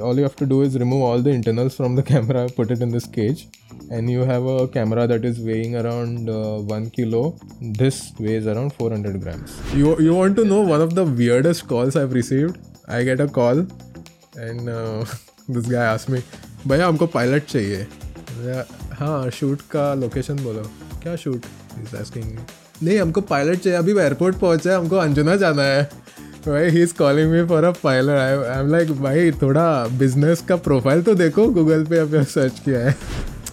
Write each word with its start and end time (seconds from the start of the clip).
all 0.00 0.16
you 0.16 0.22
have 0.22 0.36
to 0.36 0.46
do 0.46 0.62
is 0.62 0.78
remove 0.78 1.02
all 1.02 1.20
the 1.20 1.30
internals 1.30 1.74
from 1.76 1.94
the 1.94 2.02
camera, 2.02 2.48
put 2.48 2.70
it 2.70 2.80
in 2.80 2.90
this 2.90 3.06
cage, 3.06 3.48
and 3.90 4.10
you 4.10 4.20
have 4.20 4.46
a 4.46 4.66
camera 4.66 5.06
that 5.06 5.24
is 5.24 5.40
weighing 5.40 5.76
around 5.76 6.30
uh, 6.30 6.58
one 6.58 6.88
kilo. 6.90 7.36
This 7.60 8.12
weighs 8.18 8.46
around 8.46 8.72
400 8.72 9.20
grams. 9.20 9.60
You 9.74 9.98
you 10.00 10.14
want 10.14 10.36
to 10.36 10.44
know 10.44 10.60
one 10.62 10.80
of 10.80 10.94
the 10.94 11.04
weirdest 11.04 11.68
calls 11.68 11.96
I've 11.96 12.14
received? 12.14 12.58
I 12.88 13.02
get 13.02 13.20
a 13.20 13.28
call, 13.28 13.66
and 14.36 14.68
uh, 14.70 15.04
this 15.48 15.66
guy 15.66 15.84
asked 15.92 16.08
me, 16.08 16.22
भैया 16.66 16.86
हमको 16.86 17.06
pilot 17.12 17.44
चाहिए 17.44 17.84
भैया, 18.30 18.64
हाँ 18.98 19.30
shoot 19.38 19.62
का 19.70 19.92
location 19.94 20.36
बोलो 20.44 20.62
क्या 21.02 21.16
shoot 21.24 21.46
is 21.82 21.94
asking 22.00 22.38
नहीं 22.82 22.98
हमको 22.98 23.20
पायलट 23.32 23.58
चाहिए 23.58 23.78
अभी 23.78 23.98
एयरपोर्ट 24.00 24.36
पहुंचा 24.36 24.70
है 24.70 24.76
हमको 24.76 24.96
अंजुना 24.96 25.36
जाना 25.44 25.62
है 25.62 25.82
भाई 26.46 26.70
he 26.70 26.82
is 26.82 26.94
calling 26.94 27.30
me 27.32 27.42
for 27.48 27.64
a 27.64 27.70
pilot 27.82 28.18
I 28.18 28.32
I 28.54 28.58
am 28.60 28.70
like 28.72 28.90
भाई 29.02 29.30
थोड़ा 29.42 29.66
बिज़नेस 29.98 30.42
का 30.48 30.56
प्रोफ़ाइल 30.68 31.02
तो 31.02 31.14
देखो 31.14 31.48
गूगल 31.58 31.84
पे 31.90 31.98
अभी 31.98 32.24
सर्च 32.34 32.60
किया 32.64 32.88
है 32.88 32.96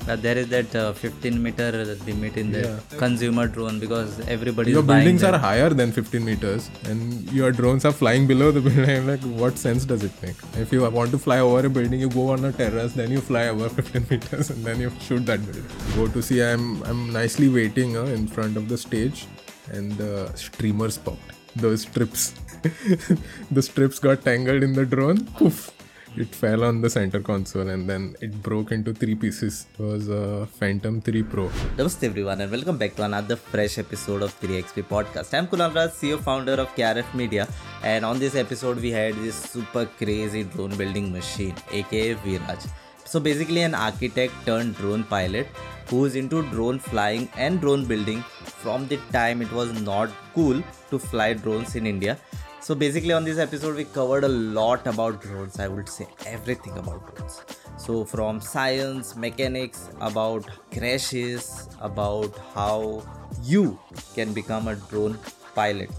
Uh, 0.09 0.15
there 0.15 0.37
is 0.41 0.47
that 0.51 0.75
uh, 0.75 0.91
15 0.99 1.41
meter 1.41 1.65
limit 2.05 2.35
in 2.35 2.51
the 2.51 2.61
yeah. 2.61 2.77
consumer 3.01 3.43
drone 3.47 3.79
because 3.79 4.15
everybody 4.35 4.71
your 4.71 4.81
buildings 4.81 5.23
are 5.23 5.37
higher 5.37 5.67
than 5.81 5.91
15 5.91 6.25
meters 6.25 6.69
and 6.89 7.31
your 7.31 7.51
drones 7.51 7.85
are 7.85 7.91
flying 7.91 8.25
below 8.31 8.47
the 8.51 8.63
building 8.67 9.05
like 9.09 9.27
what 9.43 9.59
sense 9.65 9.85
does 9.91 10.03
it 10.03 10.23
make 10.23 10.41
if 10.63 10.73
you 10.73 10.81
want 10.97 11.11
to 11.11 11.19
fly 11.19 11.39
over 11.39 11.59
a 11.67 11.69
building 11.69 11.99
you 12.05 12.09
go 12.09 12.25
on 12.35 12.43
a 12.45 12.51
terrace 12.51 12.93
then 12.93 13.11
you 13.11 13.21
fly 13.21 13.47
over 13.49 13.69
15 13.69 14.07
meters 14.09 14.49
and 14.49 14.65
then 14.65 14.81
you 14.85 14.91
shoot 15.07 15.23
that 15.27 15.45
building 15.45 15.67
go 15.95 16.07
to 16.17 16.23
see 16.29 16.41
i'm 16.49 16.65
i'm 16.93 17.03
nicely 17.19 17.49
waiting 17.59 17.95
uh, 17.95 18.05
in 18.17 18.27
front 18.27 18.57
of 18.57 18.67
the 18.73 18.79
stage 18.87 19.27
and 19.71 19.91
the 20.03 20.13
streamers 20.45 20.97
popped 20.97 21.37
those 21.67 21.83
strips 21.83 22.33
the 23.51 23.61
strips 23.61 23.97
got 23.97 24.23
tangled 24.23 24.61
in 24.61 24.73
the 24.73 24.85
drone 24.85 25.19
poof 25.37 25.71
it 26.15 26.27
fell 26.41 26.63
on 26.63 26.81
the 26.81 26.89
center 26.95 27.19
console 27.19 27.69
and 27.69 27.89
then 27.89 28.15
it 28.21 28.33
broke 28.47 28.71
into 28.71 28.93
three 28.93 29.15
pieces 29.15 29.65
it 29.73 29.81
was 29.83 30.09
a 30.09 30.45
phantom 30.59 31.01
3 31.01 31.23
pro 31.23 31.45
Namaste 31.77 32.03
everyone 32.09 32.39
and 32.41 32.51
welcome 32.51 32.77
back 32.77 32.93
to 32.97 33.03
another 33.03 33.35
fresh 33.35 33.79
episode 33.79 34.21
of 34.21 34.39
3XP 34.41 34.83
podcast. 34.93 35.33
I'm 35.35 35.47
Kunal 35.47 35.73
Raj, 35.73 35.89
CEO 35.89 36.19
founder 36.19 36.53
of 36.63 36.67
KRF 36.75 37.15
Media 37.15 37.47
and 37.83 38.05
on 38.05 38.19
this 38.19 38.35
episode 38.35 38.79
we 38.79 38.91
had 38.91 39.15
this 39.15 39.35
super 39.35 39.85
crazy 39.97 40.43
drone 40.43 40.75
building 40.75 41.11
machine 41.11 41.55
aka 41.71 42.13
Viraj. 42.13 42.69
So 43.05 43.19
basically 43.19 43.63
an 43.63 43.73
architect 43.73 44.33
turned 44.45 44.75
drone 44.75 45.03
pilot 45.05 45.47
who's 45.87 46.15
into 46.15 46.43
drone 46.51 46.77
flying 46.79 47.27
and 47.35 47.59
drone 47.59 47.85
building 47.85 48.21
from 48.61 48.87
the 48.87 48.97
time 49.11 49.41
it 49.41 49.51
was 49.51 49.73
not 49.81 50.09
cool 50.35 50.61
to 50.91 50.99
fly 50.99 51.33
drones 51.33 51.75
in 51.75 51.87
India. 51.87 52.17
So 52.61 52.75
basically 52.75 53.11
on 53.11 53.23
this 53.23 53.39
episode 53.39 53.75
we 53.75 53.85
covered 53.85 54.23
a 54.23 54.27
lot 54.27 54.85
about 54.85 55.19
drones. 55.19 55.59
I 55.59 55.67
would 55.67 55.89
say 55.89 56.07
everything 56.27 56.77
about 56.77 57.15
drones. 57.15 57.41
So 57.77 58.05
from 58.05 58.39
science, 58.39 59.15
mechanics, 59.15 59.89
about 59.99 60.47
crashes, 60.71 61.69
about 61.79 62.37
how 62.53 63.03
you 63.41 63.79
can 64.13 64.31
become 64.33 64.67
a 64.67 64.75
drone 64.75 65.17
pilot 65.55 65.89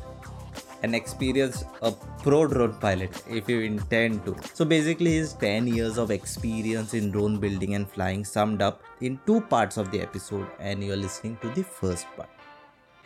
and 0.85 0.95
experience 0.95 1.65
a 1.83 1.91
pro 1.91 2.47
drone 2.47 2.75
pilot 2.75 3.23
if 3.29 3.49
you 3.49 3.61
intend 3.63 4.25
to. 4.27 4.37
So 4.55 4.65
basically, 4.65 5.15
his 5.15 5.33
10 5.35 5.67
years 5.67 5.99
of 5.99 6.13
experience 6.13 6.95
in 6.95 7.11
drone 7.11 7.39
building 7.39 7.75
and 7.75 7.91
flying 7.91 8.25
summed 8.25 8.63
up 8.63 8.83
in 9.01 9.19
two 9.27 9.41
parts 9.41 9.77
of 9.77 9.91
the 9.91 10.01
episode, 10.01 10.47
and 10.61 10.83
you 10.83 10.93
are 10.93 10.97
listening 10.97 11.39
to 11.43 11.49
the 11.51 11.65
first 11.65 12.07
part. 12.17 12.31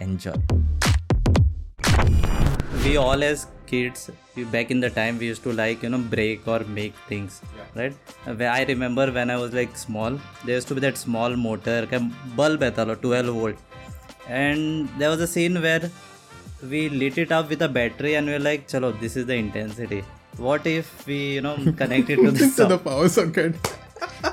Enjoy. 0.01 0.35
We 2.87 2.99
all, 2.99 3.25
as 3.25 3.49
kids, 3.67 4.11
we, 4.37 4.45
back 4.45 4.71
in 4.71 4.79
the 4.79 4.89
time, 4.89 5.19
we 5.19 5.27
used 5.27 5.43
to 5.43 5.53
like 5.53 5.83
you 5.83 5.89
know 5.89 5.99
break 5.99 6.47
or 6.47 6.61
make 6.75 6.95
things, 7.09 7.41
right? 7.75 7.93
Uh, 8.29 8.45
I 8.45 8.63
remember 8.63 9.07
when 9.11 9.29
I 9.29 9.37
was 9.37 9.53
like 9.53 9.77
small, 9.77 10.21
there 10.45 10.55
used 10.55 10.69
to 10.69 10.77
be 10.77 10.83
that 10.83 10.97
small 10.97 11.35
motor, 11.47 11.81
का 11.93 12.01
bulb 12.37 12.61
था 12.77 13.01
12 13.01 13.35
volt, 13.39 13.57
and 14.29 14.89
there 15.01 15.11
was 15.11 15.21
a 15.21 15.27
scene 15.27 15.61
where 15.67 15.91
we 16.75 16.89
lit 16.89 17.19
it 17.19 17.33
up 17.33 17.51
with 17.51 17.63
a 17.63 17.69
battery 17.69 18.15
and 18.15 18.29
we 18.29 18.35
were 18.35 18.45
like 18.51 18.69
chalo 18.69 18.93
this 19.01 19.17
is 19.17 19.27
the 19.27 19.35
intensity. 19.35 20.05
What 20.37 20.65
if 20.77 20.95
we 21.09 21.19
you 21.39 21.41
know 21.41 21.57
connect 21.83 22.09
it 22.11 22.23
to 22.23 22.31
the 22.31 22.53
to 22.61 22.71
the 22.77 22.79
power 22.79 23.09
socket 23.09 23.57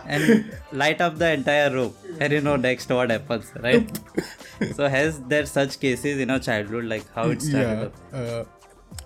and 0.06 0.52
light 0.72 1.02
up 1.02 1.18
the 1.18 1.32
entire 1.32 1.72
room. 1.72 1.94
And 2.20 2.34
you 2.34 2.42
know 2.42 2.56
next 2.56 2.90
what 2.90 3.10
happens 3.10 3.52
right? 3.62 4.00
So 4.76 4.88
has 4.88 5.20
there 5.22 5.46
such 5.46 5.80
cases 5.80 6.20
in 6.20 6.30
our 6.30 6.40
childhood 6.40 6.86
like 6.86 7.12
how 7.14 7.30
it 7.30 7.42
started 7.42 7.82
yeah 7.82 7.86
up? 7.88 7.94
uh, 8.14 8.44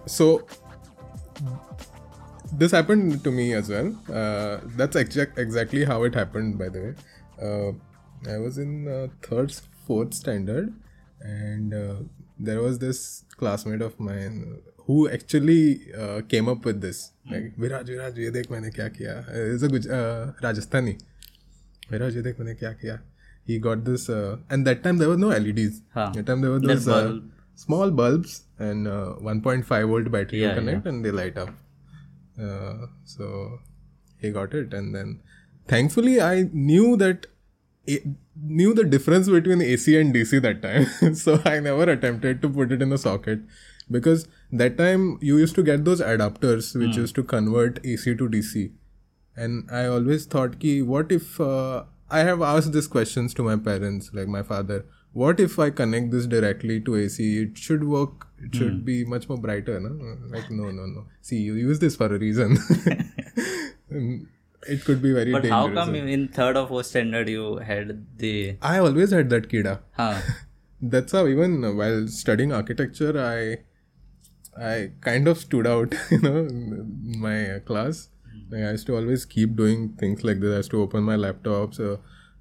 so 0.06 0.46
this 2.52 2.72
happened 2.72 3.24
to 3.24 3.32
me 3.32 3.54
as 3.54 3.70
well. 3.70 3.96
Uh, 4.12 4.60
that's 4.76 4.96
exact 4.96 5.38
exactly 5.38 5.84
how 5.86 6.04
it 6.04 6.16
happened 6.16 6.58
by 6.58 6.70
the 6.70 6.82
way. 6.82 6.94
Uh, 7.42 7.72
i 8.34 8.38
was 8.38 8.58
in 8.58 8.88
uh, 8.88 9.08
third 9.22 9.54
fourth 9.86 10.14
standard. 10.14 10.74
And 11.22 11.74
uh, 11.74 11.96
there 12.40 12.62
was 12.62 12.78
this 12.80 13.24
classmate 13.38 13.82
of 13.82 14.00
mine 14.00 14.62
who 14.88 14.98
actually 15.18 15.62
uh, 16.02 16.22
came 16.34 16.48
up 16.56 16.66
with 16.72 16.82
this. 16.82 17.00
Like 17.32 17.48
viraj 17.66 17.88
viraj 17.94 18.18
ye 18.24 18.32
dekh 18.40 18.50
maine 18.56 18.72
kya 18.80 18.90
kiya? 18.98 19.16
Is 19.54 19.64
a 19.64 19.70
Guj- 19.76 19.90
uh, 20.00 20.32
rajasthani? 20.48 20.94
Viraj 21.92 22.16
ye 22.20 22.22
dekh 22.28 22.40
maine 22.44 22.56
kya 22.62 22.74
kiya? 22.82 23.00
He 23.46 23.60
got 23.60 23.84
this 23.90 24.10
uh, 24.10 24.38
and 24.50 24.66
that 24.68 24.84
time 24.84 24.98
there 24.98 25.10
were 25.14 25.18
no 25.26 25.28
leds 25.34 25.82
Huh. 25.94 26.12
that 26.16 26.26
time 26.32 26.42
there 26.42 26.52
were 26.56 26.60
those 26.60 26.88
uh, 26.88 27.20
small 27.56 27.92
bulbs 27.92 28.44
and 28.60 28.88
uh, 28.88 29.16
1.5 29.22 29.88
volt 29.94 30.12
battery 30.12 30.40
you 30.40 30.48
Yeah, 30.48 30.56
connect 30.56 30.86
and 30.94 31.06
they 31.06 31.12
light 31.12 31.38
up. 31.38 31.50
Uh, 32.48 32.88
so 33.06 33.60
he 34.22 34.32
got 34.32 34.54
it 34.54 34.74
and 34.74 34.94
then 34.96 35.20
thankfully 35.68 36.20
i 36.22 36.44
knew 36.68 36.90
that 36.98 37.26
a- 37.96 38.04
knew 38.60 38.74
the 38.80 38.84
difference 38.84 39.28
between 39.38 39.62
ac 39.62 39.96
and 40.00 40.14
dc 40.18 40.42
that 40.48 40.62
time. 40.62 40.86
So 41.24 41.40
i 41.46 41.60
never 41.60 41.90
attempted 41.96 42.42
to 42.44 42.50
put 42.60 42.72
it 42.72 42.82
in 42.88 42.90
the 42.90 42.98
socket 43.08 43.40
because 43.90 44.28
that 44.52 44.78
time 44.78 45.18
you 45.22 45.38
used 45.38 45.56
to 45.56 45.64
get 45.64 45.86
those 45.86 46.02
adapters 46.02 46.76
which 46.76 46.96
hmm. 46.96 47.02
used 47.02 47.16
to 47.16 47.24
convert 47.24 47.80
ac 47.86 48.16
to 48.16 48.30
dc 48.30 48.72
and 49.36 49.70
i 49.72 49.86
always 49.86 50.26
thought 50.26 50.60
ki 50.60 50.82
what 50.82 51.12
if 51.12 51.40
uh, 51.40 51.84
i 52.10 52.20
have 52.20 52.42
asked 52.42 52.74
these 52.74 52.88
questions 52.88 53.34
to 53.34 53.44
my 53.44 53.56
parents 53.56 54.12
like 54.14 54.28
my 54.28 54.44
father. 54.44 54.86
What 55.20 55.40
if 55.40 55.58
i 55.58 55.70
connect 55.72 56.12
this 56.12 56.26
directly 56.32 56.80
to 56.88 56.96
ac 56.96 57.28
it 57.44 57.58
should 57.58 57.84
work. 57.92 58.28
It 58.40 58.56
should 58.56 58.74
hmm. 58.74 58.84
be 58.90 59.04
much 59.04 59.28
more 59.30 59.38
brighter 59.46 59.80
no 59.80 60.18
like 60.34 60.52
no 60.52 60.70
no 60.70 60.86
no. 60.86 61.06
See 61.22 61.38
you 61.38 61.56
use 61.56 61.80
this 61.80 61.96
for 61.96 62.14
a 62.14 62.20
reason. 62.20 62.58
Mm, 63.92 64.28
it 64.68 64.84
could 64.84 65.02
be 65.02 65.14
very 65.14 65.32
but 65.32 65.44
dangerous 65.44 65.78
how 65.78 65.86
come 65.86 65.96
eh. 65.96 66.00
in 66.00 66.28
third 66.28 66.58
or 66.58 66.68
fourth 66.68 66.86
standard 66.88 67.30
you 67.30 67.58
had 67.58 68.06
the 68.18 68.58
i 68.62 68.80
always 68.80 69.12
had 69.12 69.30
that 69.30 69.48
kida 69.50 69.80
ah. 69.98 70.22
huh. 70.26 70.34
That's 70.94 71.14
how 71.14 71.26
even 71.26 71.54
while 71.78 72.08
studying 72.08 72.52
architecture 72.54 73.14
i 73.20 73.58
i 74.60 74.92
kind 75.02 75.28
of 75.28 75.38
stood 75.38 75.68
out 75.68 75.94
you 76.12 76.20
know 76.20 76.38
in 76.38 77.20
my 77.20 77.60
class. 77.66 78.10
Like, 78.50 78.64
i 78.64 78.72
used 78.72 78.88
to 78.88 78.96
always 78.96 79.26
keep 79.26 79.56
doing 79.56 79.90
things 80.00 80.24
like 80.24 80.40
this. 80.40 80.54
I 80.54 80.58
used 80.58 80.72
to 80.72 80.82
open 80.82 81.04
my 81.04 81.16
laptops 81.16 81.80
uh, 81.80 81.98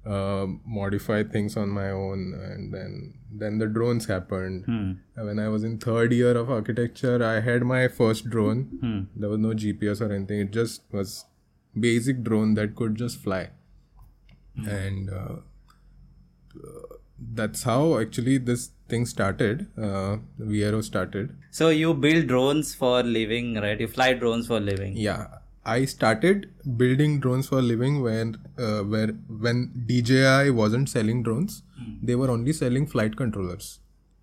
uh, 0.09 0.47
modify 0.65 1.23
things 1.23 1.57
on 1.57 1.69
my 1.69 1.89
own 1.89 2.33
and 2.33 2.73
then 2.73 3.13
then 3.31 3.57
the 3.57 3.67
drones 3.67 4.05
happened. 4.07 4.65
Hmm. 4.65 4.91
When 5.15 5.39
i 5.39 5.49
was 5.49 5.63
in 5.63 5.77
third 5.79 6.13
year 6.13 6.37
of 6.37 6.49
architecture 6.49 7.23
i 7.23 7.39
had 7.41 7.63
my 7.63 7.87
first 7.87 8.29
drone. 8.29 8.63
Hmm. 8.81 8.99
there 9.15 9.29
was 9.29 9.39
no 9.39 9.49
gps 9.49 10.01
or 10.01 10.13
anything. 10.13 10.39
It 10.39 10.51
just 10.51 10.83
was 10.91 11.25
basic 11.79 12.23
drone 12.23 12.53
that 12.55 12.75
could 12.75 12.95
just 12.95 13.19
fly. 13.19 13.49
And 14.65 15.09
uh, 15.09 15.35
that's 17.19 17.63
how 17.63 17.97
actually 17.99 18.37
this 18.37 18.71
thing 18.89 19.05
started. 19.05 19.67
Uh, 19.77 20.17
Viero 20.39 20.83
started. 20.83 21.35
so 21.51 21.69
you 21.69 21.93
build 21.93 22.27
drones 22.27 22.73
for 22.75 23.01
living 23.03 23.55
right 23.55 23.79
you 23.79 23.87
fly 23.87 24.13
drones 24.13 24.47
for 24.47 24.59
living 24.59 24.95
Yeah, 24.95 25.27
I 25.65 25.85
started 25.85 26.49
building 26.77 27.19
drones 27.19 27.47
for 27.47 27.61
living 27.61 28.01
when 28.01 28.37
uh, 28.57 28.81
where 28.83 29.07
when 29.47 29.71
DJI 29.87 30.51
wasn't 30.51 30.89
selling 30.89 31.23
drones, 31.23 31.63
they 32.01 32.15
were 32.15 32.29
only 32.31 32.53
selling 32.53 32.85
flight 32.87 33.17
controllers 33.17 33.79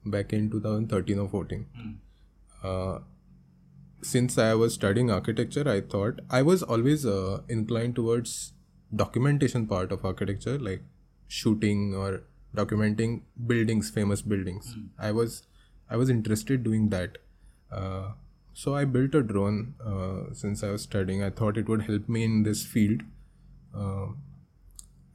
back 0.06 0.32
in 0.32 0.50
2013 0.50 1.19
or 1.19 1.29
14. 1.29 1.67
Uh, 2.62 2.99
since 4.02 4.38
I 4.38 4.55
was 4.55 4.75
studying 4.75 5.11
architecture, 5.11 5.69
I 5.69 5.81
thought 5.81 6.20
I 6.31 6.43
was 6.43 6.62
always 6.62 7.05
uh, 7.06 7.40
inclined 7.49 7.94
towards 7.97 8.52
documentation 8.94 9.67
part 9.67 9.93
of 9.93 10.05
architecture, 10.05 10.58
like 10.58 10.82
shooting 11.29 11.94
or 11.94 12.23
documenting 12.55 13.23
buildings, 13.47 13.91
famous 13.91 14.23
buildings. 14.23 14.75
I 14.99 15.12
was 15.12 15.43
I 15.91 15.97
was 15.97 16.11
interested 16.11 16.62
doing 16.65 16.89
that. 16.91 17.19
Uh, 17.71 18.12
so 18.53 18.75
I 18.77 18.85
built 18.85 19.15
a 19.15 19.23
drone 19.23 19.75
uh, 19.85 20.33
since 20.33 20.62
I 20.62 20.71
was 20.71 20.83
studying. 20.83 21.23
I 21.23 21.31
thought 21.31 21.56
it 21.59 21.69
would 21.69 21.83
help 21.83 22.09
me 22.09 22.25
in 22.25 22.43
this 22.45 22.65
field. 22.65 23.03
Uh, 23.77 24.06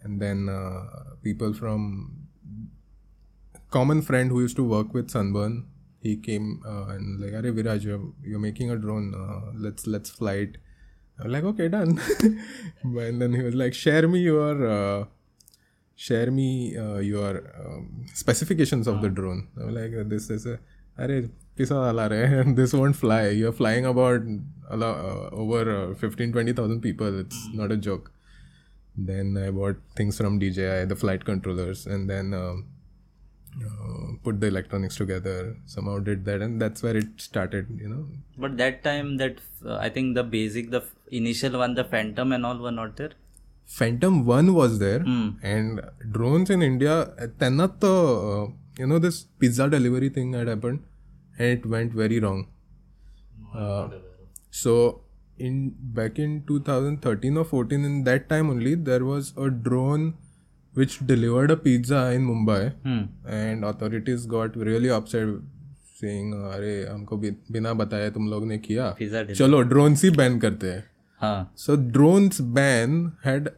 and 0.03 0.21
then 0.21 0.49
uh, 0.49 1.15
people 1.23 1.53
from 1.53 2.27
common 3.71 4.01
friend 4.01 4.29
who 4.31 4.41
used 4.41 4.55
to 4.57 4.63
work 4.63 4.93
with 4.93 5.09
Sunburn, 5.09 5.67
he 6.01 6.15
came 6.17 6.61
uh, 6.65 6.87
and 6.87 7.19
like, 7.19 7.31
"Arey 7.31 7.53
Viraj, 7.59 7.83
you're, 7.83 8.01
you're 8.23 8.39
making 8.39 8.71
a 8.71 8.77
drone. 8.77 9.13
Uh, 9.13 9.51
let's 9.55 9.87
let's 9.87 10.09
fly 10.09 10.33
it." 10.47 10.57
I 11.19 11.23
was 11.23 11.33
like, 11.33 11.43
okay, 11.43 11.67
done. 11.67 11.99
But- 12.83 13.03
and 13.07 13.21
then 13.21 13.33
he 13.33 13.41
was 13.41 13.53
like, 13.53 13.73
share 13.73 14.07
me 14.07 14.19
your, 14.19 14.65
uh, 14.65 15.05
share 15.98 16.30
me 16.30 16.76
uh, 16.76 16.96
your 16.98 17.52
um, 17.64 18.06
specifications 18.14 18.86
of 18.86 19.00
the 19.02 19.08
drone. 19.08 19.48
I 19.60 19.64
was 19.66 19.74
like, 19.74 20.08
this 20.08 20.30
is 20.30 20.46
a, 20.46 20.58
अरे 20.98 21.20
पिसा 21.58 21.78
वाला 21.80 22.06
रे 22.10 22.54
this 22.56 22.72
won't 22.72 22.96
fly. 22.96 23.28
You're 23.28 23.52
flying 23.52 23.86
about 23.86 24.22
a 24.70 24.76
lot, 24.76 24.96
uh, 24.96 25.28
over 25.32 25.90
uh, 25.90 25.94
15, 25.94 26.32
20,000 26.32 26.80
people. 26.80 27.18
It's 27.20 27.48
not 27.52 27.72
a 27.72 27.76
joke. 27.76 28.12
Then 28.96 29.36
I 29.36 29.50
bought 29.50 29.76
things 29.96 30.16
from 30.18 30.38
DJI, 30.38 30.84
the 30.84 30.94
flight 30.96 31.24
controllers, 31.24 31.86
and 31.86 32.08
then 32.08 32.32
um, 32.32 32.66
uh, 33.64 34.12
put 34.22 34.40
the 34.40 34.46
electronics 34.46 34.96
together. 34.96 35.56
Somehow 35.66 35.98
did 35.98 36.24
that, 36.26 36.40
and 36.42 36.62
that's 36.62 36.82
where 36.82 36.96
it 36.96 37.08
started. 37.16 37.76
You 37.80 37.88
know, 37.88 38.06
But 38.38 38.56
that 38.58 38.84
time, 38.84 39.16
that 39.16 39.38
uh, 39.66 39.76
I 39.78 39.88
think 39.88 40.14
the 40.14 40.22
basic, 40.22 40.70
the 40.70 40.82
f- 40.82 40.94
initial 41.10 41.58
one, 41.58 41.74
the 41.74 41.84
Phantom 41.84 42.32
and 42.32 42.46
all 42.46 42.58
were 42.58 42.70
not 42.70 42.96
there. 42.96 43.10
Phantom 43.69 44.19
one 44.21 44.49
was 44.49 44.79
there 44.79 45.01
and 45.43 45.79
drones 46.13 46.51
in 46.51 46.63
India 46.63 47.01
त्यांनाच 47.39 47.83
you 48.79 48.87
know 48.87 48.99
this 48.99 49.19
pizza 49.39 49.67
delivery 49.67 50.09
thing 50.09 50.35
had 50.35 50.49
happen 50.49 50.69
and 50.69 51.51
it 51.51 51.67
went 51.67 51.95
very 51.95 52.19
wrong 52.19 52.43
so 54.53 55.05
in 55.41 55.71
back 55.95 56.19
in 56.19 56.39
two 56.41 56.59
thousand 56.59 56.97
thirteen 57.05 57.37
or 57.37 57.43
fourteen 57.43 57.85
in 57.85 58.03
that 58.03 58.27
time 58.29 58.49
only 58.49 58.75
there 58.75 59.01
was 59.01 59.31
a 59.39 59.45
drone 59.45 60.13
which 60.77 60.97
delivered 61.03 61.51
a 61.51 61.55
pizza 61.55 62.11
in 62.11 62.21
Mumbai 62.21 62.61
and 63.27 63.63
authorities 63.65 64.27
got 64.27 64.57
really 64.57 64.87
upset 64.87 65.39
saying 66.01 66.33
अरे 66.33 66.87
हमको 66.87 67.17
बिना 67.51 67.73
बताए 67.73 68.09
तुम 68.11 68.27
लोग 68.27 68.45
ने 68.47 68.57
किया. 68.57 68.95
चलो 69.33 69.61
drones 69.61 70.03
ही 70.03 70.09
ban 70.09 70.39
करते 70.39 70.67
हैं। 70.67 70.83
So 71.55 71.75
drones 71.75 72.39
ban 72.39 73.17
had 73.23 73.53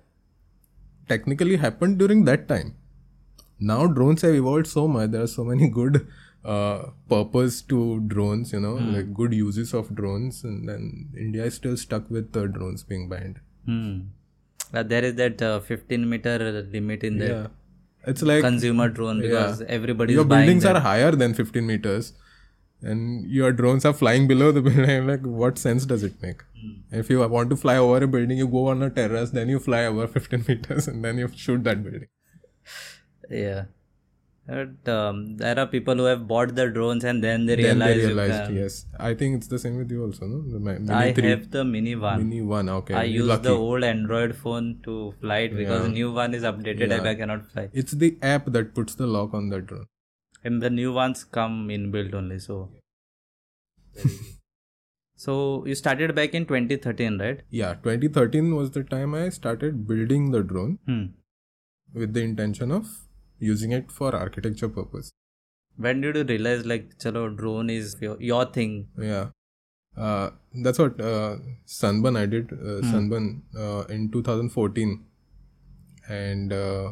technically 1.08 1.58
happened 1.58 1.98
during 1.98 2.26
that 2.26 2.48
time. 2.48 2.76
Now 3.60 3.86
drones 3.88 4.22
have 4.24 4.34
evolved 4.34 4.68
so 4.68 4.88
much. 4.88 5.12
There 5.12 5.22
are 5.22 5.28
so 5.28 5.44
many 5.44 5.70
good 5.70 6.08
uh, 6.44 6.86
purpose 7.08 7.62
to 7.64 8.00
drones. 8.02 8.52
You 8.54 8.60
know, 8.60 8.74
like 8.74 9.14
good 9.14 9.34
uses 9.34 9.74
of 9.74 9.94
drones, 9.94 10.44
and 10.44 10.68
then 10.68 11.10
India 11.18 11.46
is 11.46 11.56
still 11.56 11.78
stuck 11.78 12.10
with 12.10 12.32
the 12.32 12.48
drones 12.48 12.84
being 12.84 13.08
banned. 13.10 13.40
Hmm. 13.66 14.00
Uh, 14.74 14.84
there 14.84 15.04
is 15.04 15.16
that 15.16 15.42
uh, 15.42 15.60
15 15.60 16.10
meter 16.10 16.68
limit 16.72 17.04
in 17.04 17.18
there. 17.18 17.30
Yeah, 17.30 17.48
it's 18.06 18.22
like 18.22 18.42
consumer 18.42 18.90
drone 18.90 19.22
because 19.22 19.62
everybody 19.62 20.14
your 20.14 20.26
buildings 20.26 20.66
are 20.66 20.80
higher 20.80 21.12
than 21.12 21.34
15 21.34 21.66
meters, 21.66 22.14
and 22.82 23.30
your 23.30 23.52
drones 23.52 23.86
are 23.86 23.94
flying 23.94 24.28
below 24.28 24.52
the 24.52 24.62
building. 24.68 25.08
Like, 25.08 25.22
what 25.42 25.58
sense 25.58 25.86
does 25.86 26.04
it 26.04 26.22
make? 26.22 26.42
If 26.92 27.10
you 27.10 27.28
want 27.28 27.50
to 27.52 27.56
fly 27.56 27.78
over 27.78 28.04
a 28.04 28.08
building, 28.08 28.38
you 28.38 28.48
go 28.48 28.68
on 28.68 28.82
a 28.84 28.90
terrace, 28.90 29.32
then 29.32 29.50
you 29.50 29.60
fly 29.60 29.86
over 29.86 30.08
15 30.16 30.46
meters, 30.48 30.88
and 30.88 31.04
then 31.06 31.18
you 31.18 31.30
shoot 31.36 31.64
that 31.64 31.84
building. 31.84 32.08
Yeah. 33.30 33.66
But 34.48 34.90
um, 34.92 35.38
there 35.38 35.58
are 35.58 35.66
people 35.68 35.96
who 35.96 36.06
have 36.06 36.28
bought 36.28 36.56
the 36.56 36.68
drones 36.70 37.04
and 37.06 37.24
then 37.24 37.46
they 37.46 37.56
Then 37.56 37.78
realize 37.80 37.98
they 38.02 38.08
realized, 38.08 38.46
can- 38.48 38.56
yes. 38.56 38.86
I 39.00 39.14
think 39.14 39.38
it's 39.38 39.48
the 39.48 39.60
same 39.60 39.78
with 39.78 39.92
you 39.92 40.04
also, 40.04 40.26
no? 40.26 40.42
The 40.52 40.60
Mini 40.60 40.92
I 40.92 41.14
3, 41.14 41.30
have 41.30 41.52
the 41.52 41.64
mini 41.64 41.96
one. 41.96 42.28
Mini 42.28 42.42
1, 42.42 42.68
okay. 42.70 42.96
I 42.96 43.04
use 43.04 43.40
the 43.40 43.52
old 43.52 43.84
Android 43.84 44.36
phone 44.36 44.80
to 44.84 45.14
fly 45.22 45.38
it 45.42 45.56
because 45.56 45.88
Yeah. 45.88 45.94
new 45.94 46.12
one 46.12 46.34
is 46.34 46.44
updated 46.44 46.92
and 46.92 47.06
Yeah. 47.06 47.12
I 47.12 47.16
cannot 47.16 47.46
fly. 47.52 47.70
It's 47.72 47.94
the 47.94 48.18
app 48.22 48.46
that 48.48 48.74
puts 48.74 48.96
the 48.96 49.08
lock 49.08 49.34
on 49.34 49.50
the 49.50 49.62
drone. 49.62 49.86
And 50.44 50.62
the 50.62 50.70
new 50.70 50.92
ones 50.94 51.24
come 51.24 51.70
in 51.70 51.92
inbuilt 51.92 52.14
only. 52.16 52.40
So, 52.40 52.70
so 55.16 55.66
you 55.66 55.76
started 55.76 56.16
back 56.16 56.34
in 56.34 56.46
2013, 56.46 57.20
right? 57.20 57.42
Yeah, 57.50 57.76
2013 57.76 58.56
was 58.56 58.72
the 58.72 58.84
time 58.84 59.14
I 59.14 59.30
started 59.30 59.88
building 59.88 60.32
the 60.32 60.42
drone 60.42 60.80
Hmm. 60.86 61.06
with 61.94 62.14
the 62.14 62.22
intention 62.22 62.72
of 62.72 62.88
using 63.40 63.72
it 63.72 63.92
for 63.92 64.16
architecture 64.16 64.70
purpose. 64.70 65.12
When 65.78 66.02
did 66.02 66.16
you 66.16 66.24
realize 66.24 66.66
like, 66.66 66.98
chalo, 66.98 67.36
drone 67.36 67.70
is 67.70 67.96
your, 68.02 68.18
your 68.22 68.46
thing? 68.46 68.88
Yeah. 68.98 69.30
Uh, 69.98 70.32
that's 70.64 70.80
what 70.80 71.00
uh, 71.02 71.38
Sunburn 71.66 72.16
I 72.16 72.26
did. 72.26 72.52
Uh, 72.54 72.82
Sunburn 72.82 73.44
uh, 73.58 73.84
in 73.90 74.10
2014. 74.12 75.06
And 76.10 76.52
uh, 76.52 76.92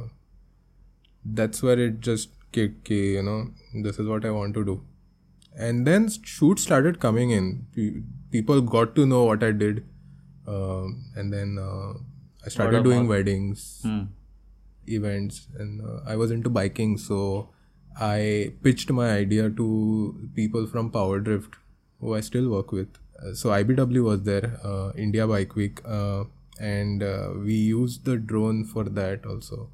that's 1.26 1.62
where 1.64 1.80
it 1.80 2.00
just 2.00 2.30
kicked, 2.52 2.84
ki, 2.86 3.14
you 3.14 3.24
know, 3.24 3.50
this 3.84 4.00
is 4.00 4.08
what 4.08 4.26
I 4.26 4.32
want 4.32 4.54
to 4.56 4.64
do. 4.66 4.82
And 5.58 5.86
then 5.86 6.10
shoots 6.24 6.64
started 6.64 7.00
coming 7.00 7.32
in. 7.32 7.66
Pe- 7.76 8.02
People 8.32 8.62
got 8.62 8.96
to 8.96 9.06
know 9.06 9.24
what 9.26 9.44
I 9.44 9.52
did. 9.52 9.84
Um, 10.48 11.06
and 11.16 11.34
then 11.34 11.58
uh, 11.60 11.94
I 12.46 12.50
started 12.50 12.84
doing 12.84 13.08
weddings, 13.08 13.80
Hmm. 13.84 14.02
events, 14.88 15.48
and 15.58 15.82
uh, 15.82 16.00
I 16.06 16.16
was 16.16 16.32
into 16.32 16.50
biking. 16.50 16.98
So 16.98 17.50
I 18.00 18.54
pitched 18.64 18.92
my 18.92 19.10
idea 19.12 19.50
to 19.50 20.30
people 20.36 20.68
from 20.68 20.92
Power 20.92 21.20
Drift, 21.20 21.56
who 22.00 22.16
I 22.16 22.22
still 22.22 22.50
work 22.50 22.72
with. 22.72 22.88
Uh, 23.22 23.34
so 23.34 23.50
IBW 23.50 24.04
was 24.04 24.24
there, 24.24 24.60
uh, 24.64 24.92
India 24.96 25.28
Bike 25.28 25.56
Week, 25.56 25.82
uh, 25.86 26.24
and 26.60 27.04
uh, 27.04 27.30
we 27.44 27.54
used 27.54 28.06
the 28.06 28.16
drone 28.18 28.64
for 28.64 28.84
that 28.86 29.26
also 29.26 29.70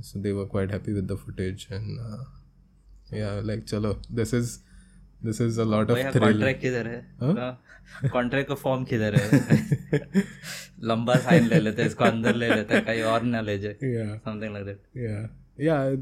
so 0.00 0.18
they 0.18 0.32
were 0.32 0.46
quite 0.46 0.70
happy 0.70 0.92
with 0.92 1.08
the 1.08 1.16
footage 1.16 1.68
and 1.70 1.98
uh, 2.00 2.24
yeah 3.10 3.40
like 3.50 3.66
chalo 3.66 3.96
this 4.10 4.32
is 4.32 4.60
this 5.22 5.40
is 5.40 5.58
a 5.58 5.64
lot 5.64 5.90
of 5.90 5.98
thrill 5.98 6.20
contract 6.20 6.60
किधर 6.60 6.86
है? 6.86 6.98
Contract 8.12 8.48
का 8.48 8.54
form 8.54 8.84
किधर 8.84 9.14
है? 9.14 9.28
लंबा 10.82 11.14
sign 11.14 11.48
ले 11.48 11.60
लेते 11.60 11.82
हैं 11.82 11.88
इसको 11.88 12.04
अंदर 12.04 12.34
ले 12.34 12.48
लेते 12.54 12.74
हैं 12.74 12.84
yeah 15.58 15.96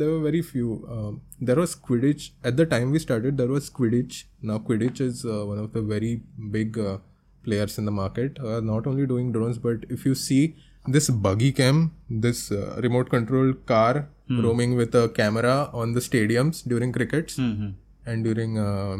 there 0.00 0.10
were 0.10 0.20
very 0.20 0.40
few 0.40 0.86
um, 0.88 1.20
there 1.38 1.56
was 1.56 1.74
Quidich. 1.76 2.30
At 2.42 2.56
the 2.56 2.64
time 2.64 2.90
we 2.90 2.98
started 2.98 3.36
there 3.36 3.48
was 3.48 3.68
Quidich. 3.68 4.24
Now 4.40 4.58
Quidich 4.58 5.00
is 5.00 5.24
uh, 5.26 5.44
one 5.44 5.58
of 5.58 5.72
the 5.74 5.82
very 5.82 6.22
big 6.50 6.78
uh, 6.78 6.98
players 7.44 7.76
in 7.76 7.84
the 7.84 7.90
market. 7.90 8.38
Uh, 8.38 8.60
not 8.60 8.86
only 8.86 9.06
doing 9.06 9.30
drones 9.32 9.58
but 9.58 9.84
if 9.90 10.06
you 10.06 10.14
see 10.14 10.56
this 10.92 11.10
buggy 11.10 11.52
cam, 11.52 11.94
this 12.08 12.50
uh, 12.50 12.80
remote 12.82 13.10
control 13.10 13.52
car 13.52 14.08
mm. 14.30 14.42
roaming 14.42 14.76
with 14.76 14.94
a 14.94 15.08
camera 15.08 15.70
on 15.72 15.92
the 15.92 16.00
stadiums 16.00 16.66
during 16.66 16.92
crickets 16.92 17.36
mm-hmm. 17.36 17.70
and 18.06 18.24
during 18.24 18.58
uh, 18.58 18.98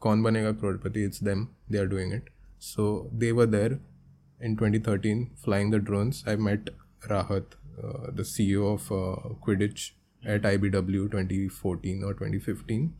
Banega 0.00 0.54
Crorepati, 0.54 1.04
it's 1.06 1.18
them, 1.18 1.50
they 1.68 1.78
are 1.78 1.86
doing 1.86 2.12
it. 2.12 2.24
So 2.58 3.10
they 3.12 3.32
were 3.32 3.46
there 3.46 3.78
in 4.40 4.56
2013 4.56 5.30
flying 5.36 5.70
the 5.70 5.78
drones. 5.78 6.24
I 6.26 6.36
met 6.36 6.70
Rahat, 7.08 7.44
uh, 7.82 8.10
the 8.12 8.22
CEO 8.22 8.74
of 8.74 8.92
uh, 8.92 9.34
Quidich 9.44 9.92
at 10.24 10.42
IBW 10.42 11.10
2014 11.10 12.02
or 12.04 12.14
2015. 12.14 12.94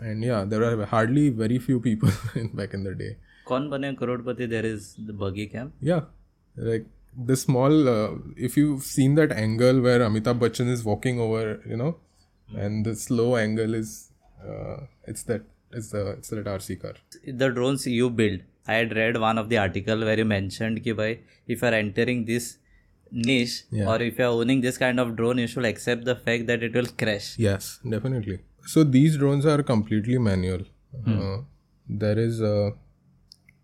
And 0.00 0.22
yeah, 0.22 0.44
there 0.44 0.62
are 0.64 0.84
hardly 0.84 1.30
very 1.30 1.58
few 1.58 1.80
people 1.80 2.10
back 2.54 2.74
in 2.74 2.84
the 2.84 2.94
day. 2.94 3.16
Kaun 3.46 3.70
Bane 3.70 3.96
Crorepati, 3.96 4.48
there 4.48 4.66
is 4.66 4.96
the 4.98 5.12
buggy 5.12 5.46
cam. 5.46 5.72
Yeah, 5.80 6.02
like 6.56 6.86
the 7.24 7.36
small, 7.36 7.88
uh, 7.88 8.10
if 8.36 8.56
you've 8.56 8.82
seen 8.82 9.14
that 9.16 9.32
angle 9.32 9.80
where 9.80 10.00
Amitabh 10.00 10.38
Bachchan 10.38 10.68
is 10.68 10.84
walking 10.84 11.18
over, 11.20 11.62
you 11.68 11.76
know, 11.76 11.96
and 12.56 12.84
the 12.84 12.94
slow 12.94 13.36
angle 13.36 13.74
is, 13.74 14.10
uh, 14.46 14.76
it's 15.04 15.22
that, 15.24 15.42
it's 15.72 15.90
the, 15.90 16.10
it's 16.10 16.28
that 16.30 16.44
RC 16.44 16.80
car. 16.80 16.94
the 17.26 17.48
drones 17.50 17.86
you 17.86 18.08
build 18.08 18.40
i 18.68 18.74
had 18.74 18.94
read 18.96 19.16
one 19.24 19.38
of 19.38 19.48
the 19.48 19.58
article 19.58 20.00
where 20.06 20.18
you 20.20 20.24
mentioned 20.24 20.78
ki 20.84 20.92
bhai 21.00 21.10
if 21.54 21.60
you 21.62 21.68
are 21.68 21.74
entering 21.74 22.24
this 22.30 22.46
niche 23.26 23.54
Yeah. 23.78 23.88
or 23.90 23.96
if 24.06 24.18
you 24.20 24.24
are 24.28 24.34
owning 24.40 24.60
this 24.66 24.78
kind 24.84 24.98
of 25.02 25.10
drone 25.18 25.38
you 25.42 25.46
should 25.52 25.66
accept 25.72 26.04
the 26.10 26.16
fact 26.24 26.46
that 26.48 26.62
it 26.68 26.74
will 26.78 26.88
crash 27.02 27.28
Yes, 27.38 27.68
definitely. 27.96 28.38
So 28.74 28.82
these 28.96 29.16
drones 29.16 29.46
are 29.54 29.62
completely 29.62 30.18
manual. 30.18 30.62
Uh, 31.06 31.36
there 32.04 32.18
is 32.18 32.40
uh, 32.42 32.70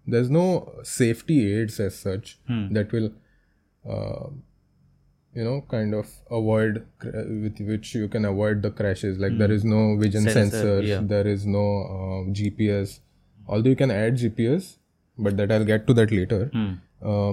there's 0.06 0.30
no 0.30 0.47
safety 0.82 1.38
aids 1.54 1.80
as 1.80 1.99
such 1.99 2.38
that 2.78 2.92
will, 2.92 3.11
uh, 3.89 4.27
you 5.35 5.45
know, 5.45 5.65
kind 5.71 5.95
of 5.95 6.07
avoid 6.31 6.87
cra- 6.99 7.25
with 7.27 7.59
which 7.61 7.95
you 7.95 8.09
can 8.09 8.25
avoid 8.27 8.61
the 8.62 8.71
crashes. 8.71 9.19
Like 9.19 9.39
there 9.39 9.51
is 9.53 9.65
no 9.65 9.97
vision 9.97 10.23
Sensor, 10.25 10.51
sensor, 10.51 10.83
yeah. 10.83 11.01
there 11.03 11.27
is 11.27 11.47
no 11.47 11.65
uh, 11.85 12.31
GPS. 12.41 13.01
Although 13.49 13.71
you 13.71 13.77
can 13.77 13.91
add 13.91 14.17
GPS, 14.17 14.77
but 15.19 15.37
that 15.39 15.51
I'll 15.51 15.65
get 15.65 15.87
to 15.87 15.95
that 15.95 16.11
later. 16.12 16.51
Uh, 17.03 17.33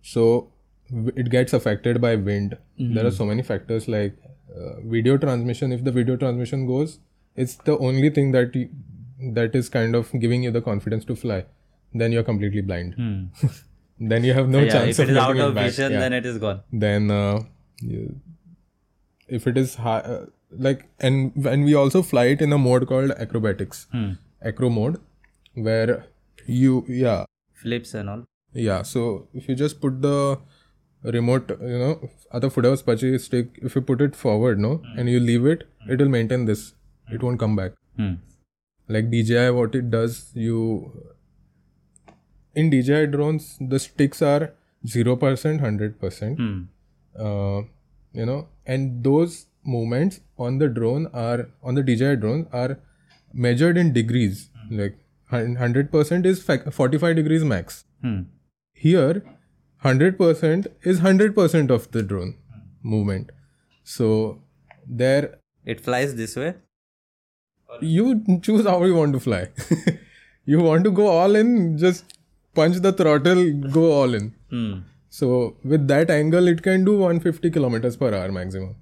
so 0.00 0.50
w- 0.90 1.12
it 1.16 1.28
gets 1.30 1.52
affected 1.52 2.00
by 2.00 2.16
wind 2.16 2.56
there 2.78 3.06
are 3.06 3.10
so 3.10 3.24
many 3.24 3.42
factors 3.42 3.86
like 3.86 4.14
uh, 4.56 4.80
video 4.94 5.16
transmission 5.16 5.72
if 5.72 5.84
the 5.84 5.92
video 5.92 6.16
transmission 6.16 6.66
goes 6.66 6.98
it's 7.36 7.54
the 7.68 7.76
only 7.78 8.10
thing 8.10 8.32
that 8.32 8.54
you, 8.56 8.68
that 9.34 9.54
is 9.54 9.68
kind 9.68 9.94
of 9.94 10.10
giving 10.18 10.42
you 10.42 10.50
the 10.50 10.60
confidence 10.60 11.04
to 11.04 11.14
fly 11.14 11.44
then 11.94 12.10
you're 12.12 12.24
completely 12.24 12.60
blind 12.62 12.96
then 14.10 14.24
you 14.28 14.32
have 14.38 14.48
no 14.52 14.60
yeah 14.60 14.72
chance 14.74 14.98
if 14.98 15.04
of 15.04 15.10
is 15.14 15.16
out 15.22 15.32
getting 15.32 15.42
of 15.48 15.56
it 15.56 15.62
vision 15.70 15.92
Yeah. 15.96 16.00
then 16.04 16.12
it 16.18 16.26
is 16.30 16.38
gone 16.44 16.60
then 16.84 17.10
uh, 17.10 17.40
you- 17.80 18.14
if 19.38 19.46
it 19.52 19.58
is 19.62 19.74
high 19.86 19.98
uh, 20.14 20.24
like 20.66 20.80
and 21.08 21.32
when 21.48 21.62
we 21.68 21.74
also 21.82 22.02
fly 22.12 22.24
it 22.36 22.42
in 22.46 22.52
a 22.52 22.58
mode 22.64 22.86
called 22.92 23.12
acrobatics 23.26 23.86
acro 24.50 24.70
mode 24.78 24.98
where 25.68 26.04
you 26.46 26.84
yeah 26.88 27.24
flips 27.62 27.94
and 27.94 28.10
all. 28.10 28.22
Yeah, 28.54 28.82
so 28.82 29.02
if 29.32 29.48
you 29.48 29.54
just 29.54 29.80
put 29.80 30.02
the 30.02 30.38
remote, 31.16 31.52
you 31.60 31.78
know, 31.82 32.10
other 32.38 32.50
footage 32.50 32.80
pachi 32.88 33.10
stick, 33.26 33.58
if 33.68 33.76
you 33.76 33.80
put 33.90 34.02
it 34.06 34.16
forward, 34.22 34.58
no, 34.64 34.72
and 34.96 35.08
you 35.12 35.20
leave 35.20 35.46
it, 35.52 35.62
it 35.88 36.00
will 36.04 36.10
maintain 36.14 36.44
this. 36.50 36.64
It 37.10 37.22
won't 37.22 37.38
come 37.44 37.54
back. 37.60 37.72
Hmm. 38.00 38.10
Like 38.88 39.08
DJI, 39.14 39.46
what 39.58 39.74
it 39.80 39.90
does, 39.94 40.18
you 40.34 40.58
in 42.54 42.70
DJI 42.70 43.06
drones, 43.08 43.56
the 43.60 43.78
sticks 43.78 44.22
are 44.22 44.52
zero 44.86 45.16
percent, 45.16 45.60
hundred 45.60 45.98
percent. 46.00 46.38
Hmm. 46.38 46.62
Uh, 47.18 47.62
you 48.12 48.26
know, 48.26 48.48
and 48.66 49.02
those 49.04 49.46
movements 49.64 50.20
on 50.38 50.58
the 50.58 50.68
drone 50.68 51.06
are 51.12 51.48
on 51.62 51.74
the 51.74 51.82
DJI 51.82 52.16
drone 52.16 52.46
are 52.52 52.78
measured 53.32 53.76
in 53.76 53.92
degrees. 53.92 54.48
Like 54.70 54.98
hundred 55.30 55.90
percent 55.90 56.26
is 56.26 56.42
forty-five 56.42 57.16
degrees 57.16 57.44
max. 57.44 57.84
Hmm. 58.02 58.22
Here, 58.74 59.22
100% 59.84 60.66
is 60.82 61.00
100% 61.00 61.70
of 61.70 61.90
the 61.92 62.02
drone 62.02 62.34
movement. 62.82 63.30
So, 63.84 64.42
there 64.86 65.38
It 65.64 65.80
flies 65.80 66.16
this 66.16 66.34
way. 66.36 66.54
you 67.80 68.24
choose 68.42 68.66
how 68.66 68.82
you 68.84 68.94
want 68.96 69.12
to 69.12 69.20
fly. 69.20 69.48
you 70.44 70.58
want 70.60 70.84
to 70.84 70.90
go 70.90 71.06
all 71.06 71.34
in, 71.36 71.78
just 71.78 72.16
punch 72.54 72.76
the 72.76 72.92
throttle, 72.92 73.52
go 73.78 73.92
all 73.92 74.14
in. 74.14 74.34
Hmm. 74.50 74.72
So, 75.08 75.56
with 75.62 75.86
that 75.88 76.10
angle, 76.10 76.48
it 76.48 76.62
can 76.62 76.84
do 76.84 76.98
150 76.98 77.50
kilometers 77.50 77.96
per 77.96 78.14
hour 78.14 78.32
maximum. 78.32 78.76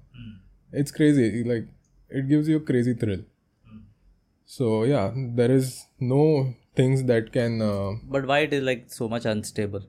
It's 0.71 0.91
crazy. 0.91 1.43
Like, 1.43 1.67
it 2.09 2.29
gives 2.29 2.47
you 2.47 2.57
a 2.57 2.59
crazy 2.61 2.93
thrill. 2.93 3.23
So, 4.45 4.83
yeah, 4.83 5.11
there 5.15 5.51
is 5.51 5.85
no 5.99 6.53
things 6.75 7.03
that 7.05 7.31
can. 7.31 7.61
Uh, 7.61 7.91
But 8.03 8.25
why 8.25 8.39
it 8.39 8.53
is 8.53 8.63
like 8.63 8.85
so 8.91 9.09
much 9.09 9.25
unstable? 9.25 9.81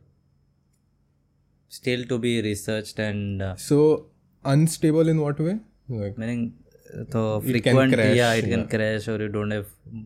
Still 1.69 2.05
to 2.07 2.19
be 2.19 2.43
researched 2.43 2.99
and 2.99 3.43
uh, 3.43 3.57
so, 3.57 4.07
unstable 4.45 5.09
in 5.09 5.21
what 5.21 5.39
way? 5.41 5.59
Like, 5.89 6.19
meaning 6.19 6.55
uh, 6.93 7.05
so 7.11 7.41
can 7.41 7.51
frequent 7.51 7.95
crash, 7.95 8.17
yeah 8.17 8.33
it 8.35 8.43
can 8.43 8.61
yeah. 8.61 8.67
crash 8.67 9.09
or 9.09 9.19
you 9.23 9.29
don't 9.29 9.51
have 9.51 9.67
mm, 9.93 10.05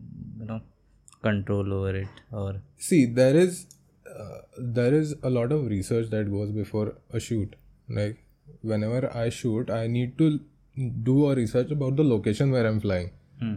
control 1.21 1.73
over 1.73 1.95
it 1.95 2.07
or 2.31 2.55
see 2.77 3.05
there 3.05 3.35
is 3.35 3.65
uh, 4.19 4.41
there 4.57 4.93
is 4.93 5.15
a 5.23 5.29
lot 5.29 5.51
of 5.51 5.67
research 5.67 6.09
that 6.09 6.31
goes 6.31 6.51
before 6.51 6.95
a 7.11 7.19
shoot. 7.19 7.55
Like 7.89 8.23
whenever 8.61 9.15
i 9.15 9.29
shoot 9.29 9.69
i 9.69 9.87
need 9.87 10.17
to 10.17 10.39
do 11.03 11.29
a 11.29 11.35
research 11.35 11.71
about 11.71 11.95
the 11.95 12.03
location 12.03 12.51
where 12.51 12.65
i'm 12.65 12.79
flying. 12.79 13.11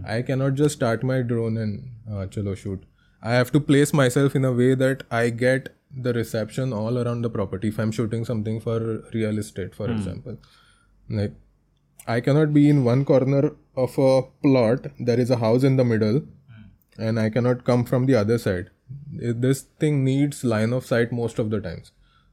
I 0.06 0.22
cannot 0.22 0.54
just 0.54 0.74
start 0.74 1.02
my 1.02 1.22
drone 1.22 1.56
and 1.56 1.90
uh, 2.08 2.26
chalo 2.26 2.56
shoot. 2.56 2.82
I 3.22 3.32
have 3.32 3.50
to 3.52 3.60
place 3.60 3.92
myself 3.94 4.36
in 4.36 4.44
a 4.44 4.52
way 4.52 4.74
that 4.74 5.04
i 5.10 5.30
get 5.30 5.70
the 5.90 6.12
reception 6.12 6.72
all 6.72 6.98
around 6.98 7.22
the 7.22 7.30
property 7.30 7.68
if 7.68 7.78
i'm 7.78 7.90
shooting 7.90 8.24
something 8.24 8.60
for 8.60 8.78
real 9.14 9.38
estate 9.38 9.74
for 9.74 9.90
example. 9.90 10.36
Like 11.08 11.32
i 12.06 12.20
cannot 12.20 12.52
be 12.52 12.68
in 12.68 12.84
one 12.84 13.04
corner 13.04 13.52
of 13.76 13.96
a 13.98 14.22
plot 14.42 14.86
there 14.98 15.18
is 15.20 15.30
a 15.30 15.36
house 15.36 15.62
in 15.62 15.76
the 15.76 15.84
middle 15.84 16.22
and 17.00 17.18
I 17.18 17.30
cannot 17.30 17.64
come 17.64 17.84
from 17.84 18.06
the 18.06 18.14
other 18.14 18.38
side. 18.38 18.70
This 19.12 19.62
thing 19.78 20.04
needs 20.04 20.44
line 20.44 20.72
of 20.72 20.86
sight 20.86 21.12
most 21.12 21.38
of 21.38 21.50
the 21.50 21.60
times. 21.60 21.92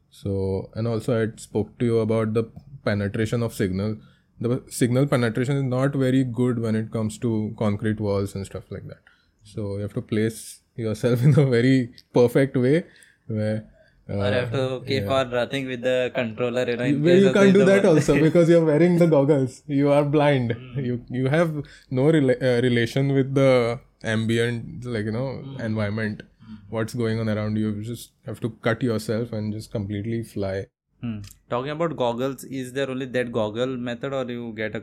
So, 0.10 0.70
and 0.76 0.88
also 0.88 1.22
I 1.24 1.36
spoke 1.38 1.78
to 1.80 1.86
you 1.86 2.00
about 2.00 2.34
the 2.34 2.46
penetration 2.84 3.44
of 3.44 3.54
signal. 3.54 3.98
The 4.40 4.64
signal 4.70 5.08
penetration 5.08 5.58
is 5.58 5.64
not 5.64 5.96
very 5.96 6.24
good 6.24 6.60
when 6.60 6.76
it 6.76 6.92
comes 6.92 7.18
to 7.20 7.56
concrete 7.58 8.00
walls 8.00 8.36
and 8.36 8.46
stuff 8.46 8.64
like 8.70 8.88
that. 8.88 9.00
So 9.44 9.76
you 9.76 9.82
have 9.82 9.94
to 9.94 10.02
place 10.02 10.62
yourself 10.76 11.24
in 11.30 11.38
a 11.40 11.46
very 11.46 11.94
perfect 12.14 12.58
way 12.58 12.86
where. 13.28 13.66
Uh, 14.10 14.20
or 14.20 14.32
have 14.32 14.52
to 14.54 14.82
keep 14.88 15.10
on 15.10 15.32
running 15.32 15.66
with 15.68 15.82
the 15.82 16.10
controller 16.16 16.64
you 16.66 16.78
know 16.78 16.86
well, 17.06 17.18
you 17.24 17.34
can't 17.34 17.54
do 17.54 17.66
that 17.66 17.84
also 17.84 18.18
because 18.28 18.48
you're 18.48 18.64
wearing 18.64 18.98
the 18.98 19.06
goggles. 19.06 19.64
You 19.68 19.92
are 19.92 20.06
blind. 20.06 20.56
You 20.78 21.04
you 21.10 21.28
have 21.28 21.50
no 21.92 22.04
rela- 22.04 22.42
uh, 22.42 22.62
relation 22.62 23.12
with 23.18 23.34
the 23.36 23.82
ambient, 24.16 24.86
like 24.98 25.06
you 25.06 25.12
know, 25.12 25.28
environment. 25.70 26.22
What's 26.70 26.94
going 26.94 27.20
on 27.22 27.30
around 27.30 27.58
you? 27.58 27.70
You 27.72 27.84
just 27.84 28.12
have 28.26 28.40
to 28.46 28.50
cut 28.68 28.84
yourself 28.84 29.34
and 29.34 29.54
just 29.60 29.72
completely 29.80 30.24
fly. 30.36 30.58
Hmm. 31.06 31.18
talking 31.54 31.72
about 31.72 31.92
goggles 31.98 32.44
is 32.60 32.70
there 32.76 32.90
only 32.92 33.06
that 33.16 33.28
goggle 33.34 33.74
method 33.88 34.14
or 34.20 34.22
you 34.36 34.46
get 34.60 34.78
a 34.78 34.80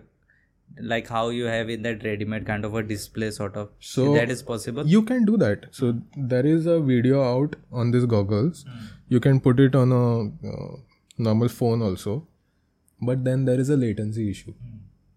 like 0.90 1.08
how 1.14 1.22
you 1.36 1.48
have 1.52 1.72
in 1.76 1.82
that 1.86 2.04
ready-made 2.08 2.46
kind 2.50 2.68
of 2.68 2.76
a 2.80 2.82
display 2.90 3.30
sort 3.38 3.56
of 3.62 3.72
So- 3.88 4.04
that 4.18 4.30
is 4.34 4.42
possible 4.50 4.86
You 4.92 5.02
can 5.10 5.24
do 5.30 5.36
that. 5.42 5.66
So 5.78 5.90
there 6.34 6.46
is 6.52 6.68
a 6.74 6.78
video 6.92 7.24
out 7.24 7.56
on 7.72 7.90
these 7.96 8.06
goggles. 8.14 8.64
You 9.16 9.20
can 9.26 9.40
put 9.48 9.64
it 9.66 9.74
on 9.82 9.92
a 9.98 10.04
uh, 10.52 10.76
normal 11.28 11.48
phone 11.56 11.82
also, 11.88 12.14
but 13.10 13.24
then 13.24 13.44
there 13.50 13.60
is 13.66 13.70
a 13.70 13.76
latency 13.76 14.30
issue. 14.36 14.54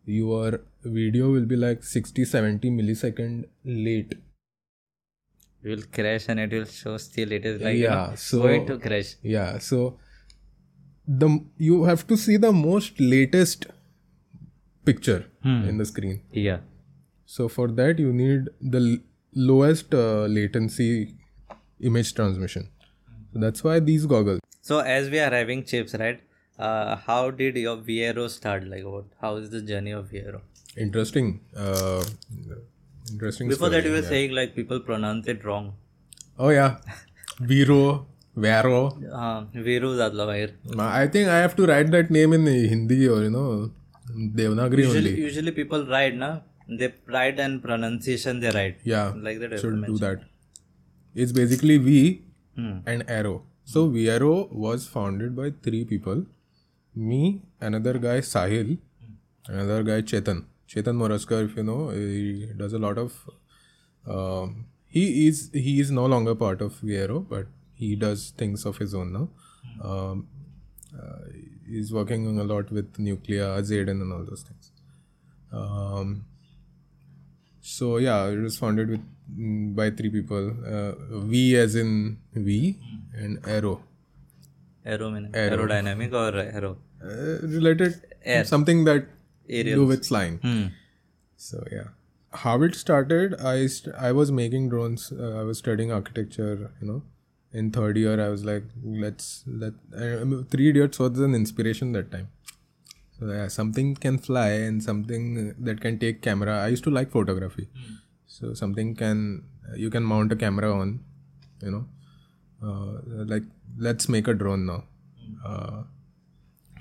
Your 0.08 0.62
video 0.84 1.30
will 1.32 1.46
be 1.46 1.56
like 1.58 1.84
60 1.84 2.24
70 2.26 2.70
millisecond 2.72 3.46
late. 3.66 4.14
Will 5.64 5.82
crash 5.92 6.26
and 6.30 6.40
it 6.40 6.52
will 6.54 6.66
show 6.66 6.98
still. 6.98 7.32
It 7.32 7.46
is 7.46 7.62
like 7.62 7.76
you 7.76 7.84
Yeah, 7.84 7.96
know, 8.12 8.16
so- 8.16 8.42
going 8.44 8.66
to 8.68 8.78
crash. 8.80 9.16
yeah 9.22 9.58
so 9.58 9.80
the 11.24 11.30
you 11.58 11.84
have 11.90 12.06
to 12.08 12.18
see 12.26 12.38
the 12.46 12.52
most 12.54 13.00
latest 13.00 13.68
picture 14.86 15.26
in 15.44 15.78
the 15.78 15.86
screen. 15.86 16.22
Yeah. 16.32 16.60
So 17.26 17.48
for 17.50 17.68
that 17.80 18.00
you 18.00 18.12
need 18.14 18.50
the 18.62 18.80
l- 18.80 18.98
lowest 19.52 19.94
uh, 19.94 20.26
latency 20.38 21.16
image 21.82 22.14
transmission. 22.14 22.70
So 23.34 23.40
that's 23.40 23.64
why 23.64 23.80
these 23.80 24.06
goggles. 24.06 24.40
So 24.62 24.80
as 24.80 25.10
we 25.10 25.20
are 25.20 25.30
having 25.32 25.64
chips 25.66 25.94
right 25.96 26.22
uh, 26.60 26.96
how 26.96 27.32
did 27.32 27.56
your 27.56 27.78
Viero 27.78 28.30
start? 28.30 28.68
Like, 28.68 28.84
what? 28.84 29.06
How 29.22 29.36
is 29.36 29.50
the 29.50 29.62
journey 29.62 29.92
of 29.92 30.10
Viero? 30.10 30.42
Interesting. 30.76 31.40
Uh, 31.56 32.04
interesting. 33.12 33.48
Before 33.48 33.68
story, 33.68 33.82
that, 33.82 33.88
you 33.88 33.94
were 33.94 34.02
yeah. 34.02 34.10
saying 34.10 34.32
like 34.32 34.56
people 34.56 34.80
pronounce 34.80 35.28
it 35.28 35.44
wrong. 35.44 35.74
Oh 36.40 36.50
yeah, 36.50 36.78
Vero, 37.40 38.06
Vero. 38.36 38.98
Uh, 39.12 39.46
Vero 39.54 39.94
Zadlavir. 39.94 40.54
I 40.80 41.08
think 41.08 41.30
I 41.30 41.38
have 41.38 41.56
to 41.56 41.66
write 41.66 41.92
that 41.92 42.12
name 42.12 42.34
in 42.34 42.46
Hindi 42.46 43.08
or 43.08 43.24
you 43.24 43.32
know 43.32 43.72
Devanagari 44.12 44.80
usually, 44.80 45.10
only. 45.10 45.22
Usually 45.22 45.52
people 45.52 45.86
write 45.86 46.16
na 46.16 46.40
they 46.70 46.94
write 47.08 47.40
and 47.40 47.62
pronunciation 47.62 48.40
they 48.40 48.52
write. 48.52 48.80
Yeah, 48.84 49.14
like 49.16 49.40
that. 49.40 49.60
Should 49.60 49.86
do 49.86 49.98
that. 49.98 50.22
It's 51.16 51.32
basically 51.32 51.78
V 51.78 52.22
hmm. 52.56 52.80
and 52.86 53.04
arrow. 53.08 53.44
So 53.66 53.88
Vero 53.90 54.48
was 54.52 54.88
founded 54.88 55.36
by 55.36 55.52
three 55.64 55.84
people. 55.86 56.26
Me, 56.98 57.42
another 57.62 58.00
guy 58.00 58.20
Sahil, 58.20 58.78
another 59.48 59.84
guy 59.84 60.02
Chetan. 60.02 60.46
Chetan 60.68 60.96
Moraskar, 60.96 61.46
if 61.46 61.56
you 61.56 61.64
know, 61.64 61.90
he 61.90 62.48
does 62.58 62.74
a 62.74 62.80
lot 62.80 62.98
of. 62.98 63.14
Um, 64.08 64.66
he 64.88 65.28
is 65.28 65.50
he 65.54 65.80
is 65.80 65.92
no 65.92 66.06
longer 66.06 66.34
part 66.34 66.62
of 66.62 66.74
Viero, 66.82 67.20
but 67.28 67.48
he 67.74 67.96
does 67.96 68.32
things 68.38 68.66
of 68.66 68.78
his 68.78 68.96
own 68.96 69.14
now. 69.14 69.30
Um, 69.84 70.28
uh, 70.98 71.20
he's 71.68 71.94
working 71.94 72.40
a 72.40 72.44
lot 72.44 72.72
with 72.72 72.94
Nucleya, 72.98 73.62
Zaeden, 73.62 74.02
and 74.02 74.12
all 74.12 74.26
those 74.26 74.44
things. 74.44 74.72
Um, 75.52 76.26
so 77.62 77.98
yeah, 77.98 78.26
it 78.28 78.40
was 78.40 78.58
founded 78.58 78.90
with 78.90 79.06
mm, 79.38 79.76
by 79.76 79.92
three 79.92 80.10
people. 80.10 80.52
Uh, 80.66 80.94
v 81.34 81.58
as 81.58 81.76
in 81.76 82.18
V 82.34 82.76
and 83.14 83.40
Arrow. 83.46 83.84
Aero 84.94 85.10
meaning 85.16 85.32
aerodynamic 85.44 86.14
or 86.24 86.30
aero 86.44 86.72
Uh, 87.08 87.34
related 87.56 87.96
Air. 88.36 88.44
something 88.52 88.80
that 88.90 89.04
Aerials. 89.58 89.80
do 89.80 89.86
with 89.92 90.06
flying. 90.12 90.38
hmm. 90.46 90.64
So 91.48 91.60
yeah, 91.74 91.90
how 92.44 92.54
it 92.68 92.76
started? 92.80 93.36
I 93.52 93.58
st- 93.74 93.96
I 94.08 94.12
was 94.20 94.32
making 94.40 94.70
drones. 94.72 95.04
Uh, 95.26 95.34
I 95.42 95.44
was 95.50 95.60
studying 95.64 95.92
architecture. 95.98 96.54
You 96.82 96.88
know, 96.92 96.98
in 97.62 97.70
third 97.78 98.00
year, 98.04 98.16
I 98.24 98.30
was 98.36 98.44
like, 98.50 98.66
let's 99.04 99.28
let. 99.66 99.74
I 100.06 100.24
mean, 100.32 100.42
Three 100.56 100.70
Idiots 100.72 101.04
was 101.04 101.22
an 101.28 101.36
inspiration 101.42 101.92
that 101.98 102.10
time. 102.16 102.28
So 103.20 103.30
yeah, 103.36 103.48
something 103.60 103.94
can 104.08 104.18
fly 104.30 104.48
and 104.70 104.84
something 104.88 105.30
that 105.70 105.80
can 105.86 106.00
take 106.06 106.22
camera. 106.30 106.58
I 106.64 106.68
used 106.76 106.84
to 106.90 106.96
like 106.98 107.14
photography, 107.20 107.68
so 108.38 108.54
something 108.64 108.92
can 109.04 109.24
you 109.86 109.92
can 109.98 110.04
mount 110.16 110.36
a 110.38 110.40
camera 110.48 110.74
on. 110.82 110.92
You 111.68 111.72
know, 111.78 111.86
uh, 112.64 113.26
like 113.36 113.48
let's 113.78 114.08
make 114.08 114.28
a 114.28 114.34
drone 114.34 114.66
now. 114.66 114.84
Uh, 115.46 115.84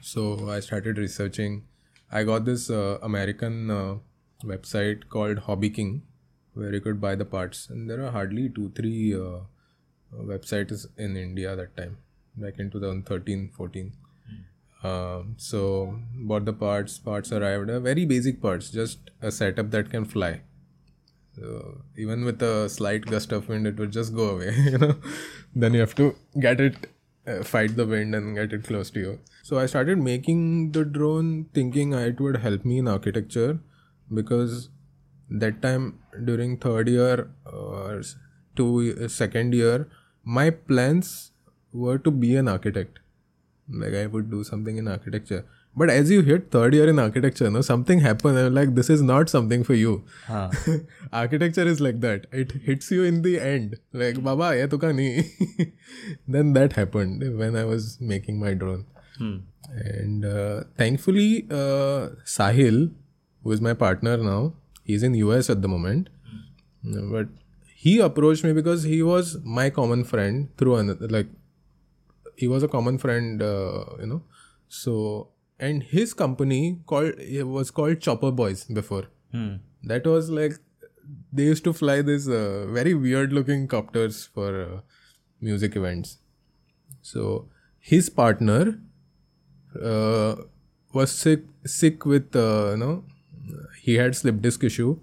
so 0.01 0.51
I 0.51 0.61
started 0.61 0.99
researching. 0.99 1.65
I 2.11 2.23
got 2.25 2.45
this 2.45 2.71
uh, 2.71 2.99
American 3.03 3.71
uh, 3.71 3.97
website 4.45 5.09
called 5.09 5.41
Hobby 5.41 5.71
King, 5.71 6.03
where 6.55 6.73
you 6.73 6.81
could 6.81 7.01
buy 7.01 7.15
the 7.15 7.25
parts, 7.25 7.69
and 7.69 7.91
there 7.91 8.05
are 8.05 8.11
hardly 8.11 8.49
two, 8.49 8.71
three 8.75 9.15
uh, 9.15 9.41
websites 10.15 10.87
in 10.97 11.17
India 11.17 11.57
that 11.57 11.77
time, 11.77 11.99
back 12.37 12.59
in 12.59 12.71
2013, 12.71 13.51
14. 13.57 13.93
Um, 14.85 15.35
so 15.37 15.99
bought 16.15 16.45
the 16.45 16.53
parts. 16.53 16.99
Parts 16.99 17.33
arrived. 17.33 17.71
Very 17.83 18.05
basic 18.05 18.41
parts, 18.41 18.71
just 18.71 19.11
a 19.21 19.33
setup 19.33 19.71
that 19.71 19.91
can 19.91 20.05
fly. 20.05 20.43
So 21.37 21.83
even 21.97 22.25
with 22.25 22.43
a 22.43 22.69
slight 22.69 23.07
gust 23.07 23.33
of 23.33 23.49
wind, 23.49 23.67
it 23.67 23.79
would 23.79 23.93
just 23.93 24.15
go 24.15 24.31
away. 24.31 24.55
You 24.73 24.79
know, 24.79 24.97
then 25.55 25.75
you 25.75 25.81
have 25.81 25.95
to 25.97 26.15
get 26.41 26.61
it, 26.61 26.89
uh, 27.27 27.43
fight 27.43 27.77
the 27.77 27.87
wind, 27.87 28.15
and 28.15 28.35
get 28.35 28.53
it 28.53 28.65
close 28.65 28.91
to 28.91 29.01
you. 29.01 29.19
So 29.43 29.59
I 29.59 29.67
started 29.67 29.99
making 29.99 30.73
the 30.73 30.85
drone, 30.85 31.47
thinking 31.55 31.93
it 31.93 32.21
would 32.21 32.39
help 32.39 32.65
me 32.65 32.79
in 32.79 32.89
architecture, 32.89 33.59
because 34.13 34.71
that 35.29 35.61
time 35.61 35.99
during 36.25 36.57
third 36.57 36.89
year 36.89 37.31
or 37.45 38.03
two 38.55 39.09
second 39.09 39.55
year, 39.55 39.89
my 40.25 40.51
plans 40.51 41.33
were 41.73 41.99
to 41.99 42.11
be 42.11 42.37
an 42.37 42.49
architect. 42.49 42.99
Like 43.69 43.95
I 43.95 44.07
would 44.07 44.31
do 44.31 44.43
something 44.45 44.79
in 44.79 44.89
architecture. 44.89 45.45
But 45.79 45.91
as 45.91 46.11
you 46.11 46.23
hit 46.23 46.51
third 46.51 46.73
year 46.73 46.89
in 46.89 46.99
architecture, 46.99 47.51
no, 47.51 47.61
something 47.61 48.01
happened. 48.01 48.39
And 48.39 48.55
like 48.55 48.75
this 48.75 48.89
is 48.89 49.03
not 49.03 49.29
something 49.29 49.63
for 49.63 49.75
you. 49.75 50.05
Huh. 50.27 50.51
architecture 51.13 51.67
is 51.73 51.81
like 51.81 52.01
that. 52.01 52.27
It 52.33 52.53
hits 52.53 52.91
you 52.91 53.05
in 53.05 53.21
the 53.23 53.39
end. 53.39 53.79
Like 53.93 54.23
Baba, 54.23 54.57
ye 54.57 54.67
tuka 54.67 54.93
nahi. 55.01 55.73
then 56.37 56.55
that 56.55 56.73
happened 56.73 57.39
when 57.39 57.57
I 57.57 57.65
was 57.65 57.99
making 58.01 58.41
my 58.41 58.55
drone. 58.55 58.87
Hmm. 59.19 59.37
And 59.69 60.25
uh, 60.25 60.65
thankfully, 60.79 61.47
uh, 61.51 62.11
Sahil, 62.25 62.93
who 63.43 63.53
is 63.53 63.61
my 63.61 63.75
partner 63.75 64.17
now, 64.17 64.55
he's 64.85 65.03
in 65.03 65.15
US 65.15 65.51
at 65.51 65.61
the 65.61 65.69
moment. 65.69 66.09
But 66.83 67.29
he 67.75 67.99
approached 68.01 68.45
me 68.45 68.53
because 68.53 68.85
he 68.85 69.03
was 69.03 69.39
my 69.45 69.71
common 69.71 70.05
friend 70.05 70.49
through 70.57 70.77
another 70.77 71.09
like 71.09 71.27
he 72.37 72.49
was 72.49 72.63
a 72.63 72.69
common 72.69 72.99
friend, 72.99 73.43
uh, 73.43 73.85
you 74.01 74.07
know. 74.07 74.23
So 74.69 75.29
and 75.59 75.83
his 75.83 76.13
company 76.15 76.81
called 76.87 77.15
it 77.19 77.45
was 77.45 77.71
called 77.71 78.01
Chopper 78.01 78.31
Boys 78.31 78.65
before. 78.65 79.05
Hmm. 79.33 79.57
That 79.83 80.07
was 80.07 80.31
like 80.31 80.55
they 81.33 81.45
used 81.45 81.65
to 81.65 81.73
fly 81.73 82.03
these 82.03 82.29
uh, 82.29 82.67
very 82.69 82.95
weird 82.95 83.33
looking 83.33 83.69
copters 83.69 84.27
for 84.27 84.63
uh, 84.63 84.81
music 85.41 85.77
events. 85.77 86.19
So 87.03 87.49
his 87.79 88.11
partner 88.11 88.81
uh, 89.83 90.37
was 90.93 91.13
sick 91.13 91.45
sick 91.65 92.05
with 92.05 92.35
uh, 92.35 92.71
you 92.73 92.77
know 92.79 93.05
he 93.81 93.95
had 93.95 94.17
slip 94.17 94.41
disc 94.43 94.65
issue. 94.65 94.99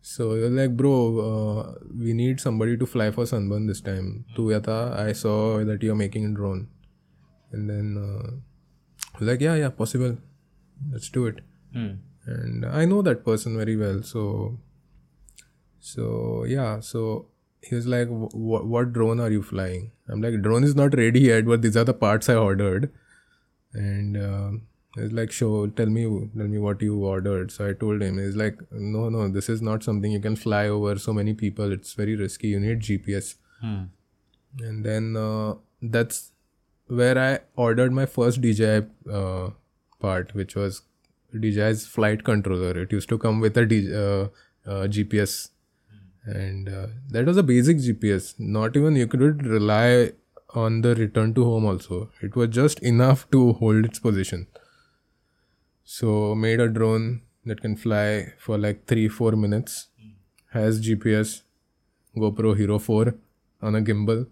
So 0.00 0.34
you're 0.34 0.50
like, 0.50 0.76
bro, 0.76 0.92
uh, 1.18 1.74
we 1.98 2.12
need 2.12 2.40
somebody 2.40 2.76
to 2.76 2.86
fly 2.86 3.10
for 3.10 3.26
Sunburn 3.26 3.66
this 3.66 3.80
time. 3.80 4.24
Tu 4.36 4.42
yata, 4.50 4.96
I 4.96 5.12
saw 5.12 5.64
that 5.64 5.82
you're 5.82 5.96
making 5.96 6.26
a 6.26 6.28
drone. 6.28 6.68
And 7.50 7.68
then 7.68 7.98
uh, 7.98 8.30
like, 9.20 9.40
yeah, 9.40 9.54
yeah, 9.54 9.70
possible. 9.70 10.16
Let's 10.92 11.08
do 11.08 11.26
it. 11.26 11.40
Hmm. 11.72 11.94
And 12.26 12.66
I 12.66 12.84
know 12.84 13.02
that 13.02 13.24
person 13.24 13.56
very 13.56 13.76
well. 13.76 14.02
So, 14.02 14.58
so 15.80 16.44
yeah, 16.44 16.80
so 16.80 17.26
he 17.62 17.74
was 17.74 17.86
like, 17.86 18.08
"Wh- 18.08 18.32
wh- 18.32 18.66
what 18.74 18.92
drone 18.92 19.20
are 19.20 19.30
you 19.30 19.42
flying? 19.42 19.92
I'm 20.08 20.20
like, 20.20 20.40
drone 20.42 20.64
is 20.64 20.74
not 20.74 20.94
ready 20.96 21.20
yet, 21.20 21.46
but 21.46 21.62
these 21.62 21.76
are 21.76 21.84
the 21.84 21.94
parts 21.94 22.28
I 22.28 22.34
ordered. 22.34 22.92
And 23.74 24.16
uh, 24.16 24.50
he's 24.96 25.12
like, 25.12 25.30
sure, 25.30 25.68
tell 25.68 25.86
me, 25.86 26.04
tell 26.36 26.46
me 26.46 26.58
what 26.58 26.82
you 26.82 26.96
ordered. 27.04 27.50
So 27.50 27.68
I 27.68 27.72
told 27.72 28.02
him, 28.02 28.18
he's 28.18 28.36
like, 28.36 28.58
no, 28.70 29.08
no, 29.08 29.28
this 29.28 29.48
is 29.48 29.62
not 29.62 29.82
something 29.82 30.10
you 30.10 30.20
can 30.20 30.36
fly 30.36 30.68
over 30.68 30.98
so 30.98 31.12
many 31.12 31.34
people. 31.34 31.72
It's 31.72 31.92
very 31.94 32.16
risky. 32.16 32.48
You 32.48 32.60
need 32.60 32.80
GPS. 32.80 33.34
Hmm. 33.60 33.84
And 34.60 34.84
then 34.84 35.16
uh, 35.16 35.54
that's 35.82 36.32
where 36.88 37.18
I 37.18 37.40
ordered 37.56 37.92
my 37.92 38.06
first 38.06 38.40
DJI 38.40 38.86
uh, 39.12 39.50
part, 40.00 40.34
which 40.34 40.54
was 40.54 40.82
DJI's 41.34 41.86
flight 41.86 42.24
controller. 42.24 42.78
It 42.82 42.92
used 42.92 43.08
to 43.08 43.18
come 43.18 43.40
with 43.40 43.56
a 43.56 43.62
uh, 43.62 44.70
uh, 44.70 44.86
GPS, 44.86 45.50
and 46.24 46.68
uh, 46.68 46.86
that 47.10 47.26
was 47.26 47.36
a 47.36 47.42
basic 47.42 47.78
GPS. 47.78 48.34
Not 48.38 48.76
even 48.76 48.96
you 48.96 49.06
could 49.06 49.46
rely 49.46 50.12
on 50.54 50.80
the 50.80 50.94
return 50.94 51.34
to 51.34 51.44
home. 51.44 51.66
Also, 51.66 52.10
it 52.22 52.36
was 52.36 52.48
just 52.50 52.80
enough 52.80 53.28
to 53.30 53.52
hold 53.54 53.84
its 53.84 53.98
position. 53.98 54.46
So 55.84 56.34
made 56.34 56.60
a 56.60 56.68
drone 56.68 57.22
that 57.44 57.60
can 57.60 57.76
fly 57.76 58.32
for 58.38 58.58
like 58.58 58.86
three 58.86 59.08
four 59.08 59.32
minutes, 59.32 59.88
has 60.52 60.80
GPS, 60.80 61.42
GoPro 62.16 62.56
Hero 62.56 62.78
4 62.78 63.14
on 63.62 63.74
a 63.76 63.80
gimbal. 63.80 64.26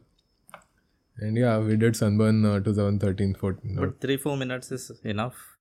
And 1.19 1.37
yeah, 1.37 1.59
we 1.59 1.77
did 1.77 1.97
Sunburn 1.97 2.45
uh, 2.45 2.61
2013 2.61 3.35
14. 3.35 3.77
But 3.77 4.01
three, 4.01 4.17
four 4.17 4.37
minutes 4.37 4.73
is 4.73 4.91
enough. 5.05 5.57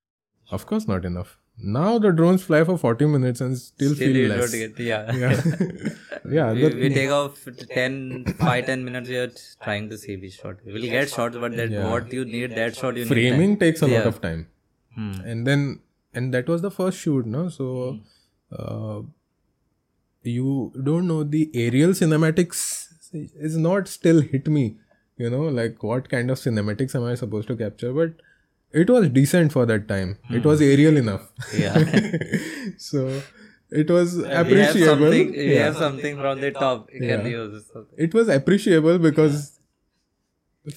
Of 0.52 0.66
course, 0.66 0.88
not 0.88 1.06
enough. 1.06 1.38
Now 1.58 2.00
the 2.00 2.12
drones 2.12 2.44
fly 2.44 2.63
for 2.63 2.78
40 2.78 3.06
minutes 3.06 3.39
and 3.39 3.58
still, 3.58 3.94
Still 3.94 4.08
feel 4.08 4.18
you 4.18 4.28
less. 4.28 4.52
don't 4.52 4.60
get, 4.60 4.80
yeah. 4.80 5.16
yeah, 5.16 5.92
yeah. 6.30 6.52
we, 6.52 6.68
we 6.76 6.89
take 6.89 7.12
off 7.12 7.48
10, 7.70 8.26
5, 8.39 8.66
10 8.66 8.84
minutes 8.84 9.08
we 9.10 9.18
are 9.18 9.32
trying 9.63 9.88
to 9.89 9.98
see 9.98 10.18
which 10.18 10.34
shot. 10.34 10.56
We 10.66 10.74
will 10.74 10.82
get 10.82 11.12
shots, 11.12 11.38
but 11.38 11.56
that 11.56 11.70
what 11.70 12.12
you 12.12 12.26
need, 12.26 12.56
that 12.56 12.76
shot 12.76 12.96
you 12.96 13.06
need. 13.06 13.08
framing 13.08 13.58
takes 13.60 13.84
a 13.84 13.88
lot 13.88 14.08
of 14.08 14.20
time. 14.22 14.48
Hmm. 14.96 15.12
And 15.24 15.46
then, 15.48 15.80
and 16.13 16.34
that 16.34 16.48
was 16.48 16.63
the 16.63 16.72
first 16.72 16.98
shoot, 17.00 17.28
no? 17.28 17.50
So, 17.50 18.00
uh, 18.52 19.02
you 20.24 20.72
don't 20.84 21.08
know 21.08 21.24
the 21.24 21.52
aerial 21.54 21.92
cinematics 21.92 22.88
is 23.13 23.58
not 23.58 23.88
still 23.88 24.22
hit 24.22 24.48
me. 24.48 24.78
You 25.23 25.29
know, 25.29 25.43
like 25.62 25.83
what 25.91 26.09
kind 26.09 26.31
of 26.36 26.39
cinematics 26.39 26.95
am 26.95 27.05
I 27.05 27.15
supposed 27.15 27.47
to 27.49 27.55
capture? 27.63 27.93
But 27.93 28.21
it 28.73 28.89
was 28.89 29.09
decent 29.09 29.53
for 29.53 29.65
that 29.67 29.88
time. 29.88 30.17
It 30.29 30.41
hmm. 30.41 30.47
was 30.49 30.62
aerial 30.62 30.97
enough. 30.97 31.31
Yeah. 31.55 31.77
so 32.77 33.21
it 33.69 33.89
was 33.89 34.17
uh, 34.17 34.23
we 34.23 34.29
have 34.29 34.47
appreciable. 34.47 35.12
something, 35.12 35.31
we 35.31 35.53
Yeah. 35.53 35.65
have 35.65 35.77
something 35.77 36.17
from 36.17 36.41
the 36.41 36.51
top. 36.51 36.89
You 36.93 37.01
can 37.01 37.25
use 37.25 37.65
something. 37.71 38.05
It 38.07 38.13
was 38.13 38.29
appreciable 38.29 38.99
because 38.99 39.59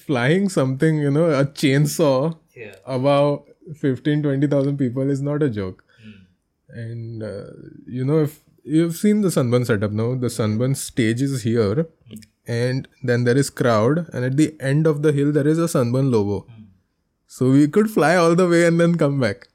flying 0.05 0.49
something, 0.49 0.97
you 0.97 1.11
know, 1.11 1.25
a 1.31 1.45
chainsaw 1.45 2.37
Yeah. 2.55 2.75
above 2.85 3.43
15 3.75 4.23
20,000 4.23 4.77
people 4.77 5.09
is 5.09 5.21
not 5.21 5.43
a 5.43 5.49
joke. 5.49 5.83
Hmm. 6.03 6.79
And 6.79 7.23
uh, 7.23 7.45
you 7.87 8.05
know, 8.05 8.23
if 8.23 8.39
you've 8.63 8.95
seen 8.95 9.21
the 9.21 9.31
Sunburn 9.31 9.65
setup 9.65 9.91
now, 9.91 10.13
the 10.15 10.29
Sunburn 10.29 10.75
stage 10.75 11.21
is 11.21 11.41
here, 11.43 11.87
hmm. 12.09 12.15
And 12.47 12.87
then 13.03 13.23
there 13.25 13.37
is 13.37 13.49
crowd, 13.49 14.07
and 14.13 14.25
at 14.25 14.37
the 14.37 14.55
end 14.59 14.87
of 14.87 15.01
the 15.01 15.11
hill 15.11 15.31
there 15.31 15.47
is 15.47 15.57
a 15.57 15.67
Sunburn 15.67 16.11
logo. 16.11 16.45
So 17.27 17.49
we 17.51 17.67
could 17.67 17.89
fly 17.91 18.15
all 18.15 18.35
the 18.35 18.47
way 18.47 18.65
and 18.65 18.79
then 18.79 18.95
come 18.97 19.19
back. 19.19 19.47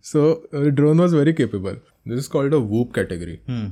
So 0.00 0.22
uh, 0.52 0.70
drone 0.70 0.98
was 0.98 1.12
very 1.12 1.32
capable. 1.32 1.76
This 2.06 2.20
is 2.20 2.28
called 2.28 2.52
a 2.54 2.60
Whoop 2.60 2.92
category. 2.94 3.40
Hmm. 3.46 3.66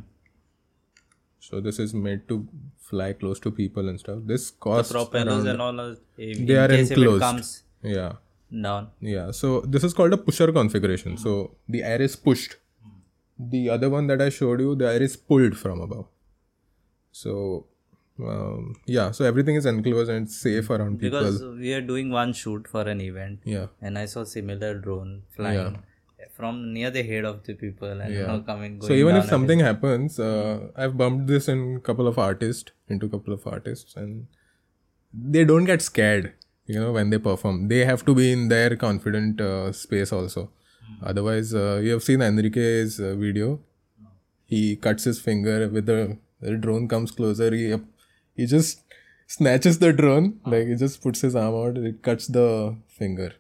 So 1.41 1.61
this 1.61 1.79
is 1.79 1.95
made 1.95 2.29
to 2.29 2.47
fly 2.91 3.13
close 3.15 3.41
to 3.41 3.51
people 3.51 3.89
and 3.89 3.99
stuff. 3.99 4.19
This 4.25 4.51
costs 4.51 4.93
Propellers 4.93 5.45
around- 5.45 5.49
and 5.49 5.63
all. 5.63 5.81
are- 5.81 5.97
They 6.17 6.57
are 6.57 6.69
case 6.69 6.91
if 6.91 6.93
it 6.93 6.99
enclosed. 6.99 7.23
comes 7.23 7.63
yeah. 7.83 8.13
down. 8.69 8.89
Yeah, 9.01 9.31
so 9.31 9.61
this 9.63 9.85
is 9.85 9.93
called 9.95 10.13
a 10.13 10.17
pusher 10.29 10.51
configuration. 10.53 11.17
So 11.17 11.35
the 11.69 11.83
air 11.83 12.01
is 12.03 12.17
pushed. 12.17 12.57
The 13.57 13.71
other 13.71 13.89
one 13.91 14.07
that 14.09 14.21
I 14.21 14.29
showed 14.29 14.61
you, 14.61 14.75
the 14.75 14.87
air 14.93 15.03
is 15.03 15.17
pulled 15.17 15.57
from 15.57 15.81
above. 15.81 16.07
So 17.13 17.67
um, 18.21 18.75
yeah, 18.87 19.11
so 19.11 19.25
everything 19.25 19.57
is 19.57 19.67
enclosed 19.67 20.11
and 20.11 20.31
safe 20.31 20.71
around 20.71 21.01
people. 21.01 21.19
Because 21.19 21.43
we 21.43 21.73
are 21.75 21.81
doing 21.81 22.11
one 22.11 22.33
shoot 22.33 22.67
for 22.69 22.83
an 22.83 23.01
event. 23.01 23.41
yeah, 23.45 23.67
and 23.81 23.99
I 23.99 24.07
saw 24.07 24.25
similar 24.25 24.75
drone 24.75 25.23
flying 25.37 25.79
from 26.35 26.73
near 26.73 26.91
the 26.91 27.03
head 27.03 27.25
of 27.25 27.43
the 27.45 27.55
people 27.55 28.01
and 28.01 28.15
you 28.15 28.25
know 28.27 28.41
coming. 28.41 28.81
so 28.81 28.93
even 28.93 29.17
if 29.17 29.25
something 29.27 29.59
happens, 29.61 30.19
uh, 30.21 30.69
I've 30.77 30.97
bumped 30.97 31.27
this 31.27 31.49
in 31.49 31.81
couple 31.81 32.07
of 32.07 32.19
artists 32.19 32.71
into 32.89 33.07
a 33.07 33.09
couple 33.09 33.35
of 33.35 33.47
artists, 33.47 33.97
and 33.97 34.27
they 35.13 35.45
don't 35.45 35.65
get 35.65 35.83
scared. 35.83 36.35
You 36.67 36.81
know 36.81 36.93
when 36.93 37.11
they 37.11 37.19
perform, 37.19 37.69
they 37.69 37.85
have 37.85 38.05
to 38.05 38.15
be 38.15 38.31
in 38.33 38.49
their 38.49 38.77
confident 38.77 39.41
uh, 39.41 39.73
space 39.73 40.13
also. 40.13 40.51
Otherwise, 41.03 41.55
uh, 41.55 41.81
you 41.83 41.93
have 41.93 42.03
seen 42.03 42.23
Enrique's 42.23 42.99
uh, 42.99 43.15
video. 43.15 43.61
He 44.47 44.77
cuts 44.77 45.05
his 45.05 45.21
finger 45.21 45.69
with 45.69 45.87
the, 45.87 46.17
the 46.41 46.57
drone 46.57 46.89
comes 46.89 47.11
closer. 47.11 47.55
He 47.55 47.75
he 48.39 48.47
just 48.55 48.81
snatches 49.37 49.79
the 49.85 49.93
drone 50.01 50.27
like 50.53 50.67
he 50.73 50.77
just 50.87 51.03
puts 51.03 51.21
his 51.27 51.37
arm 51.43 51.55
out. 51.61 51.77
It 51.91 52.03
cuts 52.09 52.27
the 52.39 52.49
finger. 52.87 53.31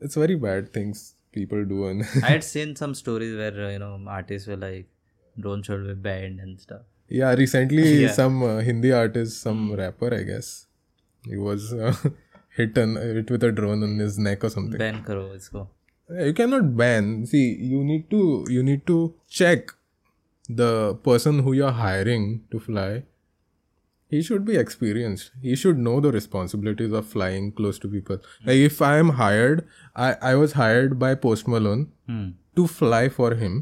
It's 0.00 0.14
very 0.14 0.36
bad 0.46 0.72
things 0.72 1.14
people 1.32 1.64
do 1.64 1.86
and 1.88 2.02
I 2.22 2.30
had 2.36 2.44
seen 2.44 2.76
some 2.76 2.94
stories 2.94 3.36
where 3.36 3.66
uh, 3.66 3.70
you 3.74 3.78
know 3.82 3.92
artists 4.06 4.48
were 4.48 4.56
like 4.56 4.88
drone 5.44 5.62
should 5.62 5.86
be 5.86 5.94
banned 5.94 6.40
and 6.40 6.60
stuff. 6.60 6.82
Yeah, 7.08 7.34
recently 7.34 8.08
some 8.20 8.42
uh, 8.42 8.58
Hindi 8.60 8.92
artist, 8.92 9.42
some 9.42 9.74
rapper, 9.74 10.14
I 10.14 10.22
guess, 10.22 10.66
he 11.24 11.36
was 11.36 11.72
uh, 11.72 11.94
hit, 12.56 12.76
on, 12.78 12.96
hit 12.96 13.30
with 13.30 13.44
a 13.44 13.52
drone 13.52 13.82
on 13.82 13.98
his 13.98 14.18
neck 14.18 14.44
or 14.44 14.50
something. 14.50 14.78
Ban 14.78 15.02
karo 15.02 15.28
isko. 15.36 15.68
You 16.10 16.32
cannot 16.32 16.76
ban. 16.76 17.26
See, 17.26 17.54
you 17.72 17.84
need 17.84 18.10
to 18.10 18.46
you 18.48 18.62
need 18.62 18.86
to 18.86 19.14
check 19.28 19.72
the 20.48 20.94
person 21.08 21.38
who 21.40 21.52
you're 21.52 21.78
hiring 21.84 22.44
to 22.50 22.60
fly. 22.60 23.04
He 24.12 24.20
should 24.28 24.44
be 24.46 24.56
experienced. 24.60 25.30
He 25.48 25.56
should 25.60 25.78
know 25.88 25.98
the 26.06 26.12
responsibilities 26.16 26.92
of 27.00 27.06
flying 27.16 27.50
close 27.60 27.78
to 27.84 27.88
people. 27.92 28.18
Like 28.48 28.62
if 28.70 28.80
I 28.88 28.96
am 29.02 29.10
hired, 29.20 29.66
I, 30.06 30.08
I 30.30 30.34
was 30.40 30.52
hired 30.62 30.98
by 31.04 31.14
Post 31.26 31.48
Malone 31.54 31.84
Hmm. 32.06 32.24
to 32.60 32.66
fly 32.78 33.02
for 33.20 33.28
him. 33.44 33.54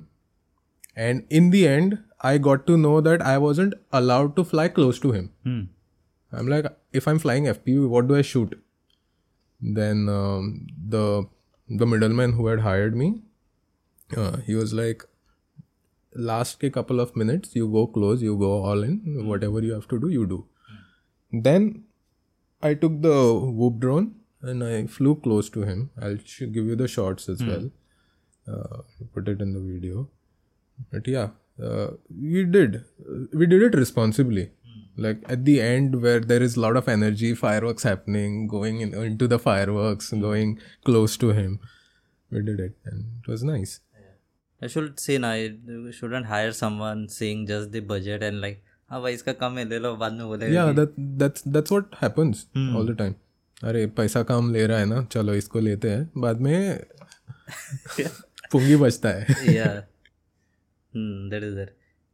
And 0.96 1.24
in 1.40 1.50
the 1.50 1.66
end, 1.74 1.98
I 2.30 2.32
got 2.46 2.66
to 2.70 2.76
know 2.86 2.96
that 3.08 3.22
I 3.34 3.36
wasn't 3.44 3.74
allowed 4.00 4.34
to 4.40 4.44
fly 4.54 4.66
close 4.80 4.98
to 5.04 5.12
him. 5.18 5.30
Hmm. 5.44 5.60
I'm 6.32 6.48
like, 6.54 6.66
if 7.00 7.06
I'm 7.12 7.20
flying 7.26 7.46
FPV, 7.52 7.88
what 7.94 8.08
do 8.08 8.16
I 8.16 8.22
shoot? 8.32 8.58
Then 9.78 10.08
um, 10.08 10.66
the 10.96 11.04
the 11.82 11.86
middleman 11.86 12.32
who 12.40 12.46
had 12.48 12.60
hired 12.66 12.96
me, 12.96 13.08
uh, 14.16 14.36
he 14.38 14.54
was 14.60 14.72
like, 14.82 15.04
last 16.14 16.60
ke 16.60 16.72
couple 16.72 17.00
of 17.00 17.14
minutes, 17.16 17.54
you 17.54 17.68
go 17.68 17.86
close, 17.86 18.22
you 18.22 18.36
go 18.36 18.64
all 18.64 18.82
in, 18.82 19.26
whatever 19.26 19.60
you 19.60 19.72
have 19.72 19.88
to 19.88 20.00
do, 20.00 20.08
you 20.08 20.26
do. 20.26 20.46
Then 21.32 21.84
I 22.62 22.74
took 22.74 23.00
the 23.02 23.34
whoop 23.34 23.78
drone 23.78 24.14
and 24.42 24.64
I 24.64 24.86
flew 24.86 25.14
close 25.16 25.48
to 25.50 25.62
him. 25.62 25.90
I'll 26.00 26.18
sh- 26.24 26.50
give 26.52 26.66
you 26.66 26.76
the 26.76 26.88
shots 26.88 27.28
as 27.28 27.42
well. 27.42 27.70
Uh, 28.48 28.78
put 29.14 29.28
it 29.28 29.40
in 29.40 29.52
the 29.52 29.60
video. 29.60 30.08
But 30.90 31.06
yeah, 31.06 31.28
uh, 31.62 31.88
we 32.10 32.44
did. 32.44 32.84
We 33.32 33.46
did 33.46 33.62
it 33.62 33.74
responsibly. 33.76 34.50
Like 34.96 35.22
at 35.28 35.44
the 35.44 35.60
end, 35.60 36.02
where 36.02 36.20
there 36.20 36.42
is 36.42 36.56
a 36.56 36.60
lot 36.60 36.76
of 36.76 36.88
energy, 36.88 37.34
fireworks 37.34 37.84
happening, 37.84 38.46
going 38.48 38.80
in, 38.80 38.92
into 38.92 39.28
the 39.28 39.38
fireworks, 39.38 40.10
going 40.10 40.58
close 40.84 41.16
to 41.18 41.28
him. 41.28 41.60
We 42.30 42.42
did 42.42 42.60
it, 42.60 42.76
and 42.84 43.06
it 43.22 43.30
was 43.30 43.42
nice. 43.42 43.80
I 44.64 44.68
should 44.68 44.98
say 45.00 45.18
ना 45.18 45.34
shouldn't 46.00 46.26
hire 46.26 46.52
someone 46.52 47.08
seeing 47.08 47.46
just 47.46 47.72
the 47.72 47.80
budget 47.80 48.22
and 48.22 48.40
like 48.40 48.58
हाँ 48.90 49.02
भाई 49.02 49.14
इसका 49.14 49.32
कम 49.32 49.58
है 49.58 49.68
ले 49.68 49.78
लो 49.78 49.96
बाद 49.96 50.12
में 50.12 50.26
बोलेगा 50.26 50.54
या 50.54 50.72
that 50.72 50.94
that's 51.00 51.48
that's 51.48 51.72
what 51.72 51.84
happens 52.02 52.46
all 52.56 52.94
the 52.94 52.96
time 52.98 53.14
अरे 53.64 53.86
पैसा 53.86 54.22
कम 54.22 54.52
ले 54.52 54.66
रहा 54.66 54.78
है 54.78 54.86
ना 54.86 55.02
चलो 55.04 55.34
इसको 55.34 55.60
लेते 55.60 55.90
हैं 55.90 56.10
बाद 56.16 56.40
में 56.40 56.86
पुंगी 58.52 58.76
बचता 58.76 59.08
है। 59.08 59.26
या 59.54 59.86
hmm, 60.96 61.30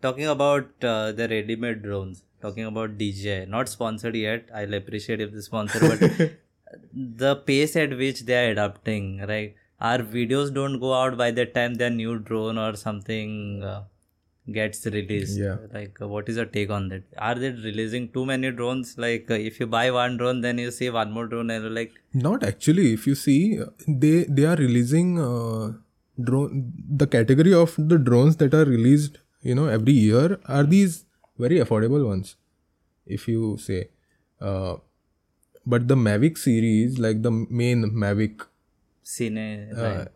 talking 0.05 0.29
about 0.29 0.67
uh, 0.85 1.13
the 1.13 1.29
ready-made 1.29 1.83
drones 1.83 2.23
talking 2.43 2.67
about 2.67 2.99
DJI, 2.99 3.47
not 3.47 3.69
sponsored 3.69 4.19
yet 4.23 4.51
i'll 4.55 4.75
appreciate 4.75 5.21
if 5.21 5.33
they 5.33 5.41
sponsor 5.41 5.81
but 5.81 6.31
the 7.23 7.37
pace 7.37 7.77
at 7.77 7.97
which 7.97 8.21
they 8.21 8.37
are 8.43 8.51
adapting 8.51 9.19
right? 9.27 9.55
Our 9.81 9.99
videos 9.99 10.53
don't 10.53 10.81
go 10.81 10.95
out 10.95 11.17
by 11.17 11.31
the 11.31 11.47
time 11.47 11.75
their 11.75 11.91
new 11.91 12.19
drone 12.19 12.57
or 12.57 12.77
something 12.77 13.63
uh, 13.63 13.83
gets 14.53 14.87
released. 14.87 15.39
Yeah. 15.39 15.57
Like, 15.73 16.01
uh, 16.01 16.09
what 16.09 16.29
is 16.29 16.37
your 16.37 16.47
take 16.47 16.71
on 16.71 16.89
that? 16.89 17.03
Are 17.19 17.35
they 17.35 17.51
releasing 17.51 18.09
too 18.11 18.25
many 18.25 18.51
drones? 18.51 18.97
Like, 18.97 19.31
uh, 19.31 19.35
if 19.35 19.61
you 19.61 19.67
buy 19.67 19.91
one 19.91 20.17
drone, 20.17 20.41
then 20.41 20.59
you 20.59 20.71
see 20.71 20.89
one 20.89 21.13
more 21.13 21.27
drone, 21.27 21.51
and 21.51 21.75
like, 21.75 21.93
Not 22.15 22.43
actually. 22.43 22.93
If 22.93 23.07
you 23.07 23.15
see, 23.15 23.61
they 23.87 24.25
they 24.25 24.45
are 24.45 24.57
releasing 24.57 25.19
uh, 25.19 25.73
drone. 26.23 26.73
The 26.89 27.07
category 27.07 27.53
of 27.53 27.75
the 27.77 27.99
drones 27.99 28.37
that 28.37 28.55
are 28.55 28.65
released, 28.65 29.19
you 29.43 29.55
know, 29.55 29.67
every 29.67 29.93
year 29.93 30.41
are 30.47 30.65
these 30.65 31.05
very 31.39 31.59
affordable 31.59 32.07
ones. 32.07 32.37
If 33.05 33.29
you 33.29 33.57
say, 33.59 33.91
uh, 34.41 34.77
but 35.65 35.87
the 35.89 35.97
Mavic 35.97 36.39
series, 36.39 36.99
like 36.99 37.23
the 37.23 37.31
main 37.31 37.91
Mavic, 37.91 38.47
Cine. 39.15 39.47
uh, 39.77 40.07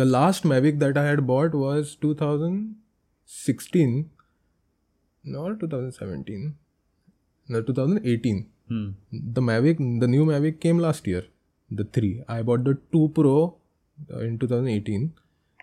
the 0.00 0.04
last 0.04 0.44
Mavic 0.44 0.78
that 0.78 0.96
I 0.96 1.06
had 1.06 1.26
bought 1.26 1.54
was 1.54 1.96
2016, 1.96 4.10
not 5.24 5.58
2017, 5.60 6.54
no, 7.48 7.62
2018 7.62 8.46
hmm. 8.68 8.90
the 9.36 9.40
mavic 9.40 9.78
the 10.00 10.08
new 10.08 10.24
mavic 10.30 10.58
came 10.60 10.78
last 10.84 11.06
year 11.06 11.22
the 11.70 11.84
3 11.84 12.24
i 12.36 12.42
bought 12.48 12.64
the 12.64 12.74
2 12.92 13.10
pro 13.18 13.34
uh, 14.12 14.22
in 14.28 14.36
2018 14.36 15.12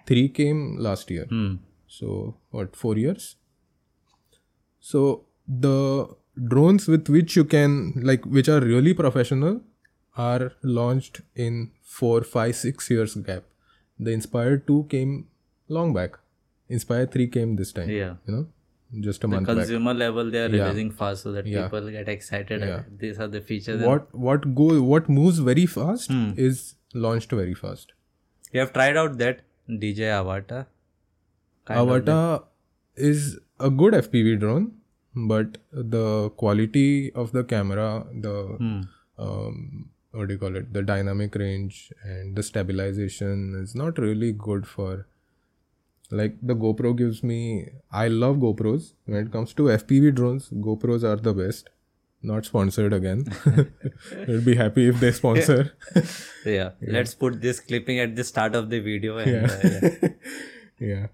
3 0.06 0.30
came 0.30 0.78
last 0.78 1.10
year. 1.10 1.26
Hmm. 1.30 1.56
so 1.88 2.36
what 2.52 2.76
4 2.76 2.98
years? 2.98 3.36
So 4.80 5.26
the 5.48 6.08
drones 6.48 6.88
with 6.88 7.10
which 7.10 7.36
you 7.36 7.46
can 7.46 7.94
like 7.96 8.26
which 8.26 8.50
are 8.50 8.60
really 8.60 8.94
professional 8.94 9.62
are 10.16 10.52
launched 10.62 11.22
in 11.36 11.72
4 12.00 12.22
5 12.24 12.56
6 12.56 12.90
years 12.96 13.16
gap 13.30 13.44
the 14.00 14.12
inspire 14.12 14.58
2 14.58 14.84
came 14.90 15.14
long 15.78 15.94
back 15.94 16.20
inspire 16.70 17.06
3 17.06 17.28
came 17.38 17.56
this 17.62 17.72
time 17.80 17.90
Yeah. 17.90 18.16
you 18.28 18.34
know 18.36 18.46
just 19.08 19.24
a 19.24 19.28
month 19.28 19.48
back 19.48 19.56
consumer 19.58 19.94
level 19.94 20.30
they 20.36 20.44
are 20.46 20.50
Yeah. 20.56 20.66
releasing 20.66 20.92
fast 21.02 21.24
so 21.24 21.32
that 21.38 21.48
Yeah. 21.54 21.64
people 21.68 21.90
get 21.96 22.10
excited 22.16 22.62
Yeah. 22.68 22.76
and 22.84 23.00
these 23.06 23.20
are 23.20 23.28
the 23.38 23.42
features 23.42 23.82
what 23.92 24.14
what 24.28 24.48
go 24.62 24.68
what 24.92 25.10
moves 25.20 25.40
very 25.50 25.66
fast 25.78 26.12
Hmm. 26.12 26.30
is 26.50 26.62
launched 27.08 27.32
very 27.42 27.56
fast 27.64 27.94
you 28.52 28.60
have 28.60 28.74
tried 28.78 28.98
out 29.04 29.18
that 29.24 29.42
dji 29.86 30.10
avata 30.20 30.62
avata 31.68 32.44
is 32.98 33.40
a 33.60 33.70
good 33.70 33.94
fpv 33.94 34.40
drone 34.40 34.72
but 35.34 35.58
the 35.96 36.30
quality 36.44 37.12
of 37.24 37.32
the 37.32 37.44
camera 37.44 37.88
the 38.28 38.36
Hmm. 38.60 38.82
um, 39.18 39.90
what 40.14 40.28
do 40.28 40.34
you 40.34 40.40
call 40.40 40.56
it 40.56 40.72
the 40.74 40.82
dynamic 40.82 41.36
range 41.36 41.92
and 42.04 42.36
the 42.36 42.44
stabilization 42.44 43.60
is 43.62 43.76
not 43.76 43.98
really 43.98 44.32
good 44.32 44.68
for 44.68 45.08
like 46.12 46.36
the 46.42 46.56
gopro 46.64 46.96
gives 46.96 47.24
me 47.24 47.70
i 47.92 48.08
love 48.08 48.38
gopros. 48.38 48.94
When 49.06 49.26
it 49.26 49.32
comes 49.32 49.54
to 49.56 49.64
fpv 49.78 50.14
drones 50.16 50.50
gopros 50.50 51.04
are 51.04 51.16
the 51.16 51.34
best. 51.34 51.70
Not 52.26 52.46
sponsored 52.46 52.94
again. 52.94 53.26
We'll 54.28 54.40
be 54.44 54.56
happy 54.56 54.88
if 54.88 55.00
they 55.02 55.12
sponsor. 55.12 55.74
Yeah. 56.46 56.70
let's 56.82 57.14
put 57.14 57.42
this 57.42 57.60
clipping 57.60 58.00
at 58.00 58.16
the 58.16 58.24
start 58.24 58.56
of 58.56 58.70
the 58.70 58.80
video 58.80 59.18
and 59.18 59.52
uh, 59.52 59.58
yeah. 59.64 60.10
yeah. 60.92 61.08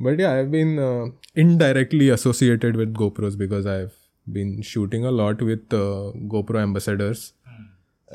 But 0.00 0.18
yeah 0.18 0.32
i've 0.32 0.50
been 0.50 0.78
uh, 0.78 1.06
indirectly 1.34 2.08
associated 2.08 2.76
with 2.76 2.94
gopros 2.94 3.38
because 3.38 3.66
i've 3.66 3.94
been 4.32 4.62
shooting 4.62 5.04
a 5.04 5.10
lot 5.10 5.40
with 5.42 5.72
uh, 5.72 6.12
gopro 6.34 6.60
ambassadors 6.62 7.32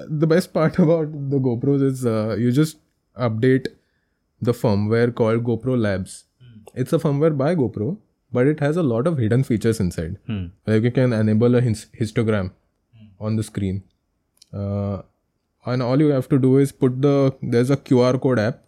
the 0.08 0.28
best 0.28 0.54
part 0.54 0.80
about 0.86 1.12
the 1.30 1.40
gopros 1.40 1.84
is 1.84 2.06
uh, 2.06 2.36
you 2.40 2.52
just 2.52 2.78
update 3.18 3.68
the 4.42 4.52
firmware 4.52 5.14
called 5.14 5.44
gopro 5.44 5.80
labs. 5.80 6.26
It's 6.76 6.94
a 6.94 6.98
firmware 6.98 7.38
by 7.38 7.56
gopro 7.56 7.98
but 8.32 8.48
it 8.48 8.60
has 8.60 8.78
a 8.78 8.84
lot 8.84 9.06
of 9.06 9.18
hidden 9.20 9.44
features 9.44 9.80
inside. 9.80 10.18
Hmm. 10.28 10.46
like 10.66 10.82
you 10.84 10.92
can 10.92 11.14
enable 11.14 11.56
a 11.56 11.62
his- 11.62 11.86
histogram 12.00 12.52
on 13.20 13.36
the 13.36 13.44
screen. 13.44 13.84
Uh, 14.52 15.04
and 15.66 15.82
all 15.84 16.00
you 16.00 16.08
have 16.10 16.28
to 16.30 16.40
do 16.40 16.58
is 16.58 16.72
put 16.72 17.02
the 17.02 17.36
there's 17.42 17.70
a 17.70 17.78
qr 17.78 18.20
code 18.22 18.40
app. 18.40 18.64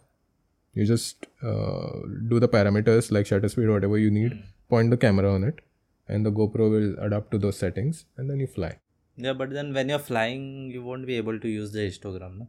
You 0.74 0.84
just 0.86 1.26
uh, 1.42 1.90
do 2.28 2.38
the 2.38 2.48
parameters 2.48 3.10
like 3.10 3.26
shutter 3.26 3.48
speed 3.48 3.68
whatever 3.68 3.98
you 3.98 4.10
need 4.10 4.38
point 4.68 4.90
the 4.90 4.96
camera 4.96 5.32
on 5.34 5.44
it 5.44 5.60
and 6.08 6.24
the 6.24 6.30
gopro 6.30 6.70
will 6.70 6.88
adapt 7.04 7.30
to 7.32 7.38
those 7.38 7.56
settings 7.58 8.04
and 8.16 8.28
then 8.30 8.38
you 8.40 8.46
fly 8.46 8.78
yeah 9.16 9.32
but 9.32 9.50
then 9.56 9.72
when 9.78 9.88
you're 9.88 10.04
flying 10.10 10.44
you 10.76 10.82
won't 10.82 11.06
be 11.06 11.16
able 11.16 11.38
to 11.44 11.48
use 11.48 11.72
the 11.72 11.84
histogram 11.88 12.38
no? 12.38 12.46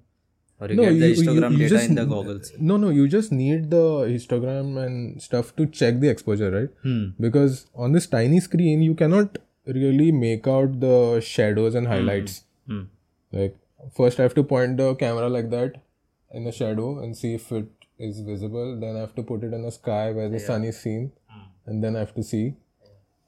or 0.59 0.67
you 0.69 0.75
No, 0.75 0.83
get 0.83 0.99
the 0.99 1.07
you- 1.07 1.07
you- 1.07 1.15
histogram 1.21 1.51
you 1.53 1.57
data 1.63 1.69
just- 1.75 1.89
in 1.89 1.95
the 1.95 2.05
goggles. 2.13 2.51
no 2.71 2.77
no 2.83 2.89
you 2.89 3.07
just 3.15 3.31
need 3.31 3.69
the 3.75 3.83
histogram 4.15 4.71
and 4.85 5.21
stuff 5.27 5.55
to 5.57 5.65
check 5.81 5.99
the 6.05 6.09
exposure 6.15 6.51
right? 6.57 6.69
Hmm. 6.83 7.05
because 7.27 7.67
on 7.75 7.91
this 7.99 8.07
tiny 8.17 8.39
screen 8.49 8.81
you 8.89 8.95
cannot 8.95 9.37
really 9.79 10.11
make 10.11 10.47
out 10.47 10.79
the 10.79 11.19
shadows 11.21 11.75
and 11.75 11.87
highlights. 11.93 12.43
Hmm. 12.67 12.83
like 13.39 13.55
first 13.97 14.19
i 14.19 14.23
have 14.23 14.33
to 14.37 14.43
point 14.51 14.77
the 14.81 14.93
camera 15.01 15.29
like 15.37 15.49
that 15.55 15.75
in 16.39 16.43
the 16.49 16.51
shadow 16.51 16.87
and 17.01 17.15
see 17.15 17.33
if 17.35 17.51
it 17.51 17.67
is 18.07 18.19
visible. 18.29 18.79
Then 18.79 18.95
i 18.97 18.99
have 18.99 19.13
to 19.15 19.23
put 19.23 19.43
it 19.43 19.53
in 19.57 19.61
the 19.67 19.71
sky 19.75 20.11
where 20.11 20.29
the 20.29 20.39
sun 20.47 20.63
is 20.71 20.77
seen. 20.79 21.11
And 21.65 21.83
then 21.83 21.95
i 21.95 21.99
have 21.99 22.13
to 22.17 22.23
see 22.31 22.43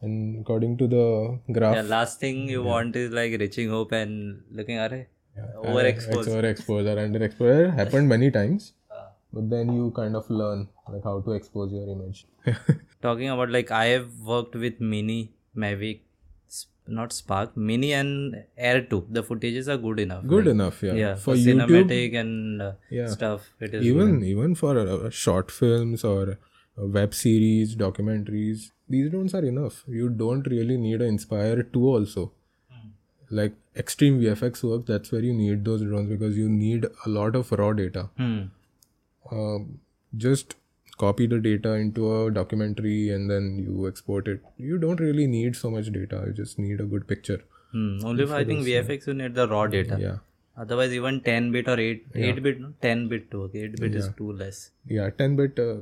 and 0.02 0.42
according 0.42 0.78
to 0.82 0.88
the 0.88 1.06
graph 1.52 1.76
yeah 1.76 1.88
last 1.94 2.20
thing 2.20 2.48
you 2.50 2.64
want 2.64 2.96
is 2.96 3.12
like 3.12 3.34
reaching 3.40 3.70
hope 3.70 3.92
and 3.92 4.44
looking 4.52 4.78
at 4.78 4.94
it 4.94 5.10
overexposed 5.56 6.28
Ex- 6.28 6.36
overexposure 6.36 6.98
underexposure 7.06 7.74
happened 7.80 8.08
many 8.16 8.30
times 8.32 8.74
but 9.34 9.50
then 9.50 9.74
you 9.78 9.92
kind 9.96 10.16
of 10.16 10.30
learn 10.30 10.68
like 10.92 11.04
how 11.04 11.20
to 11.22 11.34
expose 11.34 11.72
your 11.72 11.88
image. 11.88 12.26
Talking 13.02 13.30
about 13.30 13.50
like 13.58 13.72
i 13.72 13.86
have 13.86 14.08
worked 14.32 14.56
with 14.56 14.80
mini 14.82 15.20
mavic 15.56 16.00
not 16.88 17.14
spark 17.14 17.56
mini 17.56 17.94
and 17.94 18.44
air 18.58 18.82
2 18.82 19.06
the 19.10 19.24
footages 19.24 19.68
are 19.68 19.78
good 19.78 20.00
enough 20.00 20.26
good 20.26 20.46
Like, 20.46 20.54
enough 20.56 20.82
yeah, 20.84 20.94
yeah 20.94 21.16
for 21.16 21.22
for 21.26 21.36
youtube 21.36 21.68
cinematic 21.68 22.16
and 22.22 22.62
uh, 22.62 22.72
Yeah. 22.90 23.08
stuff 23.08 23.50
it 23.60 23.74
is 23.74 23.86
even 23.86 24.24
even 24.24 24.56
for 24.56 24.78
uh, 24.80 25.10
short 25.10 25.52
films 25.52 26.04
or 26.04 26.24
uh, 26.32 26.88
web 26.98 27.14
series 27.14 27.76
documentaries 27.76 28.72
these 28.90 29.12
drones 29.12 29.34
are 29.34 29.46
enough. 29.46 29.84
You 29.88 30.10
don't 30.10 30.48
really 30.48 30.78
need 30.78 31.02
an 31.02 31.08
inspire 31.08 31.64
2 31.64 31.88
also. 31.88 32.32
Like 33.32 33.54
extreme 33.78 34.20
vfx 34.20 34.64
work 34.64 34.88
that's 34.88 35.12
where 35.12 35.22
you 35.22 35.34
need 35.34 35.64
those 35.64 35.82
drones 35.82 36.10
because 36.10 36.36
you 36.36 36.50
need 36.50 36.88
a 37.06 37.10
lot 37.10 37.36
of 37.36 37.52
raw 37.52 37.74
data. 37.74 38.10
Hmm. 38.18 38.40
uh, 39.32 39.60
just 40.18 40.56
copy 40.98 41.28
the 41.28 41.38
data 41.40 41.74
into 41.74 42.12
a 42.14 42.32
documentary 42.32 43.12
and 43.12 43.30
then 43.30 43.60
you 43.60 43.88
export 43.88 44.28
it. 44.28 44.42
You 44.58 44.80
don't 44.80 45.00
really 45.00 45.28
need 45.28 45.56
so 45.56 45.70
much 45.70 45.92
data. 45.92 46.24
You 46.26 46.34
just 46.34 46.58
need 46.58 46.82
a 46.82 46.86
good 46.86 47.08
picture. 47.08 47.42
Hmm. 47.72 48.00
only 48.04 48.26
for 48.26 48.34
i 48.34 48.44
think 48.44 48.66
vfx 48.66 49.06
you 49.06 49.14
need 49.14 49.36
the 49.36 49.48
raw 49.48 49.68
data. 49.68 49.98
Yeah. 50.00 50.18
Otherwise 50.58 50.92
even 50.92 51.22
10 51.22 51.52
bit 51.52 51.68
or 51.68 51.80
8 51.80 52.06
8 52.16 52.44
bit 52.44 52.60
no? 52.60 52.74
10 52.82 53.08
bit 53.10 53.30
too 53.30 53.44
okay. 53.44 53.66
8 53.66 53.80
bit 53.80 53.96
is 53.96 54.10
too 54.18 54.32
less. 54.34 54.72
Yeah 54.88 55.12
10 55.12 55.36
bit 55.36 55.60
uh, 55.60 55.78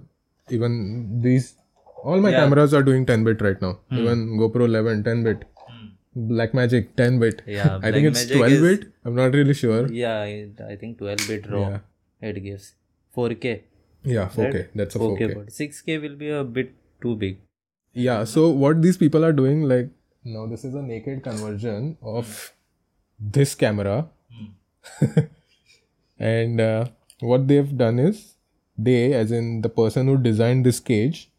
even 0.50 1.22
these 1.22 1.56
all 2.12 2.22
my 2.26 2.32
cameras 2.40 2.74
are 2.80 2.84
doing 2.90 3.06
10 3.12 3.24
bit 3.28 3.42
right 3.46 3.62
now. 3.68 3.72
Hmm. 3.92 3.98
Even 4.02 4.26
GoPro 4.42 4.66
11 4.72 5.04
10 5.08 5.24
bit. 5.30 5.46
Blackmagic 6.34 6.88
10 7.00 7.20
bit. 7.24 7.42
Yeah, 7.46 7.80
I 7.88 7.92
think 7.96 8.08
it's 8.12 8.24
Blackmagic 8.26 8.38
12 8.38 8.52
is- 8.52 8.62
bit. 8.68 8.88
I'm 9.06 9.16
not 9.22 9.34
really 9.40 9.54
sure. 9.64 9.82
Yeah, 10.04 10.22
I 10.22 10.76
think 10.84 10.98
12 11.04 11.28
bit 11.32 11.50
RAW 11.56 11.66
Yeah. 11.66 12.30
it 12.32 12.40
gives 12.48 12.70
4K. 13.16 13.62
Yeah, 14.16 14.30
4K. 14.38 14.64
That's 14.82 14.96
a 14.96 15.00
4K. 15.00 15.20
4K, 15.20 15.36
but 15.36 15.48
6K 15.60 16.02
will 16.06 16.16
be 16.24 16.30
a 16.30 16.44
bit 16.44 16.74
too 17.02 17.16
big. 17.16 17.38
Yeah, 18.08 18.24
so 18.36 18.50
what 18.50 18.82
these 18.82 18.98
people 19.04 19.26
are 19.26 19.34
doing, 19.34 19.64
like, 19.74 19.90
now 20.24 20.46
this 20.48 20.64
is 20.70 20.76
a 20.76 20.82
naked 20.82 21.24
conversion 21.24 21.98
of 22.02 22.54
this 23.38 23.56
camera. 23.56 23.96
and 26.20 26.62
uh, 26.62 26.86
what 27.20 27.48
they've 27.48 27.78
done 27.78 28.00
is, 28.00 28.36
they, 28.78 29.14
as 29.14 29.32
in 29.32 29.62
the 29.62 29.70
person 29.70 30.08
who 30.08 30.18
designed 30.18 30.66
this 30.66 30.80
cage, 30.80 31.32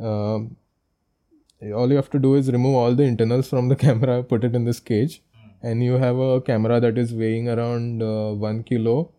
um, 0.00 0.56
all 1.74 1.88
you 1.90 1.96
have 1.96 2.10
to 2.10 2.18
do 2.18 2.34
is 2.34 2.50
remove 2.50 2.74
all 2.74 2.94
the 2.94 3.04
internals 3.04 3.48
from 3.48 3.68
the 3.68 3.76
camera, 3.84 4.22
put 4.22 4.44
it 4.44 4.54
in 4.54 4.64
this 4.64 4.80
cage, 4.80 5.22
and 5.62 5.82
you 5.82 5.94
have 5.94 6.18
a 6.18 6.40
camera 6.40 6.80
that 6.80 6.98
is 6.98 7.12
weighing 7.14 7.48
around 7.48 8.02
uh, 8.02 8.32
1 8.32 8.62
kilo. 8.64 9.10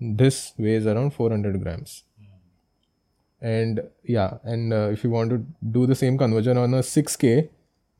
This 0.00 0.52
weighs 0.58 0.86
around 0.86 1.14
400 1.14 1.62
grams 1.62 2.02
and 3.40 3.80
yeah 4.04 4.38
and 4.42 4.72
uh, 4.72 4.88
if 4.90 5.04
you 5.04 5.10
want 5.10 5.30
to 5.30 5.44
do 5.70 5.86
the 5.86 5.94
same 5.94 6.16
conversion 6.16 6.56
on 6.56 6.72
a 6.74 6.78
6k 6.78 7.48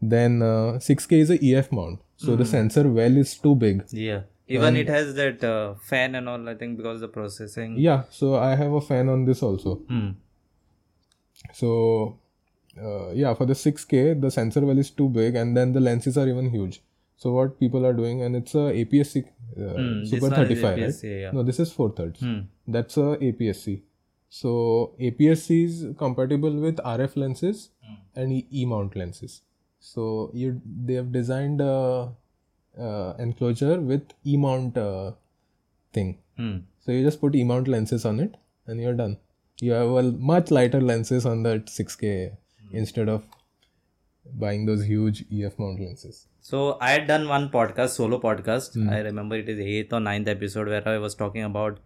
then 0.01 0.41
uh, 0.43 0.79
6k 0.79 1.13
is 1.25 1.31
a 1.31 1.39
ef 1.55 1.71
mount 1.73 2.01
so 2.17 2.35
the 2.37 2.45
sensor 2.47 2.89
well 2.89 3.17
is 3.17 3.37
too 3.37 3.55
big 3.55 3.85
Yeah. 3.91 4.23
Even 4.47 4.77
it 4.77 4.89
has 4.89 5.15
that 5.15 5.43
uh, 5.43 5.75
fan 5.91 6.15
and 6.15 6.29
all, 6.29 6.49
I 6.49 6.55
think, 6.55 6.77
because 6.77 7.01
the 7.01 7.09
processing. 7.09 7.77
yeah 7.79 8.05
so 8.11 8.35
i 8.37 8.55
have 8.55 8.73
a 8.73 8.81
fan 8.81 9.09
on 9.09 9.25
this 9.25 9.43
also 9.43 9.77
Hmm. 9.89 10.11
So 11.53 12.19
uh, 12.83 13.11
yeah 13.13 13.35
for 13.35 13.47
the 13.47 13.55
6k 13.55 14.21
the 14.21 14.31
sensor 14.31 14.61
well 14.67 14.79
is 14.79 14.91
too 14.91 15.09
big 15.09 15.37
and 15.37 15.57
then 15.57 15.73
the 15.73 15.81
lenses 15.81 16.17
are 16.19 16.29
even 16.29 16.51
huge 16.51 16.81
so 17.17 17.33
what 17.33 17.59
people 17.61 17.87
are 17.87 17.93
doing 17.93 18.23
and 18.23 18.35
it's 18.37 18.55
a 18.55 18.65
apsc 18.85 19.25
uh, 19.27 19.73
this 20.01 20.11
super 20.11 20.31
35 20.31 20.65
right 20.65 20.79
APS-C, 20.89 21.21
yeah. 21.21 21.31
no 21.31 21.43
this 21.43 21.61
is 21.61 21.73
4 21.73 21.91
thirds 21.93 22.21
Hmm. 22.21 22.41
that's 22.67 22.97
a 22.97 23.17
APS-C. 23.29 23.83
So 24.29 24.95
APS-C 25.01 25.65
is 25.65 25.87
compatible 25.97 26.55
with 26.65 26.79
RF 26.79 27.17
lenses 27.17 27.71
and 28.17 28.33
E- 28.33 28.49
E-mount 28.53 28.97
lenses. 28.97 29.43
So 29.79 30.31
you 30.35 30.61
they 30.87 30.95
have 30.95 31.13
designed 31.13 31.61
a, 31.61 32.09
uh 32.77 33.15
enclosure 33.21 33.81
with 33.81 34.03
E-mount 34.27 34.77
uh, 34.77 35.13
thing. 35.93 36.19
Hmm. 36.37 36.57
So 36.81 36.91
you 36.91 37.05
just 37.05 37.21
put 37.21 37.37
E-mount 37.37 37.69
lenses 37.69 38.05
on 38.05 38.19
it 38.19 38.35
and 38.67 38.81
you're 38.81 38.95
done. 38.95 39.19
You 39.61 39.73
have 39.73 39.89
a 39.89 40.03
much 40.13 40.51
lighter 40.51 40.81
lenses 40.81 41.25
on 41.27 41.43
that 41.45 41.67
6K 41.67 42.37
instead 42.73 43.09
of 43.09 43.25
buying 44.35 44.67
those 44.67 44.85
huge 44.85 45.25
EF 45.33 45.59
mount 45.59 45.81
lenses. 45.81 46.27
So 46.41 46.77
I 46.81 46.91
had 46.91 47.07
done 47.07 47.29
one 47.29 47.49
podcast, 47.51 47.91
solo 47.91 48.21
podcast. 48.21 48.75
Hmm. 48.75 48.91
I 48.91 48.99
remember 49.01 49.37
it 49.37 49.49
is 49.49 49.59
eighth 49.61 49.93
or 49.93 50.01
ninth 50.01 50.29
episode 50.29 50.69
where 50.69 50.87
I 50.89 50.99
was 50.99 51.15
talking 51.15 51.43
about 51.45 51.79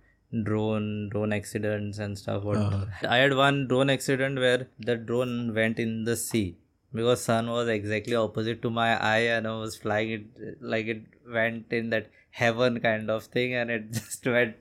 drone, 0.45 1.09
drone 1.11 1.33
accidents 1.33 1.99
and 1.99 2.19
stuff. 2.19 2.43
What 2.43 2.57
Uh-huh. 2.57 2.87
I 3.09 3.17
had 3.19 3.35
one 3.35 3.67
drone 3.69 3.91
accident 3.91 4.39
where 4.39 4.69
the 4.79 4.97
drone 4.97 5.55
went 5.55 5.79
in 5.79 6.05
the 6.05 6.17
sea 6.17 6.57
because 6.93 7.21
sun 7.23 7.49
was 7.51 7.69
exactly 7.69 8.15
opposite 8.15 8.63
to 8.63 8.71
my 8.71 8.97
eye 8.97 9.27
and 9.37 9.47
I 9.47 9.57
was 9.59 9.77
flying 9.77 10.11
it 10.11 10.63
like 10.63 10.87
it 10.87 11.03
went 11.31 11.71
in 11.73 11.91
that 11.91 12.11
heaven 12.31 12.81
kind 12.81 13.11
of 13.11 13.25
thing 13.25 13.55
and 13.55 13.71
it 13.71 13.93
just 13.99 14.25
went 14.27 14.57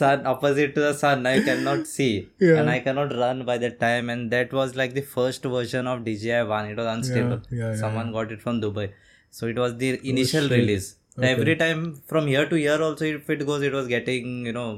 sun 0.00 0.26
opposite 0.32 0.74
to 0.76 0.80
the 0.86 0.92
sun 1.02 1.26
i 1.32 1.36
cannot 1.48 1.86
see 1.96 2.12
Yeah. 2.46 2.56
and 2.60 2.70
i 2.74 2.78
cannot 2.86 3.12
run 3.22 3.44
by 3.50 3.56
that 3.64 3.76
time 3.86 4.10
and 4.14 4.30
that 4.36 4.52
was 4.60 4.76
like 4.80 4.94
the 5.00 5.06
first 5.16 5.48
version 5.56 5.86
of 5.92 6.04
dji 6.08 6.38
1 6.46 6.70
it 6.72 6.76
was 6.82 6.88
unstable 6.94 7.40
yeah, 7.50 7.60
yeah, 7.64 7.76
someone 7.82 8.12
got 8.18 8.32
it 8.36 8.42
from 8.46 8.60
dubai 8.64 8.86
so 9.38 9.52
it 9.54 9.58
was 9.64 9.76
the 9.84 9.90
initial 10.14 10.48
shit. 10.48 10.58
release 10.58 10.88
every 11.28 11.54
time 11.60 11.80
from 12.10 12.28
year 12.32 12.44
to 12.50 12.58
year 12.64 12.76
also 12.88 13.04
if 13.14 13.30
it 13.34 13.40
goes 13.48 13.62
it 13.68 13.74
was 13.78 13.88
getting 13.94 14.28
you 14.48 14.52
know 14.58 14.68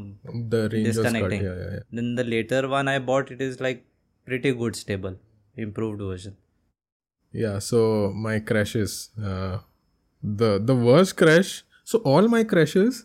The 0.55 0.63
range 0.73 0.89
was 0.89 0.97
cut. 0.97 1.05
Disconnecting. 1.05 1.43
Yeah, 1.49 1.57
yeah, 1.63 1.71
yeah. 1.75 1.83
then 1.99 2.09
the 2.21 2.25
later 2.35 2.61
one 2.77 2.89
i 2.95 2.99
bought 3.11 3.31
it 3.35 3.43
is 3.49 3.61
like 3.67 3.85
pretty 4.31 4.53
good 4.63 4.75
stable 4.85 5.17
improved 5.67 6.01
version 6.13 6.35
Yeah, 7.41 7.59
so 7.67 7.79
my 8.25 8.33
crashes. 8.49 8.95
Uh, 9.29 9.59
the 10.41 10.49
the 10.71 10.75
worst 10.89 11.17
crash. 11.21 11.53
So 11.93 12.01
all 12.11 12.27
my 12.33 12.41
crashes 12.51 12.99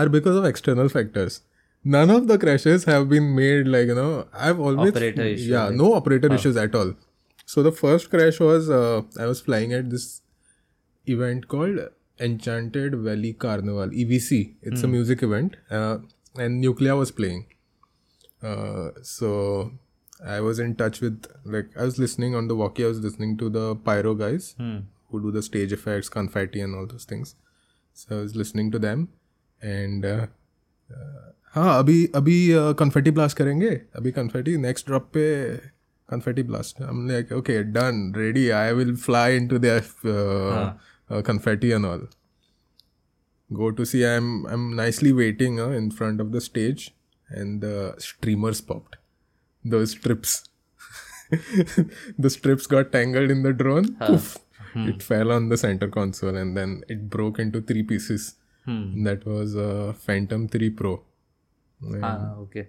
are 0.00 0.08
because 0.16 0.36
of 0.42 0.44
external 0.50 0.88
factors. 0.92 1.40
None 1.84 2.10
of 2.10 2.26
the 2.28 2.38
crashes 2.38 2.84
have 2.84 3.08
been 3.08 3.34
made 3.36 3.66
like 3.68 3.86
you 3.88 3.94
know. 3.94 4.26
I've 4.32 4.58
always 4.60 4.90
Operator 4.96 5.26
Yeah, 5.28 5.68
no 5.70 5.94
operator 5.94 6.32
issues 6.34 6.56
at 6.56 6.74
all. 6.74 6.94
So 7.46 7.62
the 7.62 7.72
first 7.72 8.10
crash 8.10 8.40
was 8.40 8.70
uh, 8.70 9.02
I 9.18 9.26
was 9.26 9.40
flying 9.40 9.72
at 9.74 9.90
this 9.90 10.22
event 11.06 11.46
called 11.48 11.80
Enchanted 12.18 12.94
Valley 13.08 13.32
Carnival 13.34 13.88
(EVC). 13.90 14.54
It's 14.62 14.82
a 14.82 14.88
music 14.88 15.22
event, 15.22 15.56
uh, 15.70 15.98
and 16.36 16.64
Nucleya 16.64 16.96
was 16.96 17.10
playing. 17.10 17.46
Uh, 18.42 18.90
so 19.02 19.72
I 20.24 20.40
was 20.40 20.58
in 20.58 20.74
touch 20.76 21.00
with 21.00 21.26
like 21.44 21.68
I 21.78 21.84
was 21.84 21.98
listening 21.98 22.34
on 22.34 22.48
the 22.48 22.56
walkie. 22.56 22.84
I 22.84 22.88
was 22.88 23.00
listening 23.00 23.36
to 23.38 23.48
the 23.50 23.74
pyro 23.76 24.14
guys 24.14 24.54
Hmm. 24.58 24.76
who 25.10 25.20
do 25.22 25.30
the 25.30 25.42
stage 25.42 25.72
effects, 25.72 26.08
confetti, 26.08 26.60
and 26.60 26.74
all 26.74 26.86
those 26.86 27.04
things. 27.04 27.34
So 27.92 28.18
I 28.18 28.20
was 28.22 28.34
listening 28.36 28.70
to 28.72 28.78
them, 28.78 29.08
and 29.62 30.04
uh, 30.04 30.26
uh, 30.90 31.30
हाँ 31.55 31.77
अभी 31.79 32.05
अभी 32.15 32.37
confetti 32.79 33.11
blast 33.11 33.37
करेंगे 33.37 33.69
अभी 33.95 34.11
confetti 34.11 34.55
next 34.67 34.87
drop 34.87 35.09
पे 35.13 35.25
confetti 36.09 36.43
blast 36.43 36.81
I'm 36.89 36.99
like 37.11 37.31
okay 37.39 37.57
done 37.77 38.01
ready 38.19 38.43
I 38.59 38.73
will 38.79 38.95
fly 39.07 39.27
into 39.39 39.59
the 39.65 39.73
uh, 40.05 40.73
uh, 41.09 41.21
confetti 41.29 41.71
and 41.77 41.85
all 41.91 42.03
go 43.61 43.71
to 43.79 43.85
see 43.91 44.03
I'm 44.11 44.29
I'm 44.55 44.65
nicely 44.75 45.13
waiting 45.21 45.59
uh, 45.59 45.69
in 45.81 45.89
front 46.01 46.21
of 46.25 46.31
the 46.37 46.41
stage 46.49 46.85
and 47.29 47.61
the 47.67 47.95
streamers 48.07 48.61
popped 48.71 48.97
those 49.65 49.91
strips 49.97 50.35
the 52.17 52.29
strips 52.29 52.65
got 52.67 52.91
tangled 52.91 53.29
in 53.31 53.43
the 53.43 53.53
drone 53.53 53.89
poof, 53.95 54.37
it 54.75 55.03
fell 55.03 55.31
on 55.31 55.49
the 55.49 55.57
center 55.57 55.87
console 55.87 56.35
and 56.35 56.57
then 56.57 56.81
it 56.87 57.09
broke 57.09 57.39
into 57.39 57.61
three 57.61 57.83
pieces 57.93 58.35
Hmm. 58.65 59.03
that 59.05 59.25
was 59.25 59.53
a 59.55 59.93
phantom 60.05 60.41
3 60.55 60.67
pro 60.79 60.89
ah 62.08 62.34
okay. 62.44 62.64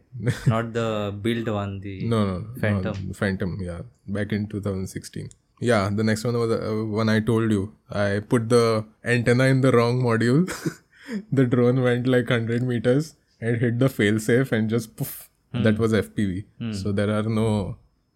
Not 0.54 0.74
the 0.74 0.88
build 1.26 1.48
one 1.50 1.80
the 1.86 1.96
no 2.14 2.20
no, 2.30 2.38
no 2.40 2.62
Phantom. 2.64 2.96
no, 3.08 3.14
phantom 3.14 3.58
yeah. 3.62 3.82
Back 4.08 4.32
in 4.38 4.48
2016 4.48 5.30
yeah 5.62 5.90
the 6.00 6.04
next 6.04 6.24
one 6.28 6.38
was 6.38 6.52
uh, 6.52 6.72
one 7.02 7.10
i 7.10 7.20
told 7.20 7.52
you. 7.52 7.74
I 7.90 8.20
put 8.34 8.50
the 8.50 8.64
antenna 9.04 9.46
in 9.46 9.62
the 9.62 9.72
wrong 9.72 10.02
module. 10.10 10.42
The 11.32 11.46
drone 11.46 11.82
went 11.84 12.08
like 12.08 12.30
100 12.32 12.64
meters 12.70 13.16
and 13.40 13.58
hit 13.64 13.78
the 13.80 13.90
failsafe 13.98 14.52
and 14.52 14.70
just 14.76 14.96
poof 15.02 15.30
that 15.66 15.78
was 15.84 15.94
fpv 15.94 16.46
so 16.80 16.92
there 17.00 17.12
are 17.18 17.28
no 17.40 17.50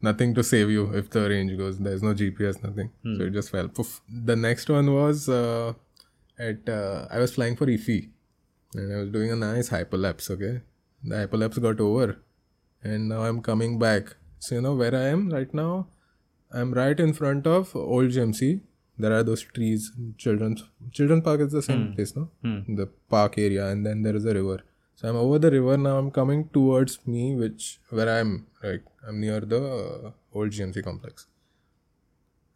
nothing 0.08 0.34
to 0.40 0.44
save 0.44 0.70
you 0.76 0.86
if 1.02 1.10
the 1.12 1.22
range 1.30 1.56
goes. 1.58 1.78
There's 1.78 2.02
no 2.02 2.14
gps 2.22 2.64
nothing. 2.64 2.90
So 3.04 3.26
it 3.28 3.34
just 3.34 3.52
fell 3.52 3.68
poof. 3.68 4.02
The 4.32 4.36
next 4.36 4.70
one 4.70 4.92
was 4.94 5.30
uh, 5.30 5.74
at 6.48 6.68
uh, 6.70 7.06
i 7.12 7.20
was 7.20 7.34
flying 7.38 7.56
for 7.62 7.68
IFFI 7.68 8.10
and 8.76 8.94
i 8.96 8.98
was 9.02 9.10
doing 9.16 9.32
a 9.32 9.36
nice 9.36 9.70
hyperlapse 9.76 10.30
okay 10.36 10.62
the 11.04 11.16
hyperlapse 11.16 11.62
got 11.62 11.80
over 11.80 12.18
and 12.84 13.10
now 13.10 13.22
i'm 13.24 13.42
coming 13.42 13.78
back. 13.80 14.16
So 14.40 14.56
you 14.56 14.62
know 14.62 14.74
where 14.76 14.96
i 14.96 15.08
am 15.14 15.30
right 15.30 15.54
now 15.54 15.88
i'm 16.54 16.74
right 16.74 17.00
in 17.00 17.14
front 17.14 17.46
of 17.46 17.76
old 17.76 18.12
gmc 18.18 18.62
there 18.98 19.14
are 19.18 19.24
those 19.24 19.42
trees 19.56 19.92
children's 20.18 20.64
children 20.92 21.22
park 21.22 21.42
is 21.42 21.52
the 21.52 21.62
same 21.62 21.88
hmm. 21.88 21.94
place 21.94 22.16
no? 22.16 22.30
Hmm. 22.44 22.76
The 22.76 22.88
park 23.10 23.38
area 23.38 23.68
and 23.68 23.86
then 23.86 24.02
there 24.04 24.16
is 24.16 24.26
a 24.26 24.34
river. 24.34 24.60
So 24.96 25.08
i'm 25.08 25.16
over 25.16 25.40
the 25.40 25.52
river. 25.52 25.78
Now 25.78 25.98
i'm 25.98 26.12
coming 26.12 26.50
towards 26.50 27.00
me 27.08 27.36
which 27.36 27.80
where 27.90 28.10
i'm 28.20 28.48
like 28.62 28.84
i'm 29.08 29.22
near 29.22 29.40
the 29.40 29.62
uh, 29.64 30.12
old 30.34 30.52
gmc 30.52 30.84
complex. 30.84 31.28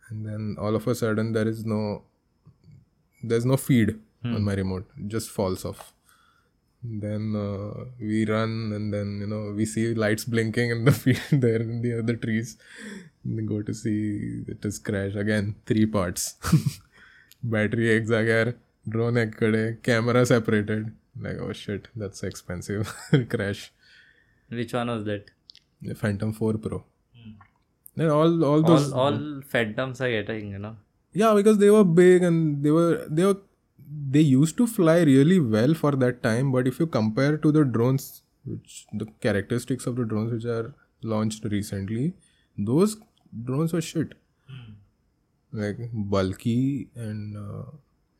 And 0.09 0.25
then 0.25 0.57
all 0.59 0.75
of 0.75 0.85
a 0.87 0.95
sudden 0.95 1.31
there 1.31 1.47
is 1.47 1.65
no 1.65 2.03
there's 3.23 3.45
no 3.45 3.57
feed 3.57 3.99
hmm. 4.21 4.35
on 4.35 4.43
my 4.43 4.53
remote. 4.53 4.89
It 4.97 5.07
just 5.07 5.29
falls 5.29 5.63
off 5.63 5.93
then 6.83 7.33
uh, 7.35 7.85
we 7.99 8.25
run 8.25 8.73
and 8.75 8.93
then 8.93 9.19
you 9.21 9.27
know 9.27 9.53
we 9.55 9.65
see 9.65 9.93
lights 9.93 10.25
blinking 10.25 10.69
in 10.69 10.83
the 10.83 10.91
field 11.03 11.41
there 11.41 11.61
in 11.61 11.81
the 11.81 11.99
other 11.99 12.15
trees. 12.15 12.57
And 13.23 13.47
go 13.47 13.61
to 13.61 13.73
see 13.73 14.43
it 14.47 14.65
is 14.65 14.79
crash 14.79 15.15
again 15.15 15.55
three 15.65 15.85
parts. 15.85 16.35
Battery 17.43 17.95
again 17.95 18.55
drone 18.87 19.17
egg 19.17 19.37
kade 19.37 19.81
camera 19.81 20.25
separated. 20.25 20.91
Like 21.19 21.37
oh 21.39 21.53
shit 21.53 21.87
that's 21.95 22.23
expensive 22.23 22.93
crash. 23.29 23.71
Which 24.49 24.73
one 24.73 24.87
was 24.87 25.05
that? 25.05 25.31
The 25.81 25.95
phantom 25.95 26.33
4 26.33 26.57
pro. 26.57 26.83
Then 27.95 28.09
all 28.09 28.43
all 28.43 28.61
those 28.61 28.91
all 28.91 29.13
all 29.13 29.41
phantoms 29.47 30.01
are 30.01 30.09
getting 30.09 30.51
you 30.51 30.59
know. 30.59 30.75
Yeah 31.13 31.33
because 31.33 31.57
they 31.59 31.69
were 31.69 31.83
big 31.83 32.23
and 32.23 32.63
they 32.63 32.71
were 32.71 33.07
they 33.09 33.23
were 33.23 33.37
they 34.11 34.21
used 34.21 34.57
to 34.57 34.67
fly 34.67 35.01
really 35.01 35.39
well 35.39 35.73
for 35.73 35.91
that 36.03 36.21
time 36.23 36.51
but 36.51 36.67
if 36.67 36.79
you 36.79 36.85
compare 36.87 37.37
to 37.37 37.51
the 37.51 37.63
drones 37.63 38.21
which 38.45 38.85
the 38.93 39.05
characteristics 39.21 39.85
of 39.87 39.95
the 39.95 40.03
drones 40.05 40.31
which 40.31 40.45
are 40.45 40.73
launched 41.01 41.45
recently, 41.45 42.13
those 42.57 42.97
drones 43.45 43.73
were 43.73 43.81
shit. 43.81 44.13
Like 45.51 45.77
bulky 45.93 46.89
and 46.95 47.37
uh, 47.37 47.63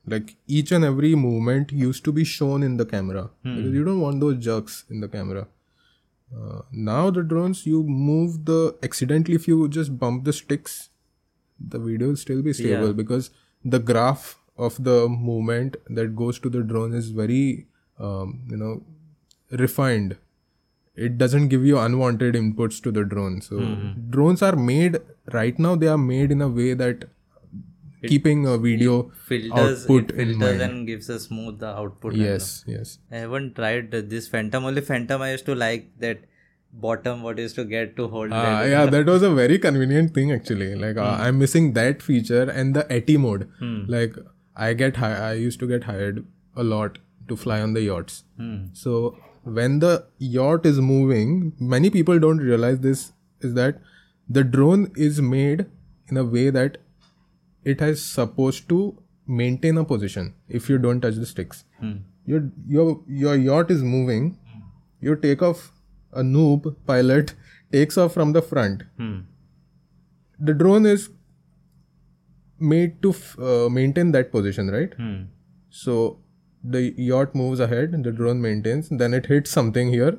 like 0.06 0.36
each 0.47 0.71
and 0.71 0.86
every 0.86 1.15
movement 1.15 1.71
used 1.71 2.04
to 2.06 2.12
be 2.12 2.23
shown 2.23 2.62
in 2.62 2.78
the 2.78 2.86
camera 2.86 3.32
because 3.41 3.73
you 3.73 3.84
don't 3.84 4.02
want 4.02 4.19
those 4.19 4.38
jerks 4.38 4.84
in 4.89 4.99
the 5.02 5.08
camera. 5.08 5.47
Uh, 6.36 6.62
now 6.71 7.10
the 7.10 7.23
drones 7.23 7.65
you 7.65 7.84
move 7.84 8.45
the 8.45 8.76
accidentally 8.84 9.36
if 9.36 9.47
you 9.47 9.67
just 9.67 9.97
bump 9.97 10.23
the 10.26 10.34
sticks, 10.34 10.89
the 11.60 11.80
video 11.80 12.08
will 12.10 12.15
still 12.15 12.41
be 12.43 12.54
stable 12.54 12.88
Yeah. 12.88 12.93
because 12.93 13.32
the 13.65 13.80
graph 13.80 14.38
of 14.58 14.84
the 14.84 15.08
movement 15.10 15.78
that 15.89 16.16
goes 16.16 16.39
to 16.39 16.50
the 16.50 16.62
drone 16.62 16.94
is 16.94 17.10
very 17.10 17.68
um, 18.00 18.42
you 18.50 18.58
know 18.58 18.84
refined. 19.52 20.18
It 20.96 21.18
doesn't 21.18 21.48
give 21.48 21.66
you 21.66 21.80
unwanted 21.80 22.36
inputs 22.36 22.82
to 22.84 22.92
the 22.92 23.04
drone. 23.04 23.42
So 23.42 23.60
drones 24.10 24.42
are 24.44 24.56
made 24.56 24.98
right 25.32 25.58
now 25.58 25.76
they 25.76 25.88
are 25.88 25.98
made 25.98 26.32
in 26.32 26.42
a 26.42 26.48
way 26.48 26.74
that 26.76 27.06
keeping 28.08 28.46
a 28.46 28.58
video 28.58 29.12
filters 29.28 29.84
output 29.84 30.12
it 30.12 30.20
in 30.20 30.39
filters 30.39 30.62
and 30.62 30.86
gives 30.86 31.08
a 31.10 31.18
smooth 31.20 31.63
output 31.63 32.13
yes 32.16 32.63
yes. 32.68 33.00
I 33.12 33.18
haven't 33.18 33.56
tried 33.56 33.92
this 33.92 34.28
Phantom. 34.28 34.66
Only 34.66 34.82
Phantom 34.82 35.22
I 35.22 35.32
used 35.32 35.46
to 35.46 35.56
like 35.56 35.88
that 36.00 36.20
bottom 36.74 37.24
what 37.24 37.39
is 37.39 37.54
to 37.54 37.63
get 37.63 37.96
to 37.96 38.08
hold 38.08 38.32
Ah, 38.34 38.42
that. 38.62 38.70
yeah 38.70 38.86
that 38.88 39.06
was 39.06 39.24
a 39.24 39.30
very 39.34 39.58
convenient 39.58 40.13
thing 40.13 40.32
actually. 40.32 40.76
Like 40.76 40.98
uh, 40.98 41.16
i'm 41.28 41.39
missing 41.39 41.74
that 41.74 42.02
feature 42.02 42.44
and 42.50 42.76
the 42.76 42.86
ATI 42.98 43.18
mode. 43.18 43.50
Like 43.88 44.16
i 44.56 44.74
get 44.74 44.98
hi- 45.04 45.18
i 45.30 45.34
used 45.34 45.60
to 45.60 45.68
get 45.74 45.84
hired 45.92 46.24
a 46.56 46.63
lot 46.63 46.98
to 47.30 47.36
fly 47.44 47.60
on 47.68 47.74
the 47.74 47.82
yachts 47.82 48.24
Hmm. 48.38 48.58
so 48.74 48.96
when 49.60 49.80
the 49.84 49.94
yacht 50.34 50.66
is 50.72 50.80
moving 50.89 51.32
many 51.76 51.89
people 51.98 52.20
don't 52.26 52.44
realize 52.50 52.80
this 52.88 53.02
is 53.50 53.54
that 53.60 53.80
the 54.38 54.44
drone 54.56 54.84
is 55.08 55.22
made 55.22 55.66
in 56.10 56.18
a 56.18 56.24
way 56.36 56.46
that 56.58 56.78
it 57.74 57.82
is 57.88 58.04
supposed 58.06 58.68
to 58.70 58.80
maintain 59.42 59.78
a 59.82 59.84
position 59.89 60.30
if 60.60 60.70
you 60.74 60.78
don't 60.86 61.02
touch 61.08 61.20
the 61.24 61.30
sticks 61.34 61.63
Hmm. 61.82 61.94
your 62.34 62.42
your 62.78 62.88
your 63.26 63.36
yacht 63.50 63.72
is 63.78 63.84
moving 63.96 64.30
you 65.08 65.16
take 65.28 65.42
off 65.50 65.63
a 66.24 66.24
noob 66.32 66.68
pilot 66.92 67.34
takes 67.78 67.98
off 68.06 68.13
from 68.20 68.34
the 68.39 68.42
front 68.54 68.84
Hmm. 69.02 69.16
the 70.39 70.54
drone 70.54 70.86
is 70.86 71.10
made 72.60 73.02
to 73.02 73.10
f- 73.12 73.38
uh, 73.39 73.70
maintain 73.70 74.12
that 74.12 74.32
position 74.32 74.70
right 74.70 74.94
Hmm. 74.98 75.22
so 75.70 76.18
the 76.76 76.82
yacht 76.98 77.34
moves 77.36 77.60
ahead 77.60 77.96
the 78.04 78.12
drone 78.12 78.42
maintains 78.42 78.89
then 79.04 79.13
it 79.13 79.26
hits 79.26 79.52
something 79.60 79.89
here 79.92 80.13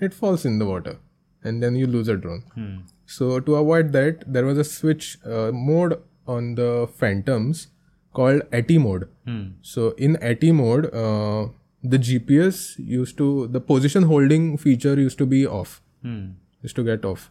it 0.00 0.14
falls 0.14 0.44
in 0.50 0.58
the 0.58 0.66
water 0.66 0.94
and 1.44 1.62
then 1.62 1.76
you 1.76 1.86
lose 1.86 2.08
a 2.08 2.16
drone 2.16 2.42
Hmm. 2.54 2.76
so 3.16 3.40
to 3.48 3.56
avoid 3.56 3.92
that 3.98 4.24
there 4.36 4.44
was 4.50 4.58
a 4.58 4.64
switch 4.64 5.18
uh, 5.26 5.50
mode 5.52 5.98
on 6.26 6.54
the 6.54 6.70
phantoms 7.02 7.66
called 8.20 8.42
ATI 8.60 8.78
mode 8.86 9.08
Hmm. 9.26 9.42
so 9.72 9.90
in 10.08 10.16
ATI 10.30 10.52
mode 10.62 10.88
uh, 10.94 11.48
the 11.92 11.98
gps 12.08 12.62
used 12.78 13.16
to 13.18 13.28
the 13.58 13.60
position 13.60 14.04
holding 14.14 14.44
feature 14.64 14.94
used 15.04 15.18
to 15.24 15.26
be 15.36 15.44
off 15.60 15.80
Hmm. 16.02 16.24
used 16.66 16.76
to 16.80 16.84
get 16.90 17.04
off 17.12 17.30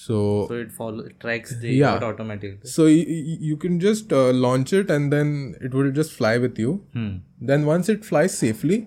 so 0.00 0.18
So 0.50 0.54
it 0.64 0.70
follow 0.76 1.04
it 1.10 1.16
tracks 1.24 1.54
the 1.64 1.72
Yeah. 1.78 1.96
automatically. 2.10 2.70
so 2.74 2.84
y- 2.90 3.06
y- 3.14 3.38
you 3.48 3.56
can 3.64 3.78
just 3.84 4.12
uh, 4.20 4.30
launch 4.44 4.72
it 4.80 4.90
and 4.96 5.12
then 5.16 5.32
it 5.68 5.74
will 5.78 5.90
just 6.00 6.12
fly 6.20 6.32
with 6.46 6.58
you. 6.64 6.72
Hmm. 6.98 7.10
then 7.52 7.66
once 7.70 7.88
it 7.94 8.04
flies 8.10 8.36
safely 8.44 8.78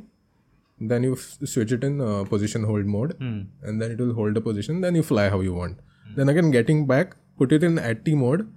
then 0.93 1.04
you 1.08 1.13
f- 1.17 1.38
switch 1.54 1.71
it 1.78 1.84
in 1.89 1.99
uh, 2.10 2.23
position 2.32 2.63
hold 2.71 2.86
mode. 2.95 3.13
Hmm. 3.19 3.39
and 3.63 3.82
then 3.82 3.91
it 3.97 3.99
will 4.06 4.13
hold 4.21 4.39
the 4.39 4.45
position 4.49 4.82
then 4.88 4.95
you 5.02 5.04
fly 5.12 5.28
how 5.36 5.41
you 5.49 5.54
want. 5.62 5.80
Then 6.17 6.30
again 6.36 6.49
getting 6.58 6.86
back 6.93 7.15
put 7.41 7.52
it 7.60 7.63
in 7.71 7.78
at 7.91 8.08
mode. 8.23 8.47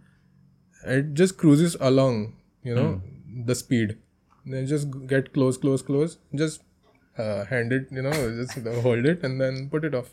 It 0.97 1.15
just 1.21 1.37
cruises 1.43 1.77
along 1.91 2.19
you 2.71 2.75
know 2.75 2.89
the 3.51 3.55
speed. 3.61 3.97
Then 4.55 4.67
just 4.73 4.89
get 5.13 5.33
close 5.37 5.57
close 5.63 5.83
close. 5.91 6.19
Just 6.43 6.63
uh, 7.19 7.45
hand 7.53 7.73
it 7.73 7.89
you 7.91 8.03
know 8.07 8.13
just 8.41 8.59
hold 8.89 9.07
it 9.15 9.25
and 9.29 9.41
then 9.45 9.69
put 9.75 9.85
it 9.91 9.95
off 10.01 10.11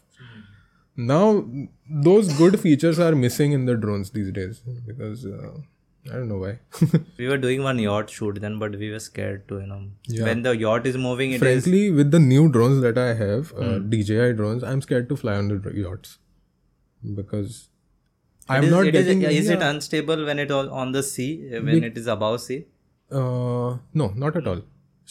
now 0.96 1.44
those 2.08 2.32
good 2.38 2.60
features 2.60 3.00
are 3.00 3.14
missing 3.16 3.52
in 3.52 3.66
the 3.66 3.76
drones 3.76 4.10
these 4.12 4.32
days 4.32 4.62
because 4.88 5.26
uh, 5.26 5.54
i 6.12 6.14
don't 6.16 6.28
know 6.32 6.38
why 6.38 6.52
We 7.22 7.28
were 7.28 7.38
doing 7.38 7.64
one 7.64 7.80
yacht 7.80 8.10
shoot 8.10 8.40
then, 8.42 8.60
but 8.60 8.76
we 8.82 8.92
were 8.92 9.00
scared 9.00 9.48
to, 9.48 9.60
you 9.60 9.68
know, 9.68 9.82
Yeah. 10.08 10.26
when 10.26 10.42
the 10.48 10.52
yacht 10.64 10.86
is 10.92 10.98
moving, 10.98 11.32
it 11.32 11.36
is. 11.36 11.42
frankly 11.46 11.82
with 12.00 12.12
the 12.12 12.20
new 12.20 12.44
drones 12.58 12.82
that 12.88 12.98
i 12.98 13.14
have 13.22 13.54
uh, 13.54 13.64
Hmm. 13.70 13.90
dji 13.94 14.36
drones 14.42 14.64
i'm 14.72 14.82
scared 14.88 15.08
to 15.14 15.16
fly 15.24 15.36
on 15.44 15.48
the 15.54 15.74
yachts 15.86 16.18
because 17.22 17.56
i'm 18.50 18.64
it 18.64 18.68
is, 18.68 18.72
not 18.76 18.86
it 18.92 18.96
is, 18.96 19.06
getting 19.06 19.22
is 19.42 19.50
it 19.50 19.60
yeah. 19.60 19.70
unstable 19.70 20.26
when 20.30 20.40
it 20.46 20.52
all 20.52 20.70
on 20.84 20.92
the 20.92 21.04
sea 21.10 21.30
uh, 21.56 21.62
when 21.72 21.84
it 21.90 21.98
is 22.04 22.08
above 22.18 22.40
sea 22.42 22.60
uh, 23.12 23.78
no 24.02 24.08
not 24.26 24.36
at 24.42 24.48
all 24.54 24.62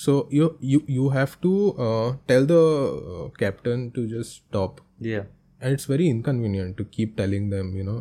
so 0.06 0.16
you 0.30 0.48
you 0.60 0.82
you 0.98 1.08
have 1.18 1.36
to 1.46 1.52
uh, 1.86 2.08
tell 2.32 2.46
the 2.54 2.62
uh, 2.62 3.28
captain 3.44 3.90
to 3.98 4.06
just 4.16 4.36
stop 4.42 4.80
yeah 5.12 5.24
and 5.61 5.73
it's 5.73 5.85
very 5.85 6.07
inconvenient 6.15 6.77
to 6.77 6.85
keep 6.97 7.15
telling 7.21 7.49
them 7.53 7.71
you 7.75 7.85
know 7.87 7.99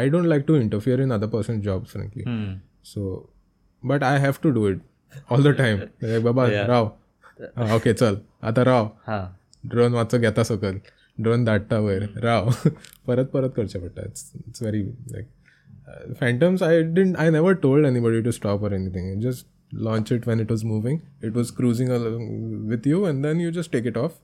i 0.00 0.08
don't 0.14 0.28
like 0.34 0.46
to 0.46 0.56
interfere 0.62 1.00
in 1.00 1.12
other 1.18 1.28
person's 1.34 1.64
jobs 1.64 1.92
frankly 1.96 2.24
hmm. 2.24 2.54
so 2.92 3.28
but 3.82 4.02
i 4.02 4.18
have 4.18 4.40
to 4.40 4.52
do 4.58 4.66
it 4.66 4.80
all 5.30 5.46
the 5.48 5.54
time 5.62 5.86
like 6.00 6.24
baba 6.24 6.48
Rao 6.72 6.90
हा, 7.58 7.74
okay 7.74 7.92
चल 7.92 8.18
आता 8.48 8.62
Rao 8.62 8.90
ha 9.06 9.22
drone 9.66 9.92
मातसो 9.92 10.18
घेता 10.18 10.42
सकल 10.42 10.80
drone 11.20 11.44
धाडटा 11.44 11.78
वयर 11.80 12.08
राव 12.22 12.50
परत 13.06 13.30
परत 13.32 13.52
करचें 13.56 13.80
पडटा 13.80 14.02
it's 14.06 14.32
it's 14.36 14.62
very 14.62 14.82
like 15.12 16.14
फॅन्टम्स 16.20 16.62
I 16.62 16.82
didn't 16.94 17.16
I 17.16 17.30
never 17.30 17.54
told 17.62 17.86
anybody 17.86 18.22
to 18.22 18.30
stop 18.30 18.64
or 18.64 18.74
anything 18.74 19.20
just 19.22 19.46
launch 19.84 20.10
it 20.14 20.26
when 20.28 20.40
it 20.40 20.50
was 20.52 20.62
moving 20.70 20.96
it 21.26 21.36
was 21.36 21.50
cruising 21.58 21.90
along 21.90 22.24
with 22.70 22.86
you 22.88 22.98
and 23.10 23.24
then 23.26 23.38
you 23.42 23.52
just 23.58 23.72
take 23.74 23.86
it 23.90 24.00
off 24.00 24.18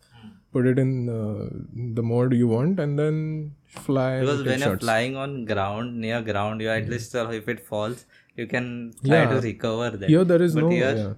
put 0.54 0.68
it 0.68 0.80
in 0.84 1.10
uh, 1.10 1.50
the 1.98 2.04
mode 2.04 2.34
you 2.34 2.48
want 2.48 2.80
and 2.80 2.98
then 2.98 3.18
fly 3.66 4.20
because 4.20 4.44
when 4.46 4.60
you're 4.60 4.78
flying 4.78 5.16
on 5.16 5.46
ground 5.52 6.00
near 6.06 6.22
ground 6.22 6.62
you 6.62 6.70
at 6.70 6.88
least 6.94 7.16
uh, 7.16 7.28
if 7.40 7.50
it 7.54 7.66
falls 7.72 8.06
you 8.36 8.46
can 8.54 8.94
try 9.06 9.24
yeah. 9.24 9.30
to 9.30 9.42
recover 9.42 9.90
that. 9.98 10.10
Here 10.10 10.24
there 10.24 10.42
is 10.42 10.56
but 10.56 10.62
no 10.62 10.70
here, 10.70 10.96
yeah. 10.96 11.14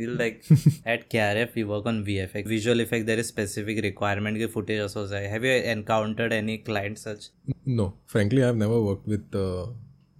You'll 0.00 0.16
like 0.16 0.44
at 0.86 1.10
KRF 1.10 1.54
we 1.54 1.64
work 1.64 1.86
on 1.86 2.04
VFX 2.04 2.46
visual 2.46 2.80
effect 2.80 3.06
there 3.06 3.18
is 3.18 3.28
specific 3.28 3.82
requirement 3.82 4.40
for 4.42 4.48
footage 4.48 4.80
also 4.80 5.06
have 5.08 5.44
you 5.44 5.52
encountered 5.76 6.32
any 6.32 6.58
client 6.58 6.98
such? 6.98 7.26
No. 7.66 7.94
Frankly 8.06 8.44
I've 8.44 8.56
never 8.56 8.80
worked 8.80 9.06
with 9.06 9.34
uh, 9.34 9.66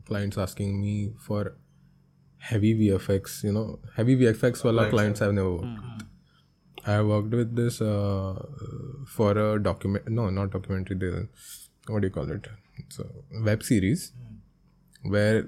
clients 0.04 0.36
asking 0.36 0.80
me 0.80 1.12
for 1.18 1.56
heavy 2.38 2.74
VFX 2.74 3.44
you 3.44 3.52
know. 3.52 3.78
Heavy 3.96 4.16
VFX 4.16 4.64
wala 4.64 4.90
clients. 4.90 5.22
I've 5.22 5.32
never 5.32 5.52
worked 5.52 5.64
hmm. 5.64 6.11
I 6.86 7.00
worked 7.02 7.30
with 7.30 7.54
this 7.54 7.80
uh, 7.80 8.34
for 9.06 9.32
a 9.38 9.62
document. 9.62 10.08
No, 10.08 10.30
not 10.30 10.50
documentary. 10.50 10.96
The, 10.96 11.28
what 11.86 12.00
do 12.00 12.06
you 12.08 12.12
call 12.12 12.30
it? 12.30 12.48
So 12.88 13.06
web 13.44 13.62
series 13.62 14.12
mm. 14.12 15.10
where 15.10 15.46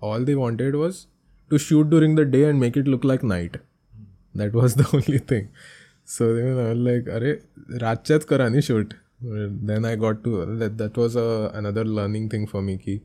all 0.00 0.20
they 0.20 0.34
wanted 0.34 0.74
was 0.76 1.06
to 1.50 1.58
shoot 1.58 1.90
during 1.90 2.14
the 2.14 2.24
day 2.24 2.44
and 2.44 2.58
make 2.58 2.76
it 2.76 2.86
look 2.86 3.04
like 3.04 3.22
night. 3.22 3.52
Mm. 3.52 4.06
That 4.34 4.54
was 4.54 4.76
the 4.76 4.88
only 4.94 5.18
thing. 5.18 5.50
So 6.04 6.34
then 6.34 6.58
I 6.58 6.70
was 6.70 6.78
like, 6.78 7.04
"Arey, 7.04 7.42
Ratchet 7.80 8.26
karani 8.26 8.62
shoot." 8.62 8.94
Then 9.20 9.84
I 9.84 9.96
got 9.96 10.22
to 10.24 10.44
that. 10.56 10.76
That 10.78 10.96
was 10.96 11.16
a, 11.16 11.50
another 11.54 11.84
learning 11.84 12.28
thing 12.28 12.46
for 12.46 12.62
me. 12.62 12.76
Ki, 12.78 13.02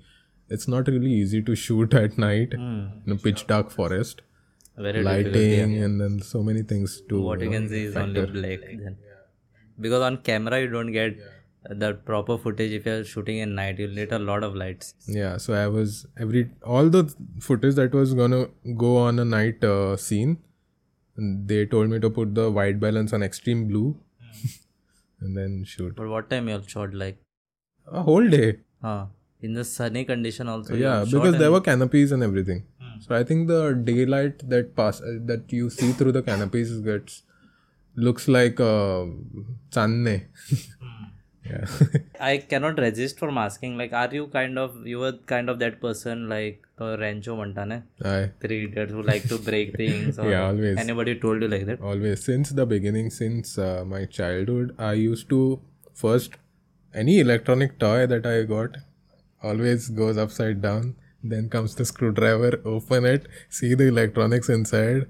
it's 0.49 0.67
not 0.67 0.87
really 0.87 1.11
easy 1.11 1.41
to 1.41 1.55
shoot 1.55 1.93
at 1.93 2.17
night 2.17 2.51
mm. 2.51 3.05
in 3.05 3.13
a 3.13 3.15
pitch 3.15 3.47
dark 3.47 3.71
forest 3.71 4.21
very 4.79 5.03
lighting, 5.03 5.75
and 5.83 6.01
then 6.01 6.21
so 6.21 6.41
many 6.41 6.61
things 6.63 7.01
to 7.09 7.21
what 7.21 7.41
you 7.41 7.49
uh, 7.49 7.53
can 7.53 7.69
see 7.69 7.83
is 7.85 7.95
only 7.95 8.25
black 8.25 8.61
then. 8.61 8.97
because 9.85 10.01
on 10.01 10.17
camera 10.29 10.59
you 10.61 10.69
don't 10.75 10.91
get 10.91 11.17
the 11.83 11.93
proper 12.09 12.37
footage 12.37 12.71
if 12.71 12.85
you're 12.85 13.03
shooting 13.03 13.37
in 13.37 13.55
night. 13.55 13.79
You'll 13.79 13.97
need 14.01 14.11
a 14.11 14.19
lot 14.19 14.43
of 14.43 14.55
lights. 14.55 14.93
Yeah 15.07 15.37
so 15.37 15.53
i 15.53 15.67
was 15.67 16.05
every 16.17 16.49
all 16.63 16.89
the 16.89 17.03
footage 17.39 17.75
that 17.75 17.93
was 17.93 18.13
gonna 18.13 18.45
go 18.85 18.95
on 18.97 19.19
a 19.19 19.25
night 19.25 19.63
uh, 19.63 19.97
scene 19.97 20.37
they 21.51 21.65
told 21.65 21.89
me 21.89 21.99
to 21.99 22.09
put 22.09 22.33
the 22.33 22.49
white 22.49 22.79
balance 22.79 23.11
on 23.13 23.23
extreme 23.23 23.67
blue. 23.67 23.97
And 25.21 25.35
then 25.35 25.65
shoot. 25.65 25.95
But 25.97 26.07
what 26.07 26.29
time 26.29 26.47
you 26.47 26.53
all 26.55 26.61
shot 26.61 26.93
like? 26.93 27.17
A 27.91 28.01
whole 28.01 28.29
day. 28.29 28.59
Huh. 28.81 29.07
In 29.41 29.53
the 29.53 29.63
sunny 29.65 30.03
condition 30.05 30.49
also 30.49 30.75
yeah 30.75 31.05
because 31.09 31.37
there 31.37 31.51
were 31.51 31.61
canopies 31.61 32.11
and 32.11 32.23
everything 32.23 32.63
so 32.99 33.15
I 33.15 33.23
think 33.23 33.47
the 33.47 33.73
daylight 33.73 34.47
that 34.49 34.75
pass 34.75 35.01
uh, 35.01 35.17
that 35.25 35.51
you 35.51 35.69
see 35.69 35.91
through 35.93 36.11
the 36.11 36.21
canopies 36.21 36.79
gets 36.79 37.23
looks 37.95 38.27
like 38.27 38.59
uh, 38.59 39.05
channe. 39.71 40.25
yeah. 41.45 41.65
I 42.19 42.37
cannot 42.37 42.79
resist 42.79 43.19
from 43.19 43.37
asking. 43.37 43.77
Like, 43.77 43.93
are 43.93 44.13
you 44.13 44.27
kind 44.27 44.59
of 44.59 44.85
you 44.85 44.99
were 44.99 45.13
kind 45.33 45.49
of 45.49 45.59
that 45.59 45.79
person 45.81 46.27
like 46.29 46.67
uh, 46.79 46.97
Rancho 46.99 47.35
Montana, 47.35 47.83
three 48.41 48.65
idiots 48.65 48.91
who 48.91 49.01
like 49.01 49.27
to 49.29 49.37
break 49.37 49.75
things? 49.77 50.17
yeah, 50.23 50.47
always. 50.47 50.77
Anybody 50.77 51.15
told 51.19 51.41
you 51.41 51.47
like 51.47 51.65
that? 51.65 51.81
Always. 51.81 52.23
Since 52.23 52.51
the 52.51 52.65
beginning, 52.65 53.09
since 53.09 53.57
uh, 53.57 53.83
my 53.85 54.05
childhood, 54.05 54.75
I 54.77 54.93
used 54.93 55.29
to 55.29 55.59
first 55.93 56.37
any 56.93 57.19
electronic 57.19 57.79
toy 57.79 58.07
that 58.07 58.25
I 58.25 58.43
got 58.43 58.77
always 59.41 59.89
goes 59.89 60.17
upside 60.17 60.61
down 60.61 60.95
then 61.23 61.49
comes 61.49 61.75
the 61.75 61.85
screwdriver, 61.85 62.61
open 62.65 63.05
it, 63.05 63.27
see 63.49 63.73
the 63.75 63.87
electronics 63.87 64.47
inside, 64.49 65.07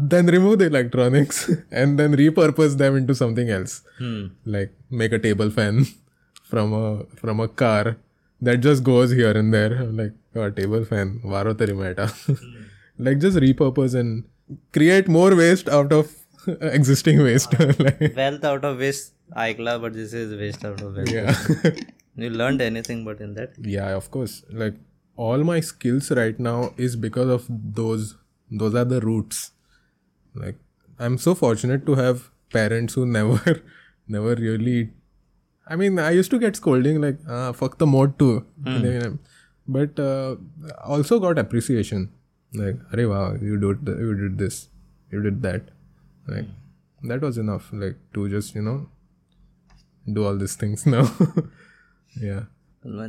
then 0.00 0.26
remove 0.26 0.58
the 0.60 0.66
electronics 0.66 1.50
and 1.70 1.98
then 1.98 2.16
repurpose 2.16 2.76
them 2.78 2.96
into 2.96 3.14
something 3.14 3.50
else. 3.50 3.82
Hmm. 3.98 4.26
Like 4.46 4.72
make 4.90 5.12
a 5.12 5.18
table 5.18 5.50
fan 5.50 5.86
from 6.44 6.72
a 6.72 7.04
from 7.16 7.40
a 7.40 7.48
car 7.48 7.96
that 8.40 8.58
just 8.58 8.82
goes 8.82 9.10
here 9.10 9.32
and 9.32 9.52
there. 9.52 9.74
I'm 9.82 9.96
like 9.96 10.12
a 10.34 10.50
table 10.50 10.84
fan, 10.84 11.20
varo 11.24 11.52
teri 11.54 11.74
maita. 11.82 12.08
like 12.98 13.18
just 13.18 13.36
repurpose 13.36 13.94
and 13.94 14.24
create 14.72 15.06
more 15.08 15.34
waste 15.36 15.68
out 15.68 15.92
of 15.92 16.10
existing 16.62 17.22
waste. 17.22 17.52
like, 17.78 18.14
Wealth 18.16 18.44
out 18.44 18.64
of 18.64 18.78
waste, 18.78 19.12
Aikla, 19.36 19.80
but 19.80 19.92
this 19.92 20.14
is 20.14 20.34
waste 20.34 20.64
out 20.64 20.80
of 20.80 20.96
wealth. 20.96 21.10
yeah. 21.10 21.34
You 22.16 22.30
learned 22.30 22.60
anything 22.62 23.04
but 23.04 23.20
in 23.20 23.34
that? 23.34 23.52
yeah 23.62 23.94
of 23.96 24.10
course 24.10 24.42
like 24.50 24.74
all 25.26 25.44
my 25.48 25.60
skills 25.68 26.10
right 26.18 26.38
now 26.46 26.58
is 26.86 26.96
because 27.04 27.30
of 27.36 27.46
those 27.78 28.16
those 28.62 28.74
are 28.74 28.84
the 28.92 29.00
roots. 29.00 29.50
Like 30.42 30.58
i'm 31.04 31.16
so 31.24 31.34
fortunate 31.40 31.84
to 31.86 31.94
have 31.98 32.24
parents 32.54 32.94
who 32.98 33.04
never 33.16 33.54
never 34.16 34.34
really 34.40 34.78
i 35.74 35.76
mean 35.82 35.98
i 36.04 36.10
used 36.16 36.32
to 36.34 36.38
get 36.44 36.58
scolding 36.60 37.00
like 37.04 37.18
ah, 37.36 37.52
fuck 37.60 37.76
the 37.82 37.88
mode 37.94 38.18
too. 38.22 38.32
But 39.76 40.00
uh, 40.04 40.36
also 40.84 41.18
got 41.24 41.38
appreciation. 41.42 42.06
Like 42.60 42.78
Arey 42.92 43.08
wow 43.10 43.24
you 43.48 43.58
did 43.64 43.92
you 44.04 44.14
did 44.22 44.38
this 44.44 44.62
you 45.12 45.22
did 45.26 45.42
that. 45.42 45.68
Like 46.28 46.46
that 47.12 47.28
was 47.28 47.38
enough 47.44 47.68
like 47.72 47.98
to 48.14 48.28
just 48.36 48.54
you 48.54 48.62
know 48.62 48.78
do 50.18 50.24
all 50.30 50.40
these 50.44 50.56
things 50.64 50.86
now. 50.96 51.04
Yeah 52.28 52.44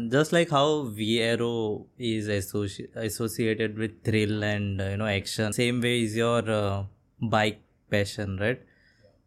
Just 0.09 0.33
like 0.33 0.49
how 0.49 0.85
VRO 0.99 1.85
is 1.97 2.27
associ- 2.27 2.93
associated 2.93 3.77
with 3.77 4.03
thrill 4.03 4.43
and 4.43 4.81
uh, 4.81 4.89
you 4.89 4.97
know 4.97 5.05
action, 5.05 5.53
same 5.53 5.79
way 5.79 6.01
is 6.01 6.15
your 6.15 6.49
uh, 6.51 6.83
bike 7.21 7.61
passion, 7.89 8.37
right? 8.37 8.61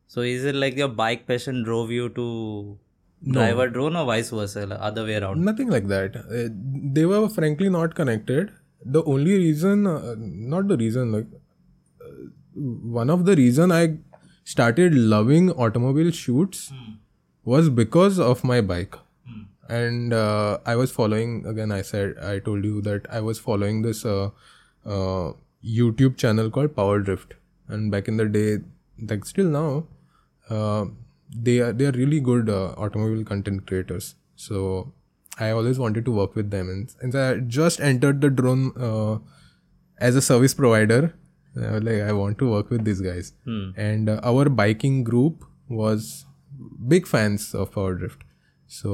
So 0.07 0.21
is 0.21 0.45
it 0.45 0.55
like 0.55 0.77
your 0.77 0.89
bike 0.89 1.27
passion 1.27 1.63
drove 1.65 1.91
you 1.91 2.11
to 2.11 2.79
drive 3.27 3.59
a 3.59 3.69
drone 3.71 3.97
or 3.97 4.05
vice 4.05 4.29
versa, 4.29 4.79
other 4.81 5.05
way 5.05 5.17
around? 5.17 5.43
Nothing 5.43 5.69
like 5.69 5.89
that. 5.89 6.15
Uh, 6.17 6.51
they 6.53 7.07
were 7.07 7.27
frankly 7.31 7.71
not 7.71 7.95
connected. 7.95 8.53
The 8.85 9.03
only 9.05 9.33
reason, 9.33 9.87
uh, 9.87 10.15
not 10.19 10.69
the 10.69 10.77
reason, 10.77 11.11
like 11.13 11.27
uh, 12.03 12.11
one 12.55 13.09
of 13.09 13.25
the 13.25 13.35
reason 13.35 13.73
I 13.73 13.97
started 14.45 14.95
loving 14.95 15.51
automobile 15.53 16.11
shoots 16.11 16.71
was 17.45 17.71
because 17.71 18.19
of 18.19 18.45
my 18.45 18.61
bike. 18.61 18.95
And 19.69 20.13
uh, 20.13 20.59
I 20.67 20.77
was 20.77 20.91
following 20.91 21.47
again. 21.47 21.73
I 21.73 21.83
said 21.83 22.19
I 22.19 22.39
told 22.39 22.65
you 22.65 22.81
that 22.83 23.07
I 23.11 23.21
was 23.21 23.39
following 23.39 23.83
this 23.83 24.05
uh, 24.05 24.31
uh, 24.85 25.33
YouTube 25.65 26.17
channel 26.19 26.51
called 26.51 26.77
Power 26.77 27.01
Drift, 27.01 27.35
and 27.69 27.91
back 27.91 28.09
in 28.09 28.19
the 28.19 28.27
day, 28.27 28.59
like 29.11 29.25
still 29.25 29.47
now, 29.47 29.87
uh, 30.51 30.85
they 31.35 31.61
are 31.61 31.73
they 31.73 31.87
are 31.87 31.93
really 31.93 32.21
good 32.21 32.51
uh, 32.51 32.75
automobile 32.77 33.25
content 33.25 33.67
creators. 33.67 34.15
So 34.37 34.93
I 35.39 35.51
always 35.51 35.79
wanted 35.79 36.05
to 36.05 36.13
work 36.13 36.35
with 36.35 36.51
them, 36.51 36.69
and 36.69 36.91
since 36.91 37.15
I 37.15 37.39
just 37.39 37.81
entered 37.81 38.21
the 38.21 38.29
drone 38.29 38.73
uh, 38.77 39.19
as 39.99 40.15
a 40.15 40.21
service 40.21 40.53
provider, 40.53 41.15
I 41.57 41.71
was 41.71 41.83
like 41.83 42.03
I 42.03 42.13
want 42.13 42.39
to 42.39 42.51
work 42.51 42.69
with 42.69 42.85
these 42.85 43.01
guys. 43.01 43.33
And 43.77 44.11
uh, 44.11 44.21
our 44.23 44.51
biking 44.51 45.05
group 45.05 45.45
was 45.69 46.27
big 46.87 47.07
fans 47.07 47.55
of 47.55 47.73
Power 47.73 47.95
Drift. 47.95 48.23
So 48.71 48.91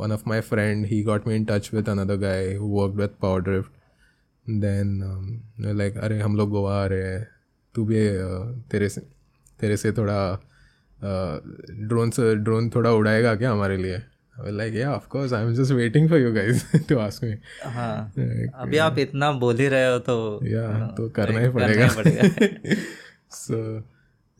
one 0.00 0.12
of 0.16 0.22
my 0.30 0.40
friend 0.40 0.86
he 0.92 0.98
got 1.08 1.28
me 1.28 1.36
in 1.40 1.46
touch 1.50 1.70
with 1.74 1.88
another 1.88 2.16
guy 2.20 2.56
who 2.58 2.68
worked 2.78 2.98
with 3.00 3.12
Power 3.24 3.64
Then 4.50 4.88
um, 5.02 5.26
like 5.76 5.96
अरे 5.96 6.18
हम 6.18 6.36
लोग 6.36 6.50
गोवा 6.50 6.82
आ 6.82 6.86
रहे 6.86 7.02
हैं। 7.02 7.28
तू 7.74 7.84
भी 7.84 7.96
तेरे 8.70 8.88
से 8.88 9.00
तेरे 9.60 9.76
से 9.76 9.92
थोड़ा 9.92 10.42
ड्रोन 11.70 12.10
से 12.10 12.34
ड्रोन 12.34 12.70
थोड़ा 12.70 12.90
उड़ाएगा 12.90 13.34
क्या 13.34 13.50
हमारे 13.50 13.76
लिए? 13.76 14.02
Like 14.40 14.74
yeah 14.74 14.92
of 14.92 15.08
course 15.08 15.32
I 15.32 15.44
am 15.44 15.54
just 15.54 15.72
waiting 15.72 16.08
for 16.08 16.18
you 16.18 16.32
guys 16.32 16.72
to 16.88 16.98
ask 16.98 17.24
me 17.24 17.34
हाँ 17.64 18.12
अभी 18.54 18.76
आप 18.76 18.98
इतना 18.98 19.32
बोल 19.32 19.56
ही 19.56 19.68
रहे 19.68 19.92
हो 19.92 19.98
तो 19.98 20.40
या 20.42 20.86
तो 20.86 21.08
करना 21.08 21.40
ही 21.40 21.48
पड़ेगा 21.48 21.86
ही 21.86 21.96
पड़ेगा। 21.96 22.22
so 23.46 23.82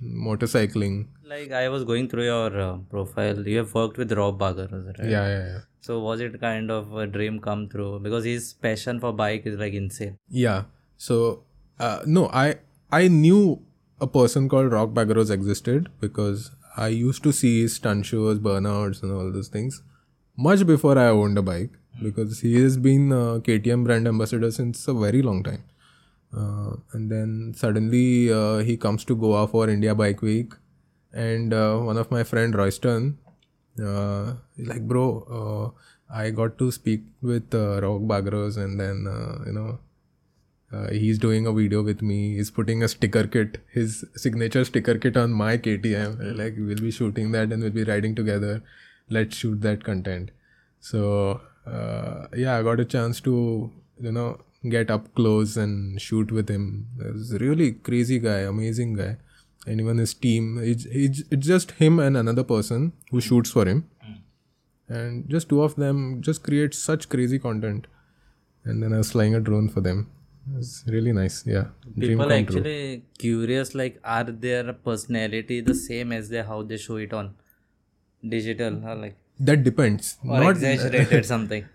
motorcycling 0.01 1.07
like 1.25 1.51
I 1.51 1.69
was 1.69 1.83
going 1.83 2.09
through 2.09 2.23
your 2.25 2.59
uh, 2.59 2.77
profile. 2.89 3.47
You 3.47 3.57
have 3.57 3.73
worked 3.75 3.97
with 3.99 4.11
Rok 4.13 4.39
Bagoros, 4.39 4.87
right? 4.97 5.07
yeah 5.07 5.27
yeah 5.27 5.45
yeah 5.47 5.59
So 5.81 5.99
was 5.99 6.21
it 6.21 6.39
kind 6.41 6.71
of 6.71 6.91
a 6.95 7.05
dream 7.05 7.39
come 7.39 7.69
true? 7.69 7.99
Because 7.99 8.25
his 8.25 8.53
passion 8.53 8.99
for 8.99 9.13
bike 9.13 9.43
is 9.45 9.57
like 9.59 9.73
insane. 9.73 10.17
yeah 10.27 10.63
so 10.97 11.43
uh, 11.79 11.99
no 12.05 12.27
i 12.29 12.55
i 12.91 13.07
knew 13.07 13.61
a 14.01 14.07
person 14.07 14.49
called 14.49 14.71
Rok 14.71 14.89
Bagoros 14.89 15.29
existed 15.29 15.89
because 15.99 16.51
i 16.77 16.87
used 16.87 17.23
to 17.23 17.31
see 17.31 17.61
his 17.61 17.75
stunt 17.75 18.05
shows 18.05 18.39
burnouts 18.39 19.03
and 19.03 19.11
all 19.11 19.31
those 19.31 19.47
things 19.49 19.81
much 20.47 20.65
before 20.65 20.97
i 20.97 21.07
owned 21.07 21.37
a 21.37 21.41
bike 21.41 21.71
because 22.01 22.39
he 22.39 22.53
has 22.61 22.77
been 22.77 23.11
uh, 23.11 23.39
ktm 23.47 23.83
brand 23.83 24.07
ambassador 24.07 24.51
since 24.51 24.87
a 24.87 24.93
very 24.93 25.21
long 25.21 25.43
time 25.43 25.63
uh, 26.37 26.71
and 26.93 27.11
then 27.11 27.53
suddenly 27.55 28.31
uh, 28.31 28.57
he 28.69 28.77
comes 28.77 29.03
to 29.03 29.15
goa 29.15 29.47
for 29.47 29.69
india 29.69 29.95
bike 29.95 30.21
week 30.21 30.53
and 31.13 31.53
uh, 31.53 31.77
one 31.77 31.97
of 31.97 32.11
my 32.11 32.23
friend 32.23 32.55
royston 32.55 33.17
uh, 33.83 34.33
like 34.57 34.87
bro 34.87 35.05
uh, 35.39 35.65
i 36.21 36.29
got 36.29 36.57
to 36.57 36.71
speak 36.71 37.03
with 37.21 37.53
uh, 37.53 37.79
Rok 37.81 38.01
Bagoros 38.01 38.57
and 38.57 38.79
then 38.79 39.07
uh, 39.07 39.43
you 39.45 39.53
know 39.53 39.79
he's 40.91 41.17
doing 41.17 41.47
a 41.47 41.51
video 41.51 41.81
with 41.81 42.03
me. 42.03 42.35
He's 42.35 42.51
putting 42.51 42.83
a 42.83 42.87
sticker 42.87 43.23
kit, 43.25 43.57
his 43.73 44.05
signature 44.15 44.63
sticker 44.63 44.99
kit 44.99 45.17
on 45.17 45.31
my 45.31 45.57
KTM. 45.57 46.37
Like 46.37 46.53
we'll 46.59 46.77
be 46.77 46.91
shooting 46.91 47.31
that 47.31 47.51
and 47.51 47.63
we'll 47.63 47.71
be 47.71 47.83
riding 47.83 48.13
together. 48.13 48.61
Let's 49.09 49.37
shoot 49.37 49.61
that 49.61 49.83
content. 49.83 50.31
So 50.79 51.41
uh, 51.65 52.27
yeah, 52.35 52.57
I 52.57 52.63
got 52.63 52.79
a 52.79 52.85
chance 52.85 53.19
to 53.21 53.71
you 53.99 54.11
know 54.11 54.39
get 54.67 54.91
up 54.91 55.13
close 55.15 55.57
and 55.57 56.01
shoot 56.01 56.31
with 56.31 56.49
him. 56.49 56.87
He's 57.01 57.31
a 57.33 57.39
really 57.39 57.71
crazy 57.73 58.19
guy, 58.19 58.39
amazing 58.39 58.93
guy, 58.93 59.17
and 59.65 59.79
even 59.79 59.97
his 59.97 60.13
team. 60.13 60.59
It's, 60.61 60.85
it's, 60.85 61.23
it's 61.31 61.47
just 61.47 61.71
him 61.71 61.99
and 61.99 62.17
another 62.17 62.43
person 62.43 62.93
who 63.11 63.21
shoots 63.21 63.51
for 63.51 63.65
him, 63.65 63.89
and 64.87 65.29
just 65.29 65.49
two 65.49 65.61
of 65.61 65.75
them 65.75 66.21
just 66.21 66.43
create 66.43 66.73
such 66.73 67.09
crazy 67.09 67.39
content. 67.39 67.87
And 68.65 68.83
then 68.83 68.93
I 68.93 68.97
was 68.97 69.11
flying 69.11 69.35
a 69.35 69.39
drone 69.39 69.69
for 69.69 69.81
them. 69.81 70.09
It's 70.57 70.83
really 70.87 71.13
nice. 71.13 71.43
Yeah. 71.45 71.65
People 71.99 72.27
come 72.27 72.45
true. 72.45 72.57
actually 72.57 73.03
curious 73.17 73.75
like 73.75 73.99
are 74.03 74.23
their 74.23 74.73
personality 74.73 75.61
the 75.61 75.75
same 75.75 76.11
as 76.11 76.29
they 76.29 76.41
how 76.41 76.63
they 76.63 76.77
show 76.77 76.95
it 76.95 77.13
on 77.13 77.35
digital 78.27 78.83
or 78.85 78.95
like 78.95 79.15
That 79.39 79.63
depends. 79.63 80.17
or 80.27 80.39
Not 80.39 80.57
exaggerated 80.57 81.25
something. 81.33 81.65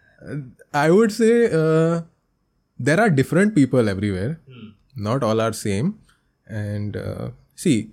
I 0.73 0.91
would 0.91 1.13
say 1.13 1.47
uh, 1.53 2.03
there 2.79 3.01
are 3.01 3.11
different 3.11 3.55
people 3.55 3.89
everywhere. 3.89 4.41
Hmm. 4.49 4.69
Not 4.97 5.23
all 5.23 5.41
are 5.41 5.53
same. 5.53 5.99
And 6.47 6.97
uh, 6.97 7.31
see, 7.55 7.91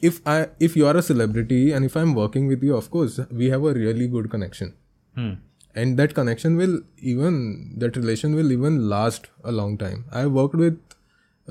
if 0.00 0.20
I 0.26 0.48
if 0.60 0.76
you 0.76 0.86
are 0.86 0.96
a 0.96 1.02
celebrity 1.02 1.72
and 1.72 1.84
if 1.84 1.96
I'm 1.96 2.14
working 2.14 2.46
with 2.46 2.62
you, 2.62 2.76
of 2.76 2.90
course 2.90 3.18
we 3.30 3.50
have 3.50 3.64
a 3.64 3.74
really 3.74 4.06
good 4.08 4.30
connection. 4.30 4.74
Hmm. 5.14 5.32
and 5.80 5.98
that 6.00 6.12
connection 6.16 6.56
will 6.60 6.74
even 7.10 7.34
that 7.82 7.96
relation 7.98 8.34
will 8.38 8.52
even 8.52 8.76
last 8.92 9.26
a 9.50 9.52
long 9.56 9.72
time 9.82 9.98
i 10.20 10.22
worked 10.36 10.54
with 10.62 10.94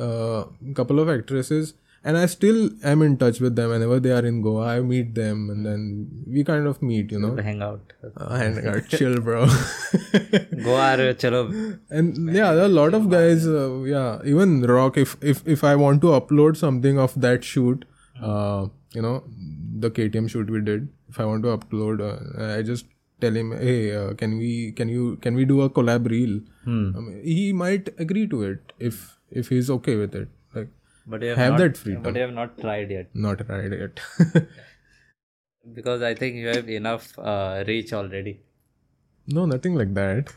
a 0.05 0.45
couple 0.79 1.01
of 1.03 1.11
actresses 1.13 1.73
and 2.09 2.17
i 2.19 2.25
still 2.33 2.59
am 2.91 3.01
in 3.05 3.15
touch 3.21 3.39
with 3.45 3.55
them 3.59 3.71
whenever 3.73 3.99
they 4.05 4.11
are 4.17 4.25
in 4.31 4.41
goa. 4.41 4.65
I 4.73 4.81
meet 4.91 5.13
them 5.15 5.49
and 5.53 5.65
then 5.69 5.81
we 6.35 6.43
kind 6.49 6.67
of 6.71 6.81
meet 6.89 7.11
you 7.15 7.19
know. 7.23 7.35
Hang 7.47 7.61
out. 7.61 7.93
uh, 8.03 8.27
I 8.29 8.61
got 8.67 8.87
chill 8.99 9.19
bro. 9.27 9.45
Goa, 10.67 10.85
are 10.93 11.13
chalo. 11.23 11.41
and 11.89 12.33
yeah 12.33 12.53
there 12.53 12.63
are 12.63 12.71
a 12.73 12.77
lot 12.79 12.93
of 12.99 13.09
guys 13.15 13.47
uh, 13.47 13.81
yeah 13.93 14.19
even 14.33 14.61
Rok 14.73 14.97
if 15.05 15.15
if 15.33 15.41
if 15.57 15.63
i 15.71 15.75
want 15.83 16.01
to 16.07 16.13
upload 16.19 16.61
something 16.65 17.01
of 17.07 17.17
that 17.27 17.49
shoot 17.53 17.85
uh 18.21 18.67
you 18.99 19.01
know 19.07 19.15
the 19.85 19.91
ktm 19.97 20.29
shoot 20.35 20.49
we 20.57 20.61
did 20.69 20.87
if 21.09 21.19
i 21.19 21.25
want 21.31 21.43
to 21.49 21.57
upload 21.57 22.05
uh, 22.09 22.55
i 22.57 22.61
just 22.71 22.85
tell 23.25 23.35
him 23.41 23.51
hey 23.65 23.95
uh, 23.95 24.13
can 24.23 24.37
we 24.37 24.71
can 24.79 24.95
you 24.95 25.11
can 25.27 25.35
we 25.41 25.45
do 25.53 25.61
a 25.61 25.69
collab 25.69 26.09
reel? 26.15 26.39
I 26.65 26.69
mean, 26.69 27.21
he 27.23 27.53
might 27.53 27.93
agree 28.05 28.27
to 28.33 28.43
it 28.43 28.73
if 28.79 29.17
if 29.31 29.49
he's 29.49 29.69
okay 29.77 29.95
with 29.95 30.15
it 30.23 30.29
But 31.06 31.22
you 31.22 31.30
have, 31.30 31.38
have 31.38 31.52
not, 31.52 31.58
that 31.58 31.76
freedom 31.76 32.02
But 32.02 32.14
you 32.14 32.20
have 32.22 32.32
not 32.32 32.58
tried 32.58 32.90
yet. 32.90 33.08
not 33.14 33.48
right 33.48 33.72
yet 33.72 34.00
Because 35.74 36.02
I 36.02 36.14
think 36.14 36.36
you 36.36 36.48
have 36.48 36.68
enough 36.68 37.16
uh, 37.18 37.64
reach 37.66 37.92
already. 37.92 38.40
No, 39.28 39.46
nothing 39.46 39.76
like 39.76 39.94
that. 39.94 40.30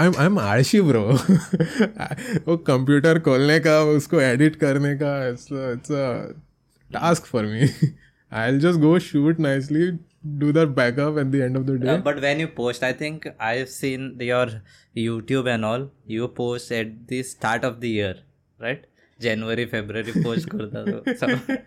I'm 0.00 0.14
I'm 0.24 0.38
आळशी 0.38 0.80
bro. 0.88 1.00
वो 2.46 2.56
computer 2.68 3.18
खोलने 3.28 3.58
का 3.60 3.80
उसको 3.94 4.20
edit 4.20 4.56
करने 4.56 4.94
का 5.00 5.14
it's 5.30 5.50
a, 5.50 5.72
it's 5.72 5.90
a 5.90 6.34
task 6.92 7.26
for 7.26 7.42
me. 7.42 7.68
I'll 8.32 8.60
just 8.66 8.80
go 8.80 8.98
shoot 9.00 9.40
nicely, 9.40 9.98
do 10.38 10.52
that 10.52 10.74
backup 10.76 11.18
at 11.18 11.32
the 11.32 11.42
end 11.42 11.56
of 11.56 11.66
the 11.66 11.76
day. 11.78 11.88
Uh, 11.88 11.96
but 11.98 12.20
when 12.20 12.38
you 12.38 12.46
post, 12.46 12.84
I 12.84 12.92
think 12.92 13.26
I've 13.40 13.68
seen 13.68 14.16
your 14.20 14.46
YouTube 14.96 15.52
and 15.52 15.64
all. 15.64 15.90
You 16.06 16.28
post 16.28 16.70
at 16.70 17.08
the 17.08 17.24
start 17.24 17.64
of 17.64 17.80
the 17.80 17.88
year, 17.88 18.14
right? 18.60 18.86
January, 19.19 19.65
February 19.65 20.13
post 20.23 20.49
kurta 20.49 20.85
tho. 20.85 21.59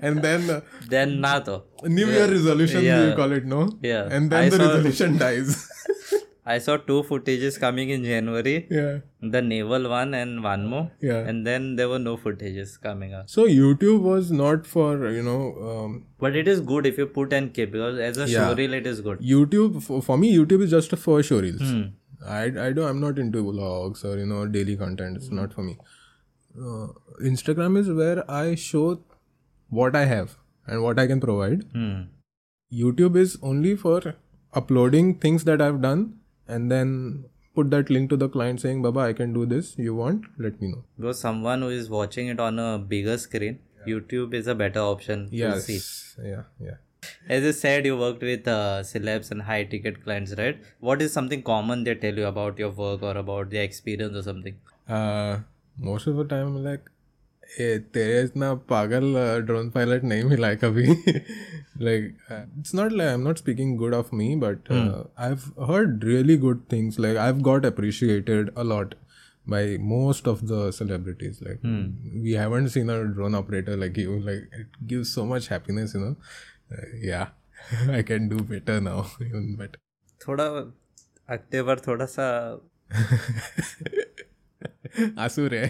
And 0.00 0.22
then 0.22 0.62
then 0.88 1.20
na 1.20 1.38
to. 1.40 1.62
New 1.84 2.06
Year 2.06 2.28
resolution 2.28 2.84
you 2.84 3.14
call 3.16 3.32
it 3.32 3.44
no? 3.44 3.70
Yeah. 3.82 4.08
And 4.10 4.30
then 4.30 4.50
the 4.50 4.58
resolution 4.58 5.18
dies. 5.18 5.68
I 6.48 6.58
saw 6.58 6.76
two 6.76 7.02
footages 7.02 7.58
coming 7.58 7.90
in 7.90 8.04
January. 8.04 8.68
Yeah. 8.70 8.98
The 9.20 9.42
naval 9.42 9.88
one 9.90 10.14
and 10.14 10.44
one 10.44 10.66
more. 10.66 10.92
Yeah. 11.00 11.18
And 11.30 11.44
then 11.44 11.74
there 11.74 11.88
were 11.88 11.98
no 11.98 12.16
footages 12.16 12.80
coming 12.80 13.14
up. 13.14 13.28
So 13.28 13.46
YouTube 13.46 14.00
was 14.00 14.30
not 14.30 14.64
for, 14.64 15.10
you 15.10 15.24
know. 15.24 15.40
Um, 15.70 16.06
but 16.20 16.36
it 16.36 16.46
is 16.46 16.60
good 16.60 16.86
if 16.86 16.98
you 16.98 17.06
put 17.06 17.32
and 17.32 17.52
keep 17.52 17.72
because 17.72 17.98
as 17.98 18.16
a 18.16 18.28
yeah. 18.30 18.38
showreel, 18.38 18.74
it 18.74 18.86
is 18.86 19.00
good. 19.00 19.18
YouTube, 19.18 19.82
for, 19.82 20.00
for 20.00 20.16
me, 20.16 20.32
YouTube 20.36 20.62
is 20.62 20.70
just 20.70 20.96
for 20.96 21.18
showreels. 21.18 21.58
Mm. 21.58 21.92
I, 22.24 22.68
I 22.68 22.72
do, 22.72 22.84
I'm 22.84 23.00
not 23.00 23.18
into 23.18 23.42
vlogs 23.42 24.04
or, 24.04 24.16
you 24.16 24.26
know, 24.26 24.46
daily 24.46 24.76
content. 24.76 25.16
It's 25.16 25.32
not 25.32 25.52
for 25.52 25.62
me. 25.62 25.76
Uh, 26.58 26.88
Instagram 27.22 27.76
is 27.78 27.88
where 27.90 28.28
I 28.30 28.54
show 28.54 29.00
what 29.68 29.94
I 29.96 30.04
have 30.04 30.36
and 30.66 30.82
what 30.82 30.98
I 30.98 31.06
can 31.06 31.20
provide. 31.20 31.64
Hmm. 31.72 32.02
YouTube 32.72 33.16
is 33.16 33.38
only 33.42 33.76
for 33.76 34.14
uploading 34.54 35.14
things 35.18 35.44
that 35.44 35.60
I've 35.60 35.80
done 35.82 36.18
and 36.48 36.70
then 36.70 37.26
put 37.54 37.70
that 37.70 37.90
link 37.90 38.10
to 38.10 38.16
the 38.16 38.28
client 38.28 38.60
saying, 38.60 38.82
Baba, 38.82 39.00
I 39.00 39.12
can 39.12 39.32
do 39.32 39.46
this. 39.46 39.76
You 39.78 39.94
want? 39.94 40.24
Let 40.38 40.60
me 40.60 40.68
know. 40.68 40.84
Because 40.96 41.20
someone 41.20 41.62
who 41.62 41.68
is 41.68 41.88
watching 41.88 42.28
it 42.28 42.40
on 42.40 42.58
a 42.58 42.78
bigger 42.78 43.18
screen, 43.18 43.60
YouTube 43.86 44.34
is 44.34 44.46
a 44.46 44.54
better 44.54 44.80
option 44.80 45.30
to 45.30 45.36
Yes. 45.36 45.64
see. 45.66 45.80
Yeah. 46.28 46.42
Yeah. 46.60 46.74
As 47.28 47.44
you 47.44 47.52
said, 47.52 47.86
you 47.86 47.96
worked 47.96 48.22
with 48.22 48.48
uh, 48.48 48.80
celebs 48.82 49.30
and 49.30 49.42
high 49.42 49.64
ticket 49.64 50.02
clients, 50.02 50.34
right? 50.36 50.58
What 50.80 51.00
is 51.00 51.12
something 51.12 51.42
common 51.42 51.84
they 51.84 51.94
tell 51.94 52.14
you 52.14 52.26
about 52.26 52.58
your 52.58 52.70
work 52.70 53.02
or 53.02 53.16
about 53.16 53.50
their 53.50 53.62
experience 53.62 54.16
or 54.16 54.22
something? 54.22 54.56
Uh, 54.88 55.38
most 55.78 56.08
of 56.08 56.26
the 56.26 56.28
time 56.30 56.62
like 56.64 56.88
तेरे 57.94 58.22
इतना 58.22 58.54
पागल 58.54 59.14
drone 59.46 59.70
pilot 59.70 60.04
नहीं 60.04 60.24
मिला 60.24 60.48
है 60.48 60.56
कभी? 60.56 60.86
Like 61.84 62.16
it's 62.58 62.74
not 62.74 62.92
like 62.92 63.08
I 63.08 63.14
am 63.14 63.20
not 63.20 63.38
speaking 63.38 63.76
good 63.78 63.94
of 63.94 64.14
me 64.14 64.34
but 64.36 64.72
I 64.72 65.28
have 65.28 65.72
heard 65.72 66.04
really 66.04 66.36
good 66.38 66.62
things 66.72 66.98
like 67.00 67.16
I 67.16 67.26
have 67.26 67.40
got 67.40 67.66
appreciated 67.66 68.50
a lot 68.56 68.94
by 69.48 69.76
most 69.78 70.28
of 70.28 70.44
the 70.44 70.70
celebrities 70.74 71.38
like 71.42 71.60
we 72.22 72.32
haven't 72.32 72.66
seen 72.66 72.88
a 72.88 73.00
drone 73.02 73.34
operator 73.34 73.76
like 73.76 73.98
you 73.98 74.18
like 74.18 74.48
it 74.60 74.68
give 74.82 75.02
so 75.02 75.24
much 75.24 75.50
happiness 75.50 75.94
you 75.96 76.02
know 76.02 76.14
yeah 77.08 77.22
I 77.90 78.02
can 78.02 78.28
do 78.28 78.38
better 78.44 78.80
now 78.80 79.04
even 79.22 79.54
but 79.54 79.76
थोड़ा 80.20 80.44
अक्टेबर 81.28 81.78
थोड़ा 81.78 82.04
सा 82.04 82.26
आँसू 85.18 85.46
रहे। 85.52 85.68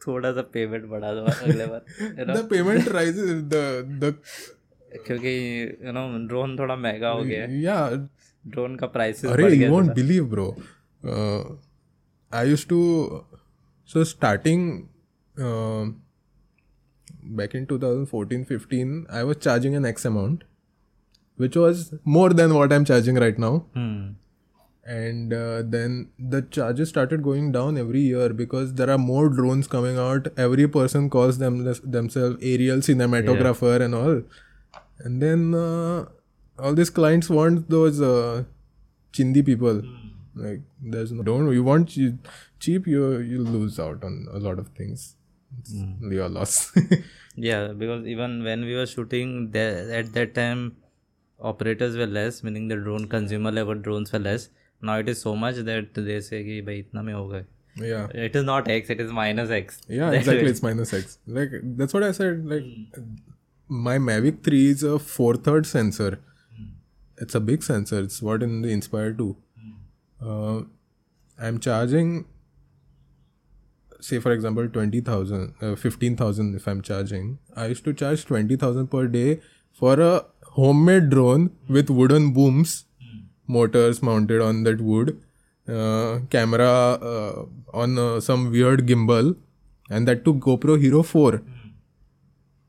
थोड़ा 0.00 0.32
सा 0.32 0.42
payment 0.52 0.84
बढ़ा 0.84 1.12
दो 1.12 1.24
अगले 1.24 1.66
बार 1.66 2.34
the 2.34 2.46
payment 2.50 2.88
rise 2.88 3.18
the 3.54 3.64
the 4.04 4.14
क्योंकि 5.06 5.32
यू 5.84 5.92
नो 5.92 6.26
ड्रोन 6.28 6.58
थोड़ा 6.58 6.76
महँगा 6.76 7.08
हो 7.08 7.22
गया 7.22 7.46
या 7.60 7.76
ड्रोन 8.46 8.76
का 8.76 8.86
प्राइस 8.86 9.24
अरे 9.24 9.54
you 9.54 9.70
won't 9.70 9.92
believe 9.94 10.24
bro 10.24 10.48
I 12.32 12.50
used 12.50 12.68
to 12.68 12.80
so 13.90 14.04
starting 14.04 14.82
back 17.36 17.56
in 17.56 17.66
2014 17.66 18.44
15 18.52 19.10
I 19.10 19.22
was 19.22 19.36
charging 19.36 19.74
an 19.74 19.86
X 19.86 20.06
amount 20.06 20.44
which 21.38 21.56
was 21.56 21.88
more 22.06 22.32
than 22.32 22.50
what 22.50 22.72
I 22.72 22.78
am 22.78 22.84
charging 22.84 23.18
right 23.18 23.38
now 23.38 23.58
hmm 23.76 24.14
And 24.84 25.32
uh, 25.32 25.62
then 25.62 26.10
the 26.18 26.42
charges 26.42 26.88
started 26.88 27.22
going 27.22 27.52
down 27.52 27.76
every 27.78 28.00
year 28.00 28.30
because 28.30 28.74
there 28.74 28.90
are 28.90 28.98
more 28.98 29.28
drones 29.28 29.66
coming 29.66 29.98
out. 29.98 30.28
Every 30.38 30.66
person 30.66 31.10
calls 31.10 31.38
them 31.38 31.64
themselves 31.84 32.38
aerial 32.42 32.78
cinematographer 32.78 33.80
and 33.80 33.94
all. 33.94 34.22
And 35.00 35.22
then 35.22 35.54
uh, 35.54 36.06
all 36.58 36.74
these 36.74 36.90
clients 36.90 37.28
want 37.28 37.68
those 37.68 38.00
uh, 38.00 38.44
chindi 39.12 39.44
people. 39.44 39.82
Like 40.34 40.60
there's 40.82 41.12
no 41.12 41.22
don't 41.22 41.52
you 41.52 41.62
want 41.62 41.88
che- 41.88 42.16
cheap 42.58 42.86
you 42.86 43.18
you 43.18 43.42
lose 43.44 43.78
out 43.78 44.02
on 44.04 44.26
a 44.32 44.38
lot 44.38 44.58
of 44.58 44.68
things. 44.68 45.16
It's 45.58 45.74
your 46.00 46.28
loss. 46.28 46.72
Yeah, 47.36 47.68
because 47.68 48.06
even 48.06 48.42
when 48.44 48.64
we 48.64 48.74
were 48.74 48.86
shooting 48.86 49.50
there 49.50 49.90
at 49.92 50.12
that 50.14 50.34
time, 50.34 50.76
operators 51.40 51.96
were 51.96 52.06
less, 52.06 52.42
meaning 52.42 52.68
the 52.68 52.76
drone 52.76 53.06
consumer 53.08 53.50
level 53.50 53.74
drones 53.74 54.12
were 54.12 54.18
less 54.18 54.48
Now 54.81 54.97
it 54.99 55.09
is 55.09 55.21
so 55.21 55.35
much 55.35 55.55
that 55.69 55.93
they 56.07 56.19
say 56.21 56.43
कि 56.43 56.61
भाई 56.65 56.79
इतना 56.79 57.01
में 57.03 57.13
हो 57.13 57.27
गए. 57.27 57.43
yeah. 57.77 58.07
It 58.25 58.35
is 58.39 58.43
not 58.49 58.67
X, 58.73 58.89
it 58.93 59.01
is 59.05 59.11
minus 59.15 59.49
X. 59.55 59.79
Yeah, 59.89 60.11
exactly. 60.11 60.49
It's 60.51 60.61
minus 60.65 60.93
X. 60.93 61.17
Like 61.39 61.55
that's 61.81 61.93
what 61.93 62.03
I 62.03 62.11
said. 62.17 62.45
Like 62.51 62.63
my 63.87 63.97
Mavic 63.97 64.43
3 64.43 64.61
is 64.75 64.83
a 64.83 64.99
four 64.99 65.35
third 65.49 65.65
sensor. 65.71 66.11
It's 67.25 67.35
a 67.35 67.41
big 67.49 67.63
sensor. 67.63 67.99
It's 68.05 68.21
what 68.21 68.43
in 68.43 68.61
the 68.61 68.69
Inspire 68.77 69.11
2. 69.13 69.35
Uh, 70.21 70.61
I'm 71.47 71.59
charging, 71.59 72.09
say 73.99 74.19
for 74.19 74.31
example, 74.31 74.67
twenty 74.69 75.01
thousand, 75.01 75.53
uh, 75.61 75.75
fifteen 75.75 76.15
thousand. 76.15 76.55
If 76.55 76.67
I'm 76.67 76.81
charging, 76.81 77.39
I 77.55 77.67
used 77.67 77.83
to 77.85 77.93
charge 77.93 78.25
twenty 78.25 78.55
thousand 78.55 78.87
per 78.87 79.07
day 79.07 79.41
for 79.73 79.93
a 79.99 80.25
homemade 80.59 81.09
drone 81.09 81.49
with 81.67 81.89
wooden 81.89 82.31
booms, 82.33 82.85
motors 83.49 84.01
mounted 84.01 84.41
on 84.41 84.63
that 84.63 84.81
wood, 84.81 85.21
uh, 85.67 86.19
camera 86.29 86.69
uh, 87.11 87.45
on 87.73 87.97
uh, 87.97 88.19
some 88.19 88.51
weird 88.51 88.85
gimbal, 88.87 89.35
and 89.89 90.07
that 90.07 90.25
took 90.25 90.37
GoPro 90.37 90.79
Hero 90.79 91.03
4. 91.03 91.41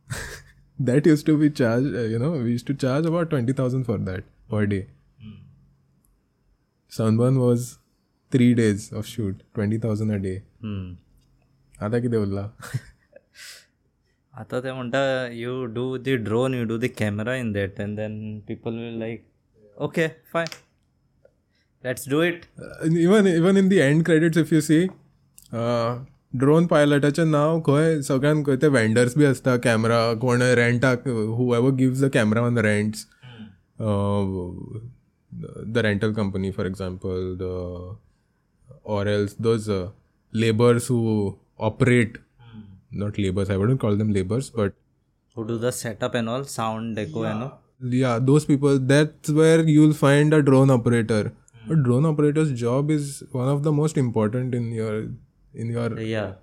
that 0.80 1.06
used 1.06 1.26
to 1.26 1.38
be 1.38 1.50
charged, 1.50 1.94
uh, 1.94 2.00
you 2.00 2.18
know, 2.18 2.32
we 2.32 2.50
used 2.50 2.66
to 2.66 2.74
charge 2.74 3.06
about 3.06 3.30
20,000 3.30 3.84
for 3.84 3.98
that 3.98 4.24
per 4.50 4.66
day. 4.66 4.86
Sunburn 6.88 7.38
was 7.38 7.78
three 8.30 8.54
days 8.54 8.92
of 8.92 9.06
shoot, 9.06 9.42
20,000 9.54 10.10
a 10.10 10.18
day. 10.18 10.42
Hmm. 10.60 10.94
आता 11.82 11.98
किती 12.00 12.16
उरला 12.16 12.42
आता 14.40 14.60
ते 14.60 14.72
म्हणता 14.72 15.00
you 15.38 15.66
do 15.78 15.98
the 15.98 16.16
drone, 16.28 16.54
you 16.58 16.64
do 16.70 16.78
the 16.78 16.88
camera 16.88 17.36
in 17.36 17.52
that, 17.52 17.78
and 17.78 17.98
then 17.98 18.42
people 18.46 18.72
will 18.72 18.98
like, 19.02 19.24
okay, 19.78 20.14
fine, 20.32 20.48
let's 21.84 22.08
do 22.12 22.20
it. 22.28 22.46
Even 23.04 23.26
even 23.26 23.56
in 23.56 23.68
the 23.68 23.76
and 23.78 24.04
credits 24.04 24.38
if 24.38 24.52
you 24.52 24.60
see 24.60 24.80
drone 26.42 26.66
पायलटाचें 26.66 27.24
नांव 27.24 27.60
खंय 27.66 28.00
सगळ्यान 28.02 28.42
खंय 28.44 28.56
ते 28.62 28.68
वेंडर्स 28.78 29.16
बी 29.18 29.24
आसता 29.24 29.56
camera 29.64 30.00
कोण 30.20 30.42
रेंटाक 30.60 31.06
हू 31.08 31.52
ever 31.54 31.70
gives 31.82 32.02
the 32.02 32.10
camera 32.14 32.40
on 32.46 32.58
rents 32.66 33.06
the 35.72 35.78
rental 35.84 36.12
company 36.14 36.50
for 36.56 36.66
example 36.66 37.34
the 37.40 37.52
or 38.94 39.04
else 39.10 39.32
those 39.44 39.64
uh, 39.74 39.84
laborers 40.32 40.84
who 40.90 40.98
operate 41.68 42.18
not 43.00 43.16
labors 43.22 43.48
i 43.54 43.56
wouldn't 43.62 43.80
call 43.84 43.96
them 44.02 44.12
labors 44.16 44.50
but 44.58 44.76
Who 45.36 45.44
do 45.48 45.56
the 45.64 45.72
setup 45.78 46.14
and 46.18 46.30
all, 46.34 46.44
sound, 46.52 46.92
deco 46.98 47.24
and 47.30 47.46
all. 47.46 47.50
yeah 48.02 48.20
those 48.28 48.46
people 48.50 48.78
that's 48.92 49.32
where 49.38 49.64
you'll 49.72 49.96
find 50.02 50.36
a 50.38 50.40
drone 50.50 50.70
operator 50.76 51.18
a 51.69 51.75
drone 51.75 52.05
operator's 52.05 52.51
job 52.61 52.89
is 52.91 53.23
one 53.31 53.47
of 53.47 53.63
the 53.63 53.71
most 53.71 53.97
important 53.97 54.55
in 54.55 54.71
your 54.71 54.95
in 55.53 55.69
your 55.77 55.99
Yeah. 55.99 56.33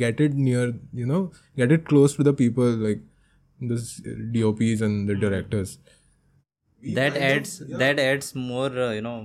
get 0.00 0.20
it 0.24 0.34
near 0.34 0.64
you 0.92 1.06
know 1.06 1.20
get 1.60 1.72
it 1.76 1.84
close 1.92 2.16
to 2.16 2.22
the 2.28 2.32
people 2.32 2.64
like 2.86 3.00
the 3.60 3.76
dops 4.34 4.80
and 4.88 5.08
the 5.08 5.14
directors. 5.14 5.78
That 6.94 7.16
adds 7.16 7.58
that 7.82 7.98
adds 7.98 8.34
more, 8.34 8.70
uh, 8.86 8.90
you 8.92 9.00
know, 9.02 9.16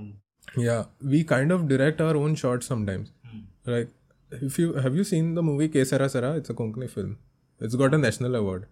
yeah 0.56 0.84
we 1.00 1.22
kind 1.24 1.52
of 1.52 1.68
direct 1.68 2.00
our 2.00 2.16
own 2.16 2.34
shots 2.34 2.66
sometimes. 2.66 3.12
Like 3.64 3.90
if 4.48 4.58
you 4.58 4.72
have 4.74 4.96
you 4.96 5.04
seen 5.04 5.34
the 5.34 5.42
movie 5.42 5.68
K 5.68 5.84
Sera 5.84 6.08
Sera 6.08 6.32
it's 6.42 6.50
a 6.50 6.54
Konkani 6.54 6.90
film. 6.90 7.18
It's 7.60 7.76
got 7.76 7.94
a 7.94 7.98
national 7.98 8.34
award. 8.34 8.66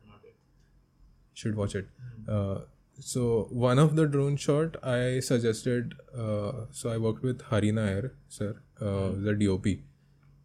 Should 1.35 1.57
watch 1.57 1.75
it. 1.75 1.87
Uh, 2.29 2.59
so 2.99 3.49
one 3.51 3.79
of 3.79 3.97
the 3.97 4.07
drone 4.07 4.37
shot 4.37 4.77
I 4.83 5.21
suggested 5.21 5.95
uh, 6.17 6.53
so 6.71 6.91
I 6.91 6.99
worked 6.99 7.23
with 7.23 7.43
Hari 7.43 7.73
Nair 7.73 8.13
sir 8.29 8.57
uh, 8.81 9.11
the 9.17 9.35
DOP 9.35 9.67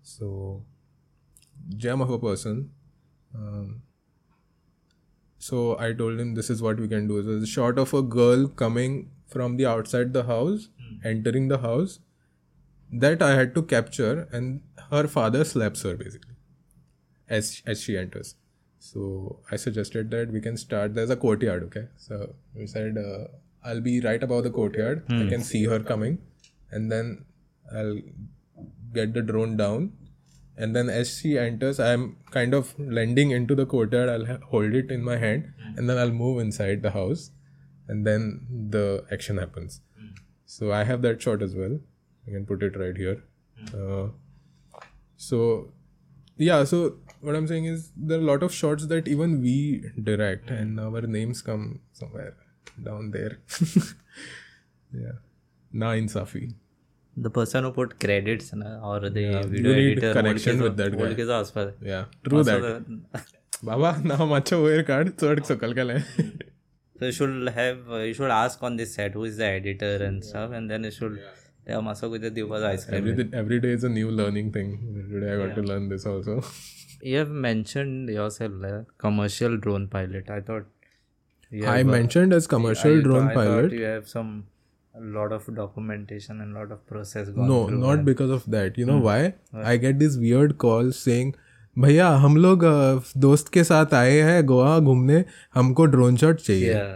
so 0.02 0.64
gem 1.76 2.02
of 2.02 2.10
a 2.10 2.20
person 2.20 2.72
um, 3.36 3.82
so 5.48 5.78
I 5.80 5.94
told 5.94 6.20
him 6.20 6.34
this 6.36 6.50
is 6.50 6.62
what 6.62 6.80
we 6.80 6.88
can 6.88 7.08
do. 7.08 7.24
So 7.24 7.38
it's 7.38 7.44
a 7.44 7.48
shot 7.48 7.78
of 7.80 7.94
a 7.94 8.02
girl 8.02 8.48
coming 8.48 9.12
from 9.28 9.58
the 9.58 9.66
outside 9.66 10.14
the 10.14 10.24
house, 10.24 10.70
entering 11.06 11.48
the 11.48 11.60
house. 11.60 12.00
That 12.92 13.22
I 13.22 13.36
had 13.36 13.54
to 13.56 13.64
capture, 13.64 14.28
and 14.32 14.62
her 14.92 15.08
father 15.08 15.44
slaps 15.44 15.84
her 15.84 15.96
basically 15.96 16.36
as 17.30 17.62
as 17.66 17.82
she 17.82 17.98
enters. 17.98 18.36
So 18.80 19.40
I 19.52 19.56
suggested 19.56 20.12
that 20.12 20.32
we 20.32 20.40
can 20.42 20.58
start. 20.58 20.94
There's 20.94 21.10
a 21.10 21.16
courtyard, 21.16 21.64
okay? 21.64 21.88
So 21.98 22.36
we 22.56 22.68
said 22.68 22.98
uh, 22.98 23.28
I'll 23.64 23.82
be 23.82 24.00
right 24.02 24.22
above 24.24 24.44
the 24.44 24.50
courtyard. 24.52 25.06
I 25.10 25.30
can 25.30 25.44
see 25.44 25.66
her 25.66 25.80
coming, 25.80 26.20
and 26.72 26.92
then 26.92 27.26
I'll 27.76 28.00
get 28.94 29.14
the 29.14 29.22
drone 29.22 29.58
down. 29.58 29.94
And 30.60 30.76
then 30.76 30.90
as 30.90 31.20
she 31.20 31.38
enters, 31.38 31.80
I'm 31.80 32.18
kind 32.32 32.54
of 32.54 32.74
landing 32.80 33.32
into 33.32 33.54
the 33.56 33.66
courtyard. 33.66 34.10
I'll 34.10 34.26
ha- 34.26 34.40
hold 34.52 34.74
it 34.74 34.90
in 34.92 35.04
my 35.04 35.18
hand, 35.18 35.52
and 35.76 35.90
then 35.90 35.98
I'll 35.98 36.12
move 36.22 36.40
inside 36.40 36.82
the 36.82 36.92
house, 36.92 37.32
and 37.88 38.06
then 38.08 38.48
the 38.78 39.06
action 39.12 39.38
happens. 39.38 39.82
So 40.46 40.72
I 40.72 40.84
have 40.84 41.02
that 41.04 41.22
shot 41.22 41.42
as 41.42 41.56
well. 41.56 41.78
I 42.28 42.32
can 42.32 42.46
put 42.46 42.64
it 42.64 42.76
right 42.78 42.96
here. 42.98 43.24
Uh, 43.74 44.08
so 45.16 45.72
yeah 46.38 46.64
so 46.64 46.96
what 47.22 47.36
i'm 47.36 47.48
saying 47.48 47.66
is 47.66 47.92
there 47.96 48.18
are 48.20 48.22
a 48.22 48.26
lot 48.26 48.44
of 48.44 48.54
shots 48.54 48.88
that 48.88 49.08
even 49.08 49.42
we 49.42 49.84
direct 50.02 50.48
mm. 50.48 50.60
and 50.60 50.80
hmm. 50.80 50.86
our 50.86 51.02
names 51.02 51.42
come 51.42 51.80
somewhere 51.94 52.36
down 52.84 53.12
there. 53.12 53.40
Yeah. 54.94 55.18
Na 55.74 55.92
insafi. 55.92 56.54
The 57.18 57.30
person 57.30 57.64
who 57.64 57.72
put 57.72 58.00
credits 58.00 58.54
na, 58.54 58.80
or 58.90 59.10
the 59.10 59.22
yeah, 59.22 59.42
video 59.42 59.72
you 59.72 59.76
need 59.76 59.98
editor 59.98 60.14
connection 60.14 60.62
with 60.62 60.78
that 60.78 60.98
guy. 60.98 61.42
Is 61.42 61.74
yeah 61.82 62.06
true 62.28 62.44
that. 62.44 63.02
baba 63.64 64.00
now 64.04 64.26
much 64.26 64.54
over 64.54 64.84
card 64.84 65.18
third 65.18 65.44
circle 65.46 65.74
kal 65.74 65.92
so 66.00 67.06
you 67.06 67.12
should 67.12 67.50
have 67.50 67.80
uh, 67.90 67.98
you 67.98 68.14
should 68.14 68.30
ask 68.30 68.62
on 68.62 68.78
this 68.78 68.94
set 68.94 69.14
who 69.14 69.24
is 69.24 69.38
the 69.38 69.46
editor 69.46 69.96
and 70.08 70.24
yeah. 70.24 70.30
stuff 70.30 70.52
and 70.52 70.70
then 70.70 70.84
you 70.84 70.92
should 70.92 71.18
yeah. 71.18 71.32
मातसो 71.88 72.10
कितें 72.12 72.34
दिवपाचो 72.34 72.66
ice cream 72.66 73.08
every, 73.10 73.26
every 73.42 73.60
day 73.68 73.72
is 73.78 73.84
a 73.84 73.90
new 73.90 74.12
learning 74.20 74.52
thing 74.58 74.74
today 75.14 75.32
i 75.34 75.38
got 75.44 75.56
to 75.56 75.64
learn 75.72 75.88
this 75.94 76.06
also 76.16 76.36
You 77.10 77.18
have 77.22 77.32
mentioned 77.46 78.10
yourself 78.10 78.54
like 78.62 78.86
commercial 79.04 79.58
drone 79.66 79.84
pilot. 79.96 80.30
I 80.36 80.40
thought 80.46 80.70
i 81.74 81.82
uh, 81.82 81.84
mentioned 81.90 82.34
as 82.38 82.48
commercial 82.54 82.96
I 83.00 83.04
drone 83.08 83.28
I 83.34 83.36
pilot 83.36 83.76
You 83.80 83.84
have 83.90 84.08
some 84.14 84.32
a 84.96 85.04
lot 85.18 85.36
of 85.36 85.46
documentation 85.60 86.42
and 86.46 86.54
lot 86.60 86.72
of 86.78 86.80
process 86.94 87.30
gone 87.36 87.48
no 87.52 87.60
not 87.84 88.04
because 88.08 88.34
of 88.38 88.48
that 88.56 88.80
you 88.84 88.88
know 88.92 88.98
hmm. 88.98 89.06
why 89.10 89.20
right. 89.20 89.68
i 89.74 89.76
get 89.86 90.00
these 90.00 90.18
weird 90.26 90.58
calls 90.66 91.04
saying 91.10 91.36
भैया 91.76 92.08
हम 92.26 92.38
लोग 92.38 92.64
अ, 92.64 93.02
दोस्त 93.28 93.50
के 93.54 93.64
साथ 93.64 93.94
आए 93.94 94.20
हैं 94.32 94.46
गोवा 94.46 94.78
घूमने 94.80 95.24
हमको 95.56 95.86
ड्रोन 95.96 96.16
शॉट 96.24 96.40
चाहिए 96.50 96.74
Yeah, 96.74 96.94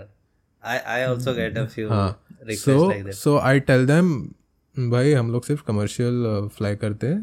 I 0.64 0.78
I 0.96 1.00
also 1.14 1.34
get 1.40 1.60
a 1.64 1.68
few 1.76 1.90
requests 1.90 2.64
so 2.66 2.78
like 2.92 3.04
that. 3.08 3.14
So 3.24 3.38
I 3.50 3.60
tell 3.70 3.86
them 3.88 4.10
भाई 4.76 5.14
हम 5.14 5.32
लोग 5.32 5.46
सिर्फ़ 5.46 5.64
कमर्शियल 5.64 6.50
फ्लाई 6.56 6.76
करते 6.76 7.08
हैं 7.08 7.22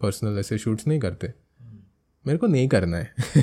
पर्सनल 0.00 0.38
ऐसे 0.38 0.58
शूट्स 0.58 0.86
नहीं 0.86 1.00
करते। 1.00 1.32
मेरे 2.24 2.38
को 2.38 2.46
नहीं 2.46 2.68
करना 2.68 2.98
है। 2.98 3.12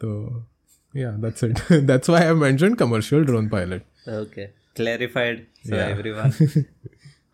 तो 0.00 0.46
yeah 0.94 1.10
that's 1.16 1.44
it 1.44 1.58
that's 1.72 2.10
why 2.10 2.24
I 2.24 2.34
mention 2.34 2.74
commercial 2.74 3.24
drone 3.24 3.48
pilot 3.48 4.08
okay 4.10 4.46
clarified 4.76 5.46
everyone 5.74 6.30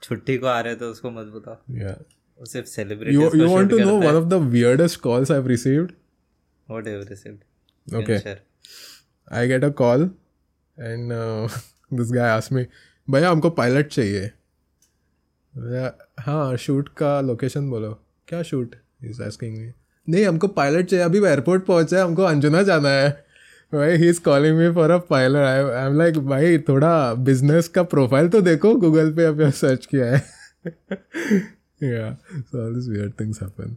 छुट्टी 0.03 0.37
को 0.39 0.47
आ 0.47 0.61
रहे 0.61 0.75
तो 0.75 0.91
उसको 0.91 1.11
मत 1.11 1.27
बताओ। 1.27 1.77
या 1.77 1.97
सिर्फ़ 2.41 2.69
celebrate 2.69 3.15
you 3.15 3.31
you 3.35 3.49
want 3.49 3.71
to 3.71 3.79
know 3.79 3.97
one 3.99 4.15
of 4.15 4.25
the 4.25 4.35
weirdest 4.53 5.01
calls 5.01 5.31
I 5.31 5.39
have 5.39 5.47
received 5.49 5.93
what 6.71 6.89
have 6.89 7.07
received 7.11 7.95
okay 7.97 8.19
I 9.37 9.49
get 9.49 9.65
a 9.65 9.69
call 9.79 10.11
and 10.79 11.13
this 11.99 12.13
guy 12.13 12.31
asked 12.31 12.57
me 12.57 12.67
भैया 13.09 13.31
हमको 13.31 13.51
पायलट 13.51 13.87
चाहिए। 13.87 14.31
हाँ 15.55 16.57
शूट 16.57 16.89
का 16.89 17.21
लोकेशन 17.21 17.69
बोलो। 17.71 17.91
क्या 18.29 18.43
शूट 18.43 18.75
इज़ 19.05 19.23
आस्किंग 19.23 19.57
मी 19.59 19.73
नहीं, 20.09 20.25
हमको 20.27 20.49
pilot 20.49 20.87
चाहिए। 20.87 21.05
अभी 21.05 21.25
एयरपोर्ट 21.25 21.65
पहुँचा 21.65 21.97
है, 21.97 22.05
हमको 22.05 22.23
अंजुना 22.23 22.63
जाना 22.63 22.89
है। 22.89 23.11
भाई 23.73 23.97
he 23.97 24.09
is 24.09 24.21
calling 24.21 24.57
me 24.59 24.71
for 24.75 24.91
a 24.91 24.99
pilot 25.11 25.37
I 25.37 25.63
I 25.65 25.87
am 25.87 25.99
like 25.99 26.19
भाई, 26.29 26.59
थोड़ा 26.59 27.15
बिज़नेस 27.15 27.69
का 27.69 27.83
प्रोफ़ाइल 27.83 28.29
तो 28.29 28.41
देखो 28.41 28.75
गूगल 28.77 29.13
पे 29.15 29.25
अभी 29.25 29.51
सर्च 29.51 29.87
किया 29.87 30.15
है। 30.15 30.23
Yeah, 31.83 32.11
so 32.49 32.61
all 32.61 32.75
these 32.75 32.89
weird 32.89 33.15
things 33.19 33.39
happen 33.41 33.71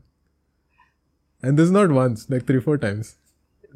and 1.43 1.57
this 1.59 1.65
is 1.65 1.71
not 1.71 1.91
once, 1.91 2.25
like 2.29 2.43
three, 2.45 2.59
four 2.59 2.77
times 2.77 3.15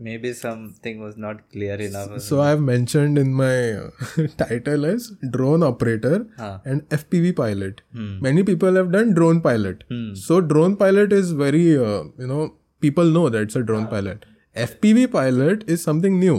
Maybe 0.08 0.32
something 0.34 1.00
was 1.06 1.18
not 1.18 1.40
clear 1.52 1.76
enough. 1.86 2.22
So 2.22 2.42
I've 2.42 2.62
mentioned 2.62 3.18
in 3.18 3.34
my 3.34 3.74
uh, 3.74 4.28
title 4.42 4.86
as 4.86 5.08
drone 5.38 5.64
operator 5.70 6.28
हाँ. 6.38 6.62
and 6.66 6.88
FPV 6.90 7.36
pilot. 7.40 7.82
Hmm. 7.94 8.20
Many 8.22 8.44
people 8.44 8.76
have 8.82 8.92
done 8.94 9.14
drone 9.14 9.42
pilot. 9.42 9.84
Hmm. 9.90 10.14
So 10.16 10.40
drone 10.42 10.78
pilot 10.78 11.12
is 11.12 11.34
very 11.44 11.66
uh, 11.78 12.04
you 12.18 12.28
know 12.28 12.54
people 12.82 13.06
know 13.18 13.28
that 13.30 13.42
it's 13.50 13.56
a 13.56 13.64
drone 13.64 13.88
ah. 13.88 13.94
pilot. 13.96 14.26
FPV 14.56 15.12
pilot 15.12 15.66
is 15.68 15.84
something 15.84 16.20
new. 16.20 16.38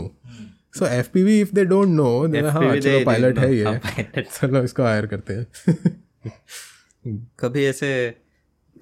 So 0.73 0.85
FPV 0.85 1.41
if 1.41 1.51
they 1.51 1.65
don't 1.65 1.95
know 1.95 2.27
then 2.27 2.45
हाँ 2.45 2.61
FPV 2.61 2.81
चलो 2.81 2.97
they 2.97 3.05
pilot 3.05 3.35
didn't 3.35 3.43
है 3.43 3.47
know. 3.47 3.55
ये 3.55 3.63
हाँ, 3.63 3.79
pilot. 3.87 4.29
चलो 4.39 4.63
इसको 4.63 4.83
higher 4.83 5.05
करते 5.13 5.33
हैं 5.33 5.45
कभी 7.39 7.65
ऐसे 7.65 7.89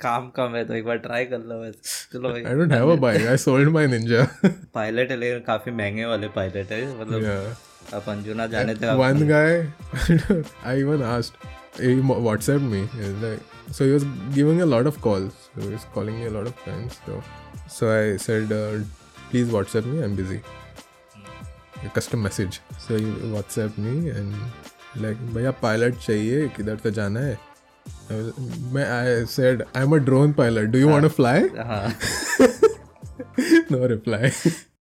काम 0.02 0.30
कम 0.36 0.56
है 0.56 0.64
तो 0.66 0.74
एक 0.74 0.86
बार 0.86 0.97
ट्राई 0.97 1.26
कर 1.26 1.39
लो 1.39 1.60
बस। 1.62 2.08
चलो 2.14 2.34
I 2.36 2.43
don't 2.43 2.72
have 2.72 2.91
a 2.91 2.95
bike 3.02 3.28
I 3.28 3.38
sold 3.38 3.70
my 3.70 3.88
Ninja 3.88 4.28
pilot 4.45 5.12
है 5.12 5.18
लेकिन 5.18 5.39
काफ़ी 5.47 5.72
महँगे 5.72 6.06
वाले 6.06 6.28
पायलट 6.36 6.72
है 6.72 6.82
मतलब 7.02 7.56
अपन 7.93 8.24
जो 8.24 8.34
ना 8.34 8.47
जाने 8.47 8.76
थे 8.76 8.93
one 8.95 9.28
guy 9.28 9.60
I 10.66 10.80
even 10.80 11.04
asked 11.04 11.82
he 11.82 11.95
WhatsApp 11.95 12.62
me 12.62 12.82
like 13.22 13.74
so 13.74 13.84
he 13.84 13.91
was 13.91 14.04
giving 14.36 14.62
a 14.62 14.66
lot 14.66 14.88
of 14.88 15.00
calls 15.02 15.34
so 15.34 15.62
he 15.62 15.68
was 15.68 15.84
calling 15.95 16.18
me 16.18 16.26
a 16.26 16.30
lot 16.30 16.47
of 16.47 16.66
times 16.66 16.93
so 17.08 17.24
so 17.70 17.91
I 17.91 18.18
said 18.18 18.50
please 19.32 19.52
WhatsApp 19.52 19.86
me 19.86 19.97
I 19.97 20.04
am 20.04 20.16
busy 20.16 20.39
A 21.80 21.89
custom 21.95 22.22
message. 22.24 22.56
So 22.86 22.97
he 22.97 23.12
WhatsApp 23.34 23.78
me 23.84 23.91
and 24.10 24.34
like, 25.04 25.20
भैया 25.36 25.54
pilot 25.62 26.00
चाहिए 26.06 26.47
किधर 26.47 26.78
से 26.78 26.91
जाना 26.91 27.20
है? 27.20 27.38
I 27.88 28.15
was- 28.15 28.39
मैं 28.73 28.86
I 28.95 28.97
said 29.36 29.63
I'm 29.82 29.95
a 29.97 29.99
drone 30.09 30.34
pilot. 30.39 30.67
Do 30.75 30.82
you 30.84 30.89
want 30.93 31.07
to 31.09 31.13
fly? 31.19 31.38
no 33.75 33.82
reply 33.95 34.23